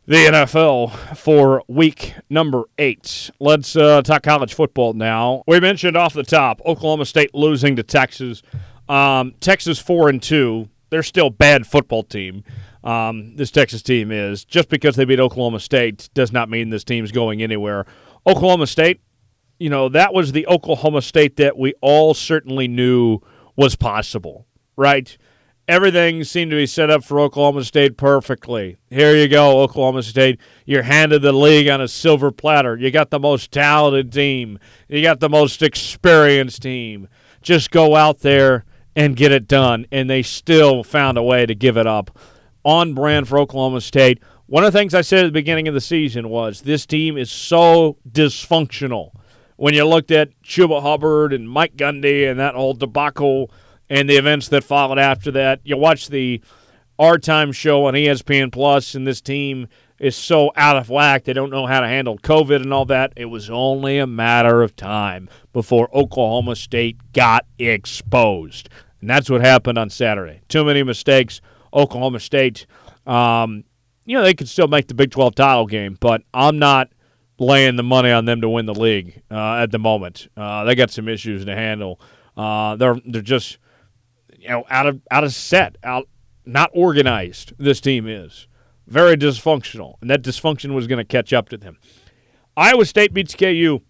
the 0.08 0.14
NFL 0.14 1.18
for 1.18 1.62
week 1.68 2.14
number 2.30 2.64
eight. 2.78 3.30
Let's 3.40 3.76
uh, 3.76 4.00
talk 4.00 4.22
college 4.22 4.54
football 4.54 4.94
now. 4.94 5.44
We 5.46 5.60
mentioned 5.60 5.98
off 5.98 6.14
the 6.14 6.22
top 6.22 6.62
Oklahoma 6.64 7.04
State 7.04 7.34
losing 7.34 7.76
to 7.76 7.82
Texas. 7.82 8.42
Um, 8.88 9.34
Texas 9.40 9.78
four 9.78 10.08
and 10.08 10.22
two. 10.22 10.70
They're 10.88 11.02
still 11.02 11.28
bad 11.28 11.66
football 11.66 12.04
team. 12.04 12.42
Um, 12.82 13.36
this 13.36 13.50
Texas 13.50 13.82
team 13.82 14.10
is 14.10 14.46
just 14.46 14.70
because 14.70 14.96
they 14.96 15.04
beat 15.04 15.20
Oklahoma 15.20 15.60
State 15.60 16.08
does 16.14 16.32
not 16.32 16.48
mean 16.48 16.70
this 16.70 16.84
team's 16.84 17.12
going 17.12 17.42
anywhere. 17.42 17.84
Oklahoma 18.26 18.66
State, 18.66 19.02
you 19.58 19.68
know, 19.68 19.90
that 19.90 20.14
was 20.14 20.32
the 20.32 20.46
Oklahoma 20.46 21.02
State 21.02 21.36
that 21.36 21.58
we 21.58 21.74
all 21.82 22.14
certainly 22.14 22.66
knew 22.66 23.20
was 23.56 23.76
possible, 23.76 24.46
right? 24.74 25.18
Everything 25.68 26.24
seemed 26.24 26.50
to 26.50 26.56
be 26.56 26.64
set 26.64 26.88
up 26.88 27.04
for 27.04 27.20
Oklahoma 27.20 27.62
State 27.62 27.98
perfectly. 27.98 28.78
Here 28.88 29.14
you 29.14 29.28
go, 29.28 29.60
Oklahoma 29.60 30.02
State. 30.02 30.40
You're 30.64 30.84
handed 30.84 31.20
the 31.20 31.30
league 31.32 31.68
on 31.68 31.78
a 31.78 31.88
silver 31.88 32.30
platter. 32.30 32.74
You 32.78 32.90
got 32.90 33.10
the 33.10 33.18
most 33.18 33.52
talented 33.52 34.10
team, 34.10 34.58
you 34.88 35.02
got 35.02 35.20
the 35.20 35.28
most 35.28 35.60
experienced 35.60 36.62
team. 36.62 37.06
Just 37.42 37.70
go 37.70 37.96
out 37.96 38.20
there 38.20 38.64
and 38.96 39.14
get 39.14 39.30
it 39.30 39.46
done. 39.46 39.84
And 39.92 40.08
they 40.08 40.22
still 40.22 40.82
found 40.82 41.18
a 41.18 41.22
way 41.22 41.44
to 41.44 41.54
give 41.54 41.76
it 41.76 41.86
up. 41.86 42.18
On 42.64 42.94
brand 42.94 43.28
for 43.28 43.38
Oklahoma 43.38 43.82
State. 43.82 44.22
One 44.46 44.64
of 44.64 44.72
the 44.72 44.78
things 44.78 44.94
I 44.94 45.02
said 45.02 45.26
at 45.26 45.28
the 45.28 45.32
beginning 45.32 45.68
of 45.68 45.74
the 45.74 45.82
season 45.82 46.30
was 46.30 46.62
this 46.62 46.86
team 46.86 47.18
is 47.18 47.30
so 47.30 47.98
dysfunctional. 48.10 49.10
When 49.56 49.74
you 49.74 49.84
looked 49.84 50.10
at 50.12 50.30
Chuba 50.42 50.80
Hubbard 50.80 51.34
and 51.34 51.50
Mike 51.50 51.76
Gundy 51.76 52.28
and 52.28 52.40
that 52.40 52.54
whole 52.54 52.72
debacle 52.72 53.50
and 53.90 54.08
the 54.08 54.16
events 54.16 54.48
that 54.48 54.64
followed 54.64 54.98
after 54.98 55.30
that. 55.32 55.60
You 55.64 55.76
watch 55.76 56.08
the 56.08 56.40
Our 56.98 57.18
Time 57.18 57.52
show 57.52 57.86
on 57.86 57.94
ESPN 57.94 58.52
Plus, 58.52 58.94
and 58.94 59.06
this 59.06 59.20
team 59.20 59.68
is 59.98 60.16
so 60.16 60.52
out 60.56 60.76
of 60.76 60.88
whack. 60.88 61.24
They 61.24 61.32
don't 61.32 61.50
know 61.50 61.66
how 61.66 61.80
to 61.80 61.88
handle 61.88 62.18
COVID 62.18 62.56
and 62.62 62.72
all 62.72 62.84
that. 62.86 63.12
It 63.16 63.26
was 63.26 63.50
only 63.50 63.98
a 63.98 64.06
matter 64.06 64.62
of 64.62 64.76
time 64.76 65.28
before 65.52 65.88
Oklahoma 65.94 66.56
State 66.56 67.12
got 67.12 67.46
exposed. 67.58 68.68
And 69.00 69.10
that's 69.10 69.30
what 69.30 69.40
happened 69.40 69.78
on 69.78 69.90
Saturday. 69.90 70.40
Too 70.48 70.64
many 70.64 70.82
mistakes. 70.82 71.40
Oklahoma 71.72 72.20
State, 72.20 72.66
um, 73.06 73.64
you 74.04 74.16
know, 74.16 74.22
they 74.22 74.34
could 74.34 74.48
still 74.48 74.68
make 74.68 74.88
the 74.88 74.94
Big 74.94 75.10
12 75.10 75.34
title 75.34 75.66
game, 75.66 75.96
but 76.00 76.22
I'm 76.32 76.58
not 76.58 76.90
laying 77.38 77.76
the 77.76 77.82
money 77.82 78.10
on 78.10 78.24
them 78.24 78.40
to 78.40 78.48
win 78.48 78.66
the 78.66 78.74
league 78.74 79.22
uh, 79.30 79.56
at 79.56 79.70
the 79.70 79.78
moment. 79.78 80.28
Uh, 80.36 80.64
they 80.64 80.74
got 80.74 80.90
some 80.90 81.08
issues 81.08 81.44
to 81.44 81.54
handle. 81.54 82.00
Uh, 82.36 82.76
they're 82.76 83.00
they're 83.04 83.20
just 83.20 83.58
you 84.38 84.48
know, 84.48 84.64
out 84.70 84.86
of 84.86 85.00
out 85.10 85.24
of 85.24 85.32
set, 85.34 85.76
out 85.82 86.08
not 86.46 86.70
organized. 86.72 87.52
This 87.58 87.80
team 87.80 88.06
is 88.06 88.46
very 88.86 89.16
dysfunctional, 89.16 89.96
and 90.00 90.08
that 90.08 90.22
dysfunction 90.22 90.74
was 90.74 90.86
going 90.86 90.98
to 90.98 91.04
catch 91.04 91.32
up 91.32 91.48
to 91.50 91.56
them. 91.56 91.78
Iowa 92.56 92.86
State 92.86 93.12
beats 93.12 93.34
KU 93.34 93.80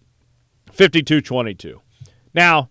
52-22. 0.71 1.79
Now, 2.33 2.69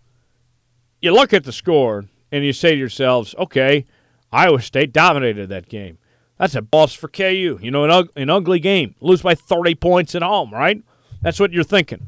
you 1.01 1.13
look 1.13 1.33
at 1.33 1.45
the 1.45 1.53
score 1.53 2.05
and 2.31 2.45
you 2.45 2.53
say 2.53 2.73
to 2.73 2.77
yourselves, 2.79 3.35
okay, 3.39 3.85
Iowa 4.31 4.61
State 4.61 4.93
dominated 4.93 5.49
that 5.49 5.69
game. 5.69 5.99
That's 6.39 6.55
a 6.55 6.65
loss 6.73 6.95
for 6.95 7.09
KU. 7.09 7.59
You 7.61 7.71
know, 7.71 7.85
an, 7.85 8.09
an 8.15 8.31
ugly 8.31 8.61
game. 8.61 8.95
Lose 9.01 9.23
by 9.23 9.35
30 9.35 9.75
points 9.75 10.15
at 10.15 10.23
home, 10.23 10.53
right? 10.53 10.81
That's 11.21 11.41
what 11.41 11.53
you're 11.53 11.65
thinking. 11.65 12.07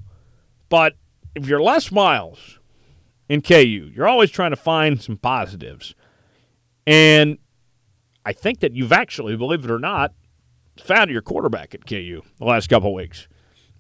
But 0.69 0.95
if 1.35 1.49
you're 1.49 1.61
Les 1.61 1.91
Miles 1.91 2.60
in 3.31 3.41
KU. 3.41 3.91
You're 3.95 4.09
always 4.09 4.31
trying 4.31 4.51
to 4.51 4.57
find 4.57 5.01
some 5.01 5.17
positives. 5.17 5.95
And 6.85 7.39
I 8.27 8.33
think 8.33 8.59
that 8.59 8.73
you've 8.73 8.93
actually, 8.93 9.37
believe 9.37 9.65
it 9.65 9.71
or 9.71 9.79
not, 9.79 10.13
found 10.77 11.13
your 11.13 11.23
quarterback 11.23 11.73
at 11.73 11.87
KU 11.87 12.23
the 12.39 12.45
last 12.45 12.69
couple 12.69 12.93
weeks. 12.93 13.29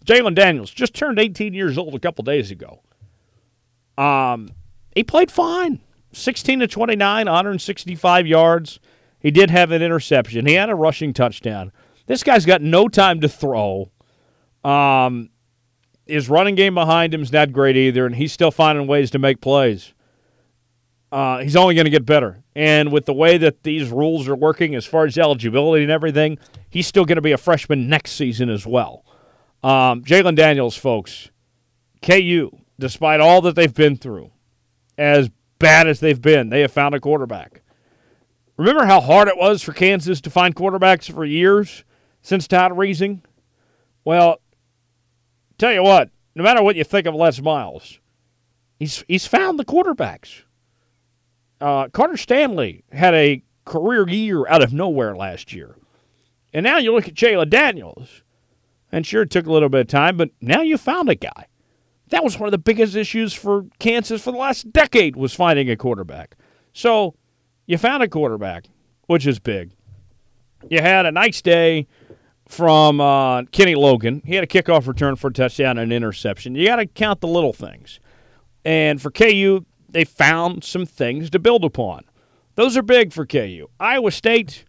Jalon 0.06 0.36
Daniels 0.36 0.70
just 0.70 0.94
turned 0.94 1.18
18 1.18 1.52
years 1.52 1.76
old 1.76 1.96
a 1.96 1.98
couple 1.98 2.22
days 2.22 2.52
ago. 2.52 2.80
Um, 3.98 4.50
he 4.94 5.02
played 5.02 5.32
fine. 5.32 5.80
16 6.12 6.60
to 6.60 6.68
29, 6.68 7.26
165 7.26 8.26
yards. 8.28 8.78
He 9.18 9.32
did 9.32 9.50
have 9.50 9.72
an 9.72 9.82
interception. 9.82 10.46
He 10.46 10.54
had 10.54 10.70
a 10.70 10.74
rushing 10.76 11.12
touchdown. 11.12 11.72
This 12.06 12.22
guy's 12.22 12.46
got 12.46 12.62
no 12.62 12.86
time 12.86 13.20
to 13.20 13.28
throw. 13.28 13.90
Um, 14.62 15.30
his 16.10 16.28
running 16.28 16.54
game 16.54 16.74
behind 16.74 17.14
him 17.14 17.22
is 17.22 17.32
not 17.32 17.52
great 17.52 17.76
either, 17.76 18.06
and 18.06 18.16
he's 18.16 18.32
still 18.32 18.50
finding 18.50 18.86
ways 18.86 19.10
to 19.12 19.18
make 19.18 19.40
plays. 19.40 19.94
Uh, 21.12 21.38
he's 21.38 21.56
only 21.56 21.74
going 21.74 21.86
to 21.86 21.90
get 21.90 22.06
better. 22.06 22.42
And 22.54 22.92
with 22.92 23.06
the 23.06 23.12
way 23.12 23.38
that 23.38 23.62
these 23.62 23.88
rules 23.88 24.28
are 24.28 24.36
working 24.36 24.74
as 24.74 24.86
far 24.86 25.06
as 25.06 25.18
eligibility 25.18 25.82
and 25.82 25.90
everything, 25.90 26.38
he's 26.68 26.86
still 26.86 27.04
going 27.04 27.16
to 27.16 27.22
be 27.22 27.32
a 27.32 27.38
freshman 27.38 27.88
next 27.88 28.12
season 28.12 28.48
as 28.48 28.66
well. 28.66 29.04
Um, 29.62 30.02
Jalon 30.02 30.36
Daniels, 30.36 30.76
folks, 30.76 31.30
KU, 32.02 32.50
despite 32.78 33.20
all 33.20 33.40
that 33.42 33.56
they've 33.56 33.74
been 33.74 33.96
through, 33.96 34.30
as 34.96 35.30
bad 35.58 35.88
as 35.88 36.00
they've 36.00 36.20
been, 36.20 36.48
they 36.48 36.60
have 36.60 36.72
found 36.72 36.94
a 36.94 37.00
quarterback. 37.00 37.62
Remember 38.56 38.84
how 38.84 39.00
hard 39.00 39.28
it 39.28 39.36
was 39.36 39.62
for 39.62 39.72
Kansas 39.72 40.20
to 40.20 40.30
find 40.30 40.54
quarterbacks 40.54 41.12
for 41.12 41.24
years 41.24 41.84
since 42.22 42.46
Todd 42.46 42.72
Reesing? 42.72 43.20
Well, 44.04 44.40
tell 45.60 45.72
you 45.72 45.82
what, 45.82 46.10
no 46.34 46.42
matter 46.42 46.62
what 46.62 46.76
you 46.76 46.84
think 46.84 47.06
of 47.06 47.14
Les 47.14 47.40
Miles, 47.40 48.00
he's 48.78 49.04
he's 49.06 49.26
found 49.26 49.58
the 49.58 49.64
quarterbacks. 49.64 50.42
Uh, 51.60 51.88
Carter 51.88 52.16
Stanley 52.16 52.84
had 52.90 53.14
a 53.14 53.42
career 53.66 54.08
year 54.08 54.48
out 54.48 54.62
of 54.62 54.72
nowhere 54.72 55.14
last 55.14 55.52
year, 55.52 55.76
and 56.52 56.64
now 56.64 56.78
you 56.78 56.92
look 56.92 57.06
at 57.06 57.14
Jalon 57.14 57.50
Daniels, 57.50 58.22
and 58.90 59.06
sure 59.06 59.22
it 59.22 59.30
took 59.30 59.46
a 59.46 59.52
little 59.52 59.68
bit 59.68 59.82
of 59.82 59.86
time, 59.88 60.16
but 60.16 60.30
now 60.40 60.62
you 60.62 60.78
found 60.78 61.08
a 61.10 61.14
guy. 61.14 61.46
That 62.08 62.24
was 62.24 62.38
one 62.38 62.48
of 62.48 62.52
the 62.52 62.58
biggest 62.58 62.96
issues 62.96 63.34
for 63.34 63.66
Kansas 63.78 64.22
for 64.22 64.32
the 64.32 64.38
last 64.38 64.72
decade 64.72 65.14
was 65.14 65.32
finding 65.34 65.70
a 65.70 65.76
quarterback. 65.76 66.36
So 66.72 67.14
you 67.66 67.78
found 67.78 68.02
a 68.02 68.08
quarterback, 68.08 68.64
which 69.06 69.26
is 69.26 69.38
big. 69.38 69.72
You 70.68 70.80
had 70.80 71.06
a 71.06 71.12
nice 71.12 71.40
day 71.40 71.86
from 72.50 73.00
uh, 73.00 73.44
Kenny 73.44 73.76
Logan. 73.76 74.22
He 74.24 74.34
had 74.34 74.42
a 74.42 74.46
kickoff 74.46 74.86
return 74.88 75.16
for 75.16 75.28
a 75.28 75.32
touchdown 75.32 75.78
and 75.78 75.92
an 75.92 75.96
interception. 75.96 76.54
You 76.54 76.66
got 76.66 76.76
to 76.76 76.86
count 76.86 77.20
the 77.20 77.28
little 77.28 77.52
things. 77.52 78.00
And 78.64 79.00
for 79.00 79.10
KU, 79.10 79.64
they 79.88 80.04
found 80.04 80.64
some 80.64 80.84
things 80.84 81.30
to 81.30 81.38
build 81.38 81.64
upon. 81.64 82.04
Those 82.56 82.76
are 82.76 82.82
big 82.82 83.12
for 83.12 83.24
KU. 83.24 83.68
Iowa 83.78 84.10
State, 84.10 84.64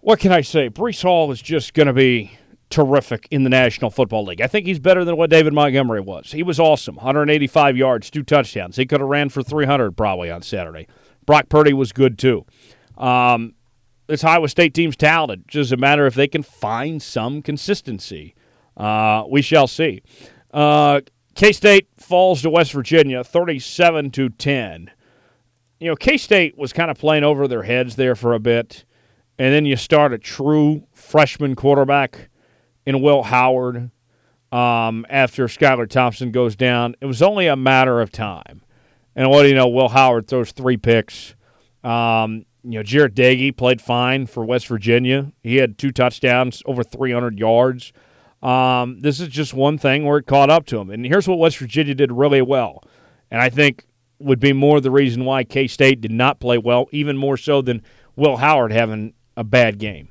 what 0.00 0.20
can 0.20 0.32
I 0.32 0.42
say? 0.42 0.70
Breece 0.70 1.02
Hall 1.02 1.32
is 1.32 1.42
just 1.42 1.74
going 1.74 1.88
to 1.88 1.92
be 1.92 2.38
terrific 2.70 3.26
in 3.30 3.42
the 3.42 3.50
National 3.50 3.90
Football 3.90 4.24
League. 4.24 4.40
I 4.40 4.46
think 4.46 4.66
he's 4.66 4.78
better 4.78 5.04
than 5.04 5.16
what 5.16 5.30
David 5.30 5.52
Montgomery 5.52 6.00
was. 6.00 6.32
He 6.32 6.42
was 6.42 6.60
awesome. 6.60 6.96
185 6.96 7.76
yards, 7.76 8.10
two 8.10 8.22
touchdowns. 8.22 8.76
He 8.76 8.86
could 8.86 9.00
have 9.00 9.08
ran 9.08 9.28
for 9.28 9.42
300 9.42 9.96
probably 9.96 10.30
on 10.30 10.42
Saturday. 10.42 10.86
Brock 11.26 11.48
Purdy 11.48 11.72
was 11.72 11.92
good 11.92 12.18
too. 12.18 12.46
Um, 12.96 13.54
this 14.06 14.24
Iowa 14.24 14.48
State 14.48 14.74
team's 14.74 14.96
talented. 14.96 15.48
Just 15.48 15.72
a 15.72 15.76
matter 15.76 16.06
if 16.06 16.14
they 16.14 16.28
can 16.28 16.42
find 16.42 17.02
some 17.02 17.42
consistency. 17.42 18.34
Uh, 18.76 19.24
we 19.28 19.42
shall 19.42 19.66
see. 19.66 20.02
Uh, 20.52 21.00
K 21.34 21.52
State 21.52 21.88
falls 21.96 22.42
to 22.42 22.50
West 22.50 22.72
Virginia, 22.72 23.24
thirty-seven 23.24 24.10
to 24.12 24.28
ten. 24.28 24.90
You 25.80 25.90
know, 25.90 25.96
K 25.96 26.16
State 26.16 26.56
was 26.56 26.72
kind 26.72 26.90
of 26.90 26.98
playing 26.98 27.24
over 27.24 27.48
their 27.48 27.64
heads 27.64 27.96
there 27.96 28.14
for 28.14 28.34
a 28.34 28.38
bit, 28.38 28.84
and 29.38 29.52
then 29.52 29.66
you 29.66 29.76
start 29.76 30.12
a 30.12 30.18
true 30.18 30.86
freshman 30.92 31.54
quarterback 31.56 32.28
in 32.86 33.02
Will 33.02 33.24
Howard. 33.24 33.90
Um, 34.52 35.04
after 35.08 35.46
Skylar 35.46 35.88
Thompson 35.88 36.30
goes 36.30 36.54
down, 36.54 36.94
it 37.00 37.06
was 37.06 37.22
only 37.22 37.48
a 37.48 37.56
matter 37.56 38.00
of 38.00 38.12
time. 38.12 38.62
And 39.16 39.28
what 39.28 39.42
do 39.42 39.48
you 39.48 39.54
know? 39.56 39.66
Will 39.66 39.88
Howard 39.88 40.28
throws 40.28 40.52
three 40.52 40.76
picks. 40.76 41.34
Um, 41.82 42.46
you 42.64 42.78
know, 42.78 42.82
Jarret 42.82 43.14
Doege 43.14 43.56
played 43.56 43.80
fine 43.80 44.26
for 44.26 44.44
West 44.44 44.66
Virginia. 44.68 45.32
He 45.42 45.56
had 45.56 45.76
two 45.76 45.92
touchdowns, 45.92 46.62
over 46.66 46.82
300 46.82 47.38
yards. 47.38 47.92
Um, 48.42 49.00
this 49.00 49.20
is 49.20 49.28
just 49.28 49.54
one 49.54 49.78
thing 49.78 50.04
where 50.04 50.18
it 50.18 50.26
caught 50.26 50.50
up 50.50 50.66
to 50.66 50.78
him. 50.78 50.90
And 50.90 51.04
here's 51.04 51.28
what 51.28 51.38
West 51.38 51.58
Virginia 51.58 51.94
did 51.94 52.10
really 52.10 52.42
well. 52.42 52.82
And 53.30 53.40
I 53.40 53.50
think 53.50 53.86
would 54.18 54.40
be 54.40 54.52
more 54.52 54.80
the 54.80 54.90
reason 54.90 55.24
why 55.24 55.44
K 55.44 55.66
State 55.66 56.00
did 56.00 56.10
not 56.10 56.40
play 56.40 56.58
well, 56.58 56.88
even 56.90 57.16
more 57.16 57.36
so 57.36 57.60
than 57.62 57.82
Will 58.16 58.36
Howard 58.36 58.72
having 58.72 59.12
a 59.36 59.44
bad 59.44 59.78
game. 59.78 60.08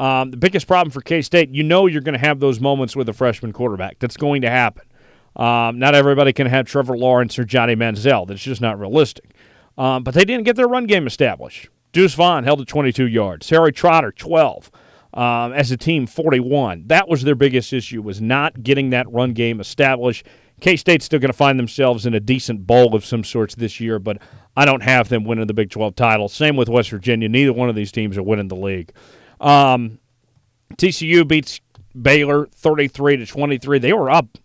Um, 0.00 0.30
the 0.30 0.36
biggest 0.36 0.66
problem 0.66 0.90
for 0.90 1.00
K 1.00 1.22
State, 1.22 1.50
you 1.50 1.62
know, 1.62 1.86
you're 1.86 2.02
going 2.02 2.18
to 2.18 2.26
have 2.26 2.40
those 2.40 2.60
moments 2.60 2.96
with 2.96 3.08
a 3.08 3.12
freshman 3.12 3.52
quarterback. 3.52 3.98
That's 3.98 4.16
going 4.16 4.42
to 4.42 4.50
happen. 4.50 4.84
Um, 5.36 5.78
not 5.78 5.94
everybody 5.94 6.32
can 6.32 6.46
have 6.46 6.66
Trevor 6.66 6.96
Lawrence 6.96 7.38
or 7.38 7.44
Johnny 7.44 7.74
Manziel. 7.74 8.26
That's 8.26 8.42
just 8.42 8.60
not 8.60 8.78
realistic. 8.78 9.30
Um, 9.78 10.02
but 10.02 10.14
they 10.14 10.24
didn't 10.24 10.44
get 10.44 10.56
their 10.56 10.68
run 10.68 10.86
game 10.86 11.06
established. 11.06 11.68
Deuce 11.92 12.14
Vaughn 12.14 12.44
held 12.44 12.58
to 12.58 12.64
22 12.64 13.06
yards. 13.06 13.48
Harry 13.50 13.72
Trotter, 13.72 14.12
12. 14.12 14.70
Um, 15.14 15.52
as 15.52 15.70
a 15.70 15.76
team, 15.76 16.06
41. 16.06 16.84
That 16.86 17.06
was 17.06 17.22
their 17.22 17.34
biggest 17.34 17.72
issue, 17.72 18.00
was 18.00 18.20
not 18.20 18.62
getting 18.62 18.90
that 18.90 19.10
run 19.12 19.34
game 19.34 19.60
established. 19.60 20.26
K-State's 20.60 21.04
still 21.04 21.18
going 21.18 21.30
to 21.30 21.36
find 21.36 21.58
themselves 21.58 22.06
in 22.06 22.14
a 22.14 22.20
decent 22.20 22.66
bowl 22.66 22.94
of 22.94 23.04
some 23.04 23.24
sorts 23.24 23.54
this 23.54 23.78
year, 23.80 23.98
but 23.98 24.18
I 24.56 24.64
don't 24.64 24.82
have 24.82 25.08
them 25.08 25.24
winning 25.24 25.46
the 25.46 25.54
Big 25.54 25.70
12 25.70 25.94
title. 25.96 26.28
Same 26.28 26.56
with 26.56 26.68
West 26.68 26.90
Virginia. 26.90 27.28
Neither 27.28 27.52
one 27.52 27.68
of 27.68 27.74
these 27.74 27.92
teams 27.92 28.16
are 28.16 28.22
winning 28.22 28.48
the 28.48 28.56
league. 28.56 28.92
Um, 29.40 29.98
TCU 30.76 31.26
beats 31.26 31.60
Baylor 32.00 32.46
33 32.46 33.18
to 33.18 33.26
23. 33.26 33.78
They 33.80 33.92
were 33.92 34.10
up 34.10 34.38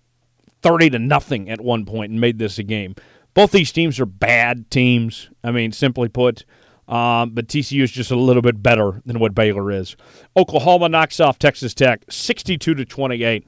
30 0.62 0.90
to 0.92 1.00
nothing 1.00 1.50
at 1.50 1.62
one 1.62 1.86
point 1.86 2.12
and 2.12 2.20
made 2.20 2.40
this 2.40 2.58
a 2.58 2.64
game. 2.64 2.96
Both 3.34 3.52
these 3.52 3.72
teams 3.72 4.00
are 4.00 4.06
bad 4.06 4.70
teams. 4.72 5.30
I 5.44 5.52
mean, 5.52 5.72
simply 5.72 6.10
put, 6.10 6.44
Um, 6.88 7.32
but 7.32 7.48
TCU 7.48 7.84
is 7.84 7.92
just 7.92 8.12
a 8.12 8.16
little 8.16 8.42
bit 8.42 8.64
better 8.64 9.02
than 9.06 9.20
what 9.20 9.36
Baylor 9.36 9.72
is. 9.72 9.98
Oklahoma 10.38 10.88
knocks 10.88 11.20
off 11.20 11.38
Texas 11.38 11.74
Tech 11.74 12.06
62 12.10 12.76
to 12.76 12.86
28. 12.86 13.46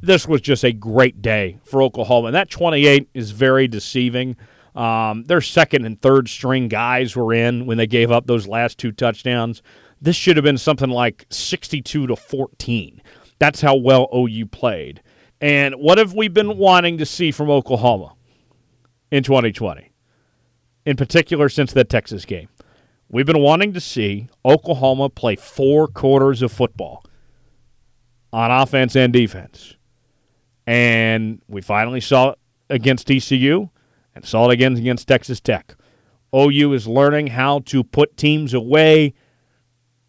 This 0.00 0.28
was 0.28 0.40
just 0.40 0.64
a 0.64 0.72
great 0.72 1.22
day 1.22 1.58
for 1.64 1.82
Oklahoma. 1.82 2.28
And 2.28 2.34
that 2.34 2.50
28 2.50 3.08
is 3.14 3.30
very 3.30 3.66
deceiving. 3.66 4.36
Um, 4.74 5.24
their 5.24 5.40
second 5.40 5.84
and 5.84 6.00
third 6.00 6.28
string 6.28 6.68
guys 6.68 7.14
were 7.14 7.32
in 7.32 7.66
when 7.66 7.78
they 7.78 7.86
gave 7.86 8.10
up 8.10 8.26
those 8.26 8.46
last 8.46 8.78
two 8.78 8.92
touchdowns. 8.92 9.62
This 10.00 10.16
should 10.16 10.36
have 10.36 10.44
been 10.44 10.58
something 10.58 10.90
like 10.90 11.26
62 11.30 12.06
to 12.06 12.16
14. 12.16 13.02
That's 13.38 13.60
how 13.60 13.76
well 13.76 14.08
OU 14.14 14.46
played. 14.46 15.02
And 15.40 15.74
what 15.76 15.98
have 15.98 16.14
we 16.14 16.28
been 16.28 16.56
wanting 16.56 16.98
to 16.98 17.06
see 17.06 17.30
from 17.30 17.50
Oklahoma 17.50 18.14
in 19.10 19.22
2020? 19.22 19.92
In 20.84 20.96
particular, 20.96 21.48
since 21.48 21.72
that 21.72 21.88
Texas 21.88 22.24
game. 22.24 22.48
We've 23.12 23.26
been 23.26 23.40
wanting 23.40 23.74
to 23.74 23.80
see 23.80 24.28
Oklahoma 24.42 25.10
play 25.10 25.36
four 25.36 25.86
quarters 25.86 26.40
of 26.40 26.50
football 26.50 27.04
on 28.32 28.50
offense 28.50 28.96
and 28.96 29.12
defense. 29.12 29.76
And 30.66 31.42
we 31.46 31.60
finally 31.60 32.00
saw 32.00 32.30
it 32.30 32.38
against 32.70 33.06
TCU 33.06 33.68
and 34.14 34.24
saw 34.24 34.48
it 34.48 34.54
again 34.54 34.78
against 34.78 35.08
Texas 35.08 35.40
Tech. 35.40 35.74
OU 36.34 36.72
is 36.72 36.88
learning 36.88 37.26
how 37.28 37.58
to 37.66 37.84
put 37.84 38.16
teams 38.16 38.54
away 38.54 39.12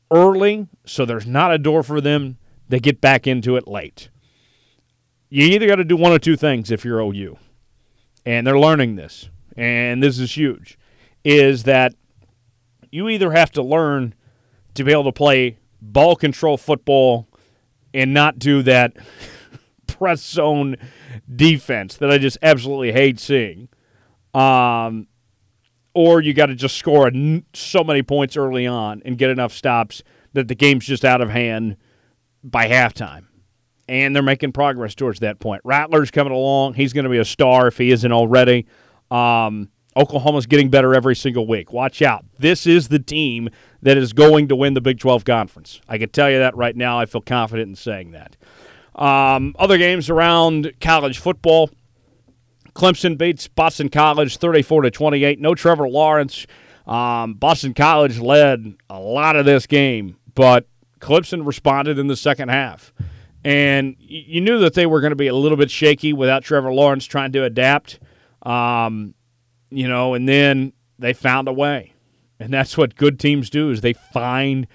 early 0.09 0.69
so 0.85 1.03
there's 1.03 1.27
not 1.27 1.53
a 1.53 1.57
door 1.57 1.83
for 1.83 1.99
them 1.99 2.37
to 2.71 2.79
get 2.79 3.01
back 3.01 3.27
into 3.27 3.57
it 3.57 3.67
late. 3.67 4.09
You 5.29 5.43
either 5.47 5.67
got 5.67 5.75
to 5.75 5.83
do 5.83 5.97
one 5.97 6.13
or 6.13 6.19
two 6.19 6.37
things 6.37 6.71
if 6.71 6.85
you're 6.85 7.01
OU. 7.01 7.37
And 8.25 8.47
they're 8.47 8.57
learning 8.57 8.95
this. 8.95 9.29
And 9.57 10.01
this 10.01 10.19
is 10.19 10.37
huge. 10.37 10.77
Is 11.25 11.63
that 11.63 11.95
you 12.93 13.09
either 13.09 13.31
have 13.31 13.49
to 13.51 13.63
learn 13.63 14.13
to 14.75 14.83
be 14.83 14.91
able 14.91 15.05
to 15.05 15.11
play 15.11 15.57
ball 15.81 16.15
control 16.15 16.57
football 16.57 17.27
and 17.91 18.13
not 18.13 18.37
do 18.37 18.61
that 18.61 18.95
press 19.87 20.21
zone 20.23 20.77
defense 21.35 21.97
that 21.97 22.11
I 22.11 22.19
just 22.19 22.37
absolutely 22.43 22.91
hate 22.91 23.19
seeing. 23.19 23.67
Um, 24.35 25.07
or 25.95 26.21
you 26.21 26.33
got 26.33 26.47
to 26.47 26.55
just 26.55 26.77
score 26.77 27.11
so 27.53 27.83
many 27.83 28.03
points 28.03 28.37
early 28.37 28.67
on 28.67 29.01
and 29.05 29.17
get 29.17 29.31
enough 29.31 29.53
stops 29.53 30.03
that 30.33 30.47
the 30.47 30.55
game's 30.55 30.85
just 30.85 31.03
out 31.03 31.21
of 31.21 31.29
hand 31.29 31.77
by 32.43 32.67
halftime. 32.67 33.25
And 33.87 34.15
they're 34.15 34.23
making 34.23 34.51
progress 34.53 34.93
towards 34.93 35.19
that 35.19 35.39
point. 35.39 35.61
Rattler's 35.65 36.11
coming 36.11 36.33
along. 36.33 36.75
He's 36.75 36.93
going 36.93 37.03
to 37.03 37.09
be 37.09 37.17
a 37.17 37.25
star 37.25 37.67
if 37.67 37.77
he 37.77 37.91
isn't 37.91 38.11
already. 38.11 38.67
Um, 39.11 39.69
Oklahoma's 39.95 40.45
getting 40.45 40.69
better 40.69 40.95
every 40.95 41.15
single 41.15 41.47
week. 41.47 41.71
Watch 41.71 42.01
out. 42.01 42.25
This 42.39 42.65
is 42.65 42.87
the 42.87 42.99
team 42.99 43.49
that 43.81 43.97
is 43.97 44.13
going 44.13 44.47
to 44.47 44.55
win 44.55 44.73
the 44.73 44.81
Big 44.81 44.99
12 44.99 45.25
conference. 45.25 45.81
I 45.87 45.97
can 45.97 46.09
tell 46.09 46.29
you 46.29 46.39
that 46.39 46.55
right 46.55 46.75
now. 46.75 46.99
I 46.99 47.05
feel 47.05 47.21
confident 47.21 47.69
in 47.69 47.75
saying 47.75 48.11
that. 48.11 48.35
Um, 48.95 49.55
other 49.57 49.77
games 49.77 50.09
around 50.09 50.71
college 50.79 51.19
football. 51.19 51.69
Clemson 52.75 53.17
beats 53.17 53.47
Boston 53.47 53.89
College 53.89 54.37
34 54.37 54.83
to 54.83 54.91
28. 54.91 55.39
No 55.39 55.53
Trevor 55.55 55.87
Lawrence. 55.87 56.47
Um, 56.87 57.35
Boston 57.35 57.73
College 57.73 58.19
led 58.19 58.75
a 58.89 58.99
lot 58.99 59.35
of 59.35 59.45
this 59.45 59.67
game, 59.67 60.17
but 60.35 60.67
Clemson 60.99 61.45
responded 61.45 61.99
in 61.99 62.07
the 62.07 62.17
second 62.17 62.49
half. 62.49 62.93
And 63.45 63.95
you 63.99 64.41
knew 64.41 64.59
that 64.59 64.73
they 64.73 64.85
were 64.85 65.01
going 65.01 65.11
to 65.11 65.17
be 65.17 65.27
a 65.27 65.35
little 65.35 65.57
bit 65.57 65.69
shaky 65.69 66.13
without 66.13 66.43
Trevor 66.43 66.73
Lawrence 66.73 67.05
trying 67.05 67.33
to 67.33 67.43
adapt. 67.43 67.99
Um, 68.41 69.13
you 69.77 69.87
know, 69.87 70.13
and 70.13 70.27
then 70.27 70.73
they 70.99 71.13
found 71.13 71.47
a 71.47 71.53
way. 71.53 71.93
And 72.39 72.53
that's 72.53 72.77
what 72.77 72.95
good 72.95 73.19
teams 73.19 73.49
do 73.49 73.69
is 73.69 73.81
they 73.81 73.93
find 73.93 74.67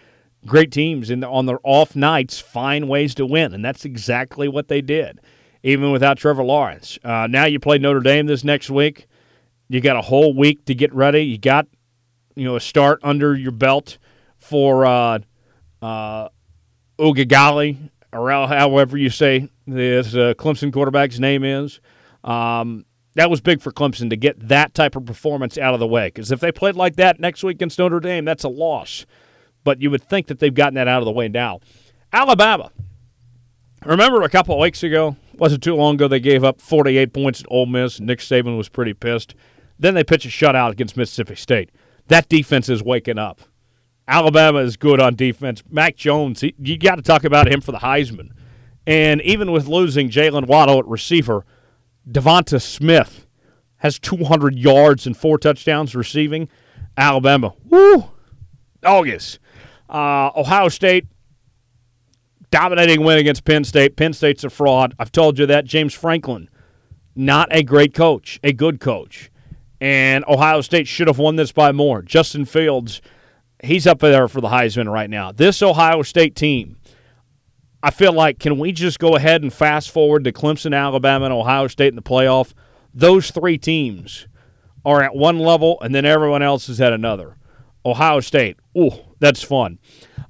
great 0.47 0.73
teams 0.73 1.11
and 1.11 1.25
on 1.25 1.47
their 1.47 1.59
off 1.63 1.97
nights 1.97 2.39
find 2.39 2.89
ways 2.89 3.15
to 3.17 3.27
win. 3.27 3.53
And 3.53 3.65
that's 3.65 3.85
exactly 3.85 4.49
what 4.49 4.69
they 4.69 4.81
did, 4.81 5.21
even 5.63 5.93
without 5.93 6.19
Trevor 6.19 6.45
Lawrence. 6.45 6.99
Uh, 7.05 7.27
now 7.29 7.45
you 7.45 7.61
play 7.61 7.79
Notre 7.79 8.01
Dame 8.01 8.27
this 8.27 8.45
next 8.45 8.71
week. 8.71 9.07
You 9.69 9.81
got 9.81 9.97
a 9.97 10.03
whole 10.03 10.35
week 10.35 10.65
to 10.67 10.75
get 10.75 10.95
ready. 10.95 11.21
You 11.21 11.39
got, 11.39 11.67
you 12.35 12.45
know, 12.45 12.57
a 12.57 12.61
start 12.61 13.01
under 13.03 13.35
your 13.35 13.53
belt 13.53 13.99
for 14.39 14.87
uh, 14.87 15.19
uh, 15.83 16.29
Uiagalelei, 16.99 17.91
or 18.13 18.31
however 18.31 18.97
you 18.97 19.11
say 19.11 19.49
this 19.67 20.15
uh, 20.15 20.35
Clemson 20.39 20.73
quarterback's 20.73 21.19
name 21.19 21.45
is. 21.45 21.81
Um, 22.25 22.87
that 23.19 23.29
was 23.29 23.41
big 23.41 23.61
for 23.61 23.73
Clemson 23.73 24.11
to 24.11 24.17
get 24.17 24.49
that 24.49 24.75
type 24.75 24.95
of 24.95 25.05
performance 25.05 25.59
out 25.59 25.75
of 25.75 25.81
the 25.81 25.89
way. 25.89 26.07
Because 26.07 26.31
if 26.31 26.39
they 26.39 26.53
played 26.53 26.77
like 26.77 26.95
that 26.97 27.19
next 27.19 27.43
week 27.43 27.57
against 27.57 27.77
Notre 27.77 27.99
Dame, 27.99 28.25
that's 28.25 28.45
a 28.45 28.49
loss. 28.49 29.07
But 29.65 29.83
you 29.83 29.91
would 29.91 30.05
think 30.05 30.29
that 30.29 30.39
they've 30.39 30.55
gotten 30.55 30.75
that 30.75 30.87
out 30.87 31.03
of 31.03 31.05
the 31.05 31.11
way 31.11 31.27
now. 31.27 31.59
Alabama. 32.13 32.71
Remember 33.85 34.23
a 34.23 34.29
couple 34.29 34.57
weeks 34.57 34.85
ago, 34.85 35.17
wasn't 35.35 35.65
too 35.65 35.75
long 35.75 35.97
ago, 35.97 36.07
they 36.07 36.21
gave 36.21 36.45
up 36.45 36.61
48 36.61 37.13
points 37.13 37.41
at 37.41 37.49
Ole 37.51 37.67
Miss. 37.67 37.99
Nick 37.99 38.21
Saban 38.21 38.57
was 38.57 38.69
pretty 38.69 38.95
pissed. 38.95 39.35
Then 39.81 39.95
they 39.95 40.05
pitch 40.05 40.25
a 40.25 40.29
shutout 40.29 40.71
against 40.71 40.97
Mississippi 40.97 41.35
State. 41.35 41.73
That 42.07 42.29
defense 42.29 42.69
is 42.69 42.85
waking 42.85 43.19
up. 43.19 43.41
Alabama 44.07 44.61
is 44.61 44.77
good 44.77 45.01
on 45.01 45.17
defense. 45.17 45.65
Mac 45.69 45.97
Jones, 45.97 46.43
he, 46.43 46.55
you 46.57 46.79
got 46.79 46.95
to 46.95 47.03
talk 47.03 47.25
about 47.25 47.53
him 47.53 47.63
for 47.63 47.73
the 47.73 47.79
Heisman. 47.79 48.31
And 48.87 49.21
even 49.23 49.51
with 49.51 49.67
losing 49.67 50.09
Jaylen 50.09 50.47
Waddle 50.47 50.79
at 50.79 50.87
receiver– 50.87 51.45
Devonta 52.11 52.61
Smith 52.61 53.27
has 53.79 53.99
200 53.99 54.55
yards 54.57 55.07
and 55.07 55.17
four 55.17 55.39
touchdowns 55.39 55.95
receiving. 55.95 56.49
Alabama, 56.97 57.55
woo, 57.65 58.11
August. 58.85 59.39
Uh, 59.89 60.31
Ohio 60.37 60.69
State, 60.69 61.07
dominating 62.51 63.05
win 63.05 63.19
against 63.19 63.45
Penn 63.45 63.65
State. 63.65 63.97
Penn 63.97 64.13
State's 64.13 64.45
a 64.45 64.51
fraud. 64.51 64.95
I've 64.99 65.13
told 65.13 65.39
you 65.39 65.47
that. 65.47 65.65
James 65.65 65.95
Franklin, 65.95 66.49
not 67.15 67.49
a 67.51 67.63
great 67.63 67.95
coach, 67.95 68.41
a 68.43 68.53
good 68.53 68.81
coach. 68.81 69.31
And 69.81 70.25
Ohio 70.27 70.61
State 70.61 70.89
should 70.89 71.07
have 71.07 71.19
won 71.19 71.37
this 71.37 71.53
by 71.53 71.71
more. 71.71 72.03
Justin 72.03 72.45
Fields, 72.45 73.01
he's 73.63 73.87
up 73.87 74.01
there 74.01 74.27
for 74.27 74.41
the 74.41 74.49
Heisman 74.49 74.91
right 74.93 75.09
now. 75.09 75.31
This 75.31 75.63
Ohio 75.63 76.03
State 76.03 76.35
team 76.35 76.78
I 77.83 77.91
feel 77.91 78.13
like 78.13 78.39
can 78.39 78.59
we 78.59 78.73
just 78.73 78.99
go 78.99 79.15
ahead 79.15 79.43
and 79.43 79.53
fast 79.53 79.91
forward 79.91 80.25
to 80.25 80.33
Clemson, 80.33 80.77
Alabama, 80.77 81.27
and 81.27 81.35
Ohio 81.35 81.69
State 81.69 81.89
in 81.89 81.97
the 81.97 82.03
playoff? 82.03 82.53
Those 82.93 83.31
three 83.31 83.59
teams 83.59 84.27
are 84.85 85.03
at 85.03 85.15
one 85.15 85.39
level, 85.39 85.79
and 85.81 85.95
then 85.95 86.05
everyone 86.05 86.43
else 86.43 86.69
is 86.69 86.81
at 86.81 86.93
another. 86.93 87.37
Ohio 87.85 88.21
State, 88.21 88.57
ooh, 88.77 88.91
that's 89.21 89.43
fun. 89.43 89.79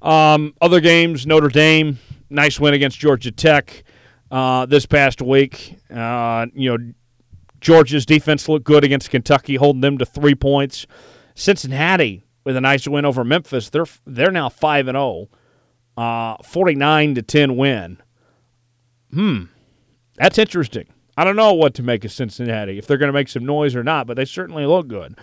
Um, 0.03 0.55
other 0.61 0.80
games, 0.80 1.26
Notre 1.26 1.49
Dame, 1.49 1.99
nice 2.28 2.61
win 2.61 2.74
against 2.74 2.99
Georgia 2.99 3.32
Tech 3.32 3.82
uh, 4.30 4.66
this 4.66 4.84
past 4.84 5.22
week. 5.22 5.78
Uh, 5.90 6.46
you 6.55 6.76
know, 6.76 6.92
Georgia's 7.61 8.07
defense 8.07 8.49
looked 8.49 8.64
good 8.64 8.84
against 8.84 9.11
Kentucky, 9.11 9.57
holding 9.57 9.80
them 9.80 9.99
to 9.99 10.05
three 10.05 10.34
points. 10.34 10.86
Cincinnati 11.34 12.24
with 12.44 12.57
a 12.57 12.61
nice 12.61 12.86
win 12.86 13.05
over 13.05 13.24
Memphis. 13.24 13.70
They're 13.70 13.86
they're 14.07 14.30
now 14.30 14.49
five 14.49 14.88
and 14.88 14.96
zero. 14.96 15.05
Oh 15.05 15.28
uh, 15.99 16.36
49 16.44 17.16
to 17.16 17.22
10 17.22 17.57
win. 17.57 17.99
Hmm, 19.12 19.44
that's 20.14 20.38
interesting. 20.38 20.86
I 21.16 21.24
don't 21.24 21.34
know 21.34 21.53
what 21.55 21.74
to 21.74 21.82
make 21.82 22.05
of 22.05 22.12
Cincinnati 22.12 22.78
if 22.78 22.86
they're 22.86 22.99
going 22.99 23.09
to 23.09 23.12
make 23.12 23.28
some 23.28 23.44
noise 23.44 23.74
or 23.74 23.82
not, 23.82 24.07
but 24.07 24.16
they 24.16 24.24
certainly 24.24 24.64
look 24.64 24.86
good. 24.86 25.18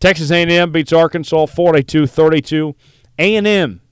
Texas 0.00 0.30
A&M 0.30 0.72
beats 0.72 0.94
Arkansas 0.94 1.46
42-32. 1.46 2.74
A&M 3.18 3.82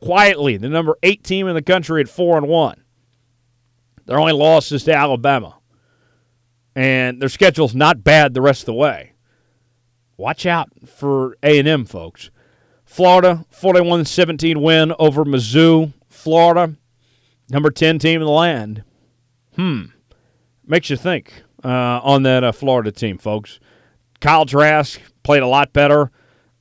quietly 0.00 0.56
the 0.56 0.70
number 0.70 0.96
8 1.02 1.22
team 1.22 1.46
in 1.46 1.54
the 1.54 1.62
country 1.62 2.00
at 2.00 2.08
4 2.08 2.38
and 2.38 2.48
1. 2.48 2.82
Their 4.06 4.18
only 4.18 4.32
loss 4.32 4.72
is 4.72 4.84
to 4.84 4.94
Alabama. 4.94 5.58
And 6.74 7.20
their 7.20 7.28
schedule's 7.28 7.74
not 7.74 8.02
bad 8.02 8.32
the 8.32 8.40
rest 8.40 8.62
of 8.62 8.66
the 8.66 8.74
way. 8.74 9.12
Watch 10.16 10.46
out 10.46 10.70
for 10.88 11.36
A&M 11.42 11.84
folks. 11.84 12.30
Florida, 12.92 13.46
41 13.48 14.04
17 14.04 14.60
win 14.60 14.92
over 14.98 15.24
Mizzou. 15.24 15.94
Florida, 16.10 16.76
number 17.48 17.70
10 17.70 17.98
team 17.98 18.20
in 18.20 18.26
the 18.26 18.30
land. 18.30 18.84
Hmm. 19.56 19.84
Makes 20.66 20.90
you 20.90 20.98
think 20.98 21.42
uh, 21.64 22.00
on 22.02 22.22
that 22.24 22.44
uh, 22.44 22.52
Florida 22.52 22.92
team, 22.92 23.16
folks. 23.16 23.60
Kyle 24.20 24.44
Trask 24.44 25.00
played 25.22 25.42
a 25.42 25.46
lot 25.46 25.72
better, 25.72 26.10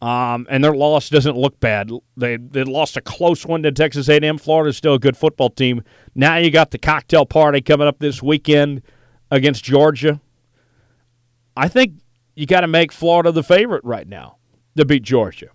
um, 0.02 0.48
and 0.50 0.64
their 0.64 0.74
loss 0.74 1.10
doesn't 1.10 1.36
look 1.36 1.60
bad. 1.60 1.92
They, 2.16 2.38
they 2.38 2.64
lost 2.64 2.96
a 2.96 3.02
close 3.02 3.46
one 3.46 3.62
to 3.64 3.72
Texas 3.74 4.08
A&M. 4.08 4.38
Florida's 4.38 4.78
still 4.78 4.94
a 4.94 5.00
good 5.00 5.18
football 5.18 5.50
team. 5.50 5.84
Now 6.16 6.38
you 6.38 6.50
got 6.50 6.72
the 6.72 6.80
cocktail 6.80 7.26
party 7.26 7.60
coming 7.60 7.90
up 7.90 8.00
this 8.00 8.24
weekend 8.24 8.84
against 9.30 9.66
Georgia. 9.66 10.22
I 11.58 11.68
think 11.68 11.96
you 12.36 12.46
got 12.46 12.62
to 12.62 12.68
make 12.68 12.94
Florida 12.94 13.34
the 13.34 13.44
favorite 13.44 13.84
right 13.84 14.08
now 14.08 14.38
to 14.78 14.86
beat 14.86 15.04
Georgia. 15.04 15.50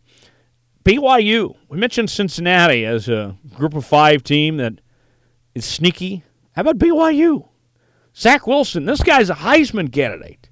BYU. 0.87 1.57
We 1.69 1.79
mentioned 1.79 2.11
Cincinnati 2.11 2.87
as 2.87 3.09
a 3.09 3.37
group 3.57 3.75
of 3.75 3.85
five 3.85 4.23
team 4.23 4.59
that 4.59 4.75
is 5.53 5.65
sneaky. 5.65 6.23
How 6.55 6.63
about 6.63 6.79
BYU? 6.79 7.49
Zach 8.17 8.47
Wilson, 8.47 8.85
this 8.85 9.03
guy's 9.03 9.29
a 9.29 9.35
Heisman 9.35 9.93
candidate. 9.93 10.49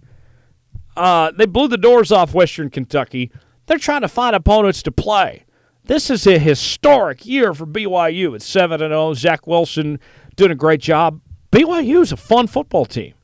Uh, 0.96 1.30
they 1.30 1.46
blew 1.46 1.68
the 1.68 1.78
doors 1.78 2.10
off 2.10 2.34
Western 2.34 2.68
Kentucky. 2.68 3.30
They're 3.66 3.78
trying 3.78 4.00
to 4.00 4.08
find 4.08 4.34
opponents 4.34 4.82
to 4.82 4.90
play. 4.90 5.44
This 5.84 6.10
is 6.10 6.26
a 6.26 6.36
historic 6.36 7.24
year 7.24 7.54
for 7.54 7.64
BYU. 7.64 8.34
It's 8.34 8.44
7 8.44 8.80
0. 8.80 9.14
Zach 9.14 9.46
Wilson 9.46 10.00
doing 10.34 10.50
a 10.50 10.56
great 10.56 10.80
job. 10.80 11.20
BYU 11.52 12.02
is 12.02 12.10
a 12.10 12.16
fun 12.16 12.48
football 12.48 12.86
team. 12.86 13.14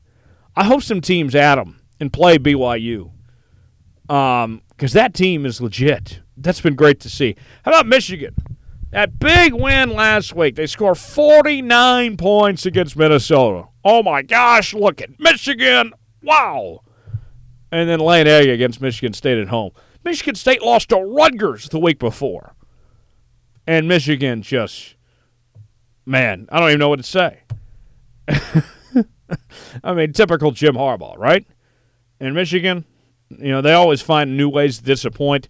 I 0.55 0.63
hope 0.63 0.81
some 0.81 1.01
teams 1.01 1.35
add 1.35 1.57
them 1.57 1.81
and 1.99 2.13
play 2.13 2.37
BYU 2.37 3.11
because 4.03 4.45
um, 4.45 4.61
that 4.77 5.13
team 5.13 5.45
is 5.45 5.59
legit. 5.59 6.20
That's 6.43 6.61
been 6.61 6.75
great 6.75 6.99
to 7.01 7.09
see. 7.09 7.35
How 7.63 7.71
about 7.71 7.87
Michigan? 7.87 8.35
That 8.91 9.19
big 9.19 9.53
win 9.53 9.91
last 9.91 10.35
week. 10.35 10.55
They 10.55 10.67
scored 10.67 10.97
49 10.97 12.17
points 12.17 12.65
against 12.65 12.97
Minnesota. 12.97 13.67
Oh 13.85 14.03
my 14.03 14.21
gosh, 14.21 14.73
look 14.73 15.01
at 15.01 15.17
Michigan. 15.19 15.93
Wow. 16.21 16.81
And 17.71 17.89
then 17.89 17.99
laying 17.99 18.27
egg 18.27 18.49
against 18.49 18.81
Michigan 18.81 19.13
State 19.13 19.37
at 19.37 19.47
home. 19.47 19.71
Michigan 20.03 20.35
State 20.35 20.61
lost 20.61 20.89
to 20.89 20.97
Rutgers 20.97 21.69
the 21.69 21.79
week 21.79 21.99
before. 21.99 22.53
And 23.65 23.87
Michigan 23.87 24.41
just, 24.41 24.95
man, 26.05 26.47
I 26.51 26.59
don't 26.59 26.69
even 26.69 26.79
know 26.79 26.89
what 26.89 26.99
to 26.99 27.03
say. 27.03 27.43
I 29.83 29.93
mean, 29.93 30.11
typical 30.11 30.51
Jim 30.51 30.75
Harbaugh, 30.75 31.17
right? 31.17 31.45
In 32.19 32.33
Michigan, 32.33 32.83
you 33.29 33.51
know, 33.51 33.61
they 33.61 33.73
always 33.73 34.01
find 34.01 34.35
new 34.35 34.49
ways 34.49 34.79
to 34.79 34.83
disappoint. 34.83 35.47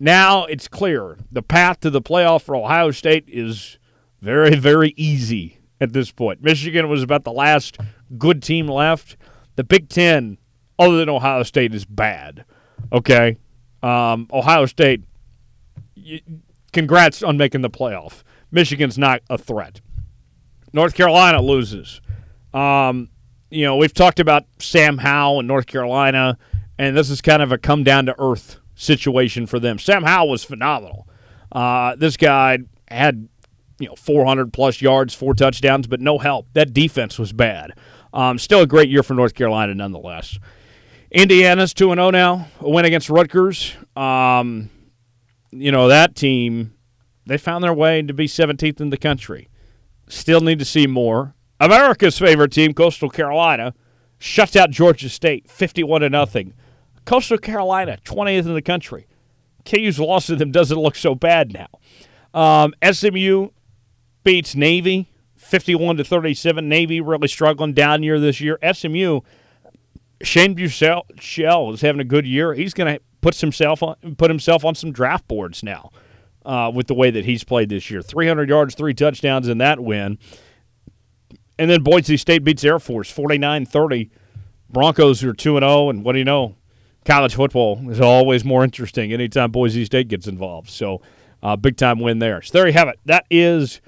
Now 0.00 0.44
it's 0.44 0.68
clear 0.68 1.18
the 1.30 1.42
path 1.42 1.80
to 1.80 1.90
the 1.90 2.02
playoff 2.02 2.42
for 2.42 2.54
Ohio 2.54 2.90
State 2.90 3.24
is 3.26 3.78
very, 4.20 4.56
very 4.56 4.94
easy 4.96 5.58
at 5.80 5.92
this 5.92 6.10
point. 6.10 6.42
Michigan 6.42 6.88
was 6.88 7.02
about 7.02 7.24
the 7.24 7.32
last 7.32 7.78
good 8.16 8.42
team 8.42 8.68
left. 8.68 9.16
The 9.56 9.64
Big 9.64 9.88
Ten, 9.88 10.38
other 10.78 10.96
than 10.98 11.08
Ohio 11.08 11.42
State, 11.42 11.74
is 11.74 11.84
bad. 11.84 12.44
Okay? 12.92 13.36
Um, 13.82 14.28
Ohio 14.32 14.66
State, 14.66 15.02
congrats 16.72 17.22
on 17.22 17.36
making 17.36 17.62
the 17.62 17.70
playoff. 17.70 18.22
Michigan's 18.50 18.98
not 18.98 19.22
a 19.28 19.36
threat. 19.36 19.80
North 20.72 20.94
Carolina 20.94 21.40
loses. 21.40 22.00
Um, 22.54 23.08
you 23.50 23.64
know, 23.64 23.76
we've 23.76 23.94
talked 23.94 24.20
about 24.20 24.44
Sam 24.58 24.98
Howell 24.98 25.40
in 25.40 25.46
North 25.46 25.66
Carolina, 25.66 26.38
and 26.78 26.96
this 26.96 27.10
is 27.10 27.20
kind 27.20 27.42
of 27.42 27.52
a 27.52 27.58
come 27.58 27.82
down 27.84 28.06
to 28.06 28.14
earth 28.18 28.60
situation 28.78 29.46
for 29.46 29.58
them. 29.58 29.78
Sam 29.78 30.04
Howell 30.04 30.30
was 30.30 30.44
phenomenal. 30.44 31.06
Uh, 31.52 31.96
this 31.96 32.16
guy 32.16 32.58
had 32.86 33.28
you 33.78 33.88
know 33.88 33.96
400 33.96 34.52
plus 34.52 34.80
yards, 34.80 35.12
four 35.14 35.34
touchdowns, 35.34 35.86
but 35.86 36.00
no 36.00 36.18
help. 36.18 36.46
That 36.54 36.72
defense 36.72 37.18
was 37.18 37.32
bad. 37.32 37.72
Um, 38.12 38.38
still 38.38 38.62
a 38.62 38.66
great 38.66 38.88
year 38.88 39.02
for 39.02 39.14
North 39.14 39.34
Carolina, 39.34 39.74
nonetheless. 39.74 40.38
Indiana's 41.10 41.74
2 41.74 41.90
and 41.92 41.98
0 41.98 42.10
now, 42.10 42.48
a 42.60 42.70
win 42.70 42.84
against 42.84 43.10
Rutgers. 43.10 43.74
Um, 43.96 44.70
you 45.50 45.72
know, 45.72 45.88
that 45.88 46.14
team, 46.14 46.74
they 47.26 47.38
found 47.38 47.64
their 47.64 47.74
way 47.74 48.02
to 48.02 48.14
be 48.14 48.26
17th 48.26 48.80
in 48.80 48.90
the 48.90 48.96
country. 48.96 49.48
Still 50.08 50.40
need 50.40 50.58
to 50.58 50.64
see 50.64 50.86
more. 50.86 51.34
America's 51.60 52.18
favorite 52.18 52.52
team, 52.52 52.74
Coastal 52.74 53.10
Carolina, 53.10 53.74
shuts 54.18 54.54
out 54.54 54.70
Georgia 54.70 55.08
State 55.08 55.50
51 55.50 56.02
to 56.02 56.10
nothing. 56.10 56.54
Coastal 57.08 57.38
Carolina, 57.38 57.96
20th 58.04 58.44
in 58.44 58.52
the 58.52 58.60
country. 58.60 59.06
KU's 59.64 59.98
loss 59.98 60.26
to 60.26 60.36
them 60.36 60.52
doesn't 60.52 60.78
look 60.78 60.94
so 60.94 61.14
bad 61.14 61.54
now. 61.54 61.68
Um, 62.38 62.74
SMU 62.84 63.48
beats 64.24 64.54
Navy 64.54 65.10
51 65.36 65.96
to 65.96 66.04
37. 66.04 66.68
Navy 66.68 67.00
really 67.00 67.26
struggling 67.26 67.72
down 67.72 68.02
year 68.02 68.20
this 68.20 68.42
year. 68.42 68.58
SMU, 68.60 69.20
Shane 70.20 70.54
Buechele 70.54 71.72
is 71.72 71.80
having 71.80 72.02
a 72.02 72.04
good 72.04 72.26
year. 72.26 72.52
He's 72.52 72.74
going 72.74 72.94
to 72.94 73.00
put 73.22 73.36
himself 73.36 73.82
on, 73.82 73.96
put 74.18 74.28
himself 74.30 74.62
on 74.66 74.74
some 74.74 74.92
draft 74.92 75.26
boards 75.26 75.62
now 75.62 75.90
uh, 76.44 76.70
with 76.74 76.88
the 76.88 76.94
way 76.94 77.10
that 77.10 77.24
he's 77.24 77.42
played 77.42 77.70
this 77.70 77.90
year. 77.90 78.02
300 78.02 78.50
yards, 78.50 78.74
three 78.74 78.92
touchdowns 78.92 79.48
in 79.48 79.56
that 79.56 79.80
win. 79.80 80.18
And 81.58 81.70
then 81.70 81.82
Boise 81.82 82.18
State 82.18 82.44
beats 82.44 82.64
Air 82.64 82.78
Force 82.78 83.10
49 83.10 83.64
30. 83.64 84.10
Broncos 84.68 85.24
are 85.24 85.32
2 85.32 85.58
0, 85.58 85.88
and 85.88 86.04
what 86.04 86.12
do 86.12 86.18
you 86.18 86.26
know? 86.26 86.54
College 87.08 87.36
football 87.36 87.90
is 87.90 88.02
always 88.02 88.44
more 88.44 88.62
interesting 88.62 89.14
anytime 89.14 89.50
Boise 89.50 89.86
State 89.86 90.08
gets 90.08 90.26
involved. 90.26 90.68
So, 90.68 91.00
uh, 91.42 91.56
big 91.56 91.78
time 91.78 92.00
win 92.00 92.18
there. 92.18 92.42
So, 92.42 92.58
there 92.58 92.66
you 92.66 92.74
have 92.74 92.88
it. 92.88 93.00
That 93.06 93.24
is 93.30 93.80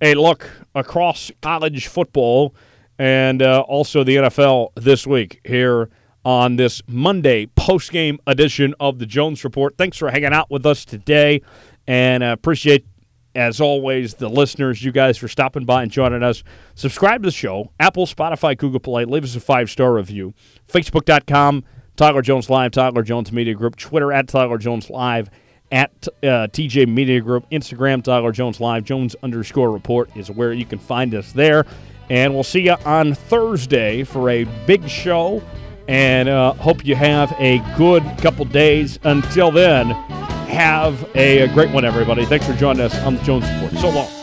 a 0.00 0.14
look 0.14 0.48
across 0.72 1.32
college 1.42 1.88
football 1.88 2.54
and 2.96 3.42
uh, 3.42 3.62
also 3.62 4.04
the 4.04 4.14
NFL 4.14 4.68
this 4.76 5.04
week 5.04 5.40
here 5.44 5.90
on 6.24 6.54
this 6.54 6.80
Monday 6.86 7.46
post 7.46 7.90
game 7.90 8.20
edition 8.28 8.76
of 8.78 9.00
the 9.00 9.06
Jones 9.06 9.42
Report. 9.42 9.76
Thanks 9.76 9.96
for 9.96 10.08
hanging 10.08 10.32
out 10.32 10.48
with 10.48 10.64
us 10.64 10.84
today, 10.84 11.42
and 11.88 12.22
appreciate 12.22 12.86
as 13.34 13.60
always, 13.60 14.14
the 14.14 14.28
listeners, 14.28 14.84
you 14.84 14.92
guys 14.92 15.18
for 15.18 15.26
stopping 15.26 15.64
by 15.64 15.82
and 15.82 15.90
joining 15.90 16.22
us. 16.22 16.44
Subscribe 16.76 17.22
to 17.22 17.28
the 17.28 17.32
show, 17.32 17.72
Apple, 17.80 18.06
Spotify, 18.06 18.56
Google 18.56 18.80
Play. 18.80 19.04
Leave 19.04 19.24
us 19.24 19.34
a 19.34 19.40
five 19.40 19.70
star 19.70 19.92
review. 19.94 20.34
Facebook.com, 20.68 21.64
Tyler 21.96 22.22
Jones 22.22 22.48
Live, 22.48 22.72
Tyler 22.72 23.02
Jones 23.02 23.32
Media 23.32 23.54
Group. 23.54 23.76
Twitter 23.76 24.12
at 24.12 24.28
Tyler 24.28 24.58
Jones 24.58 24.90
Live, 24.90 25.30
at 25.72 26.08
uh, 26.22 26.48
TJ 26.48 26.88
Media 26.88 27.20
Group. 27.20 27.48
Instagram, 27.50 28.02
Tyler 28.02 28.32
Jones 28.32 28.60
Live. 28.60 28.84
Jones 28.84 29.16
underscore 29.22 29.70
report 29.70 30.10
is 30.16 30.30
where 30.30 30.52
you 30.52 30.64
can 30.64 30.78
find 30.78 31.14
us 31.14 31.32
there. 31.32 31.66
And 32.08 32.34
we'll 32.34 32.42
see 32.42 32.62
you 32.62 32.76
on 32.84 33.14
Thursday 33.14 34.02
for 34.02 34.30
a 34.30 34.44
big 34.66 34.88
show. 34.88 35.42
And 35.86 36.28
uh, 36.28 36.54
hope 36.54 36.84
you 36.84 36.94
have 36.96 37.32
a 37.38 37.58
good 37.76 38.02
couple 38.18 38.44
days. 38.44 38.98
Until 39.04 39.50
then, 39.50 39.90
have 40.50 41.04
a, 41.14 41.40
a 41.40 41.48
great 41.48 41.70
one, 41.70 41.84
everybody. 41.84 42.24
Thanks 42.24 42.46
for 42.46 42.54
joining 42.54 42.82
us 42.82 42.96
on 43.02 43.16
the 43.16 43.22
Jones 43.22 43.48
Report. 43.50 43.72
So 43.80 43.90
long. 43.90 44.19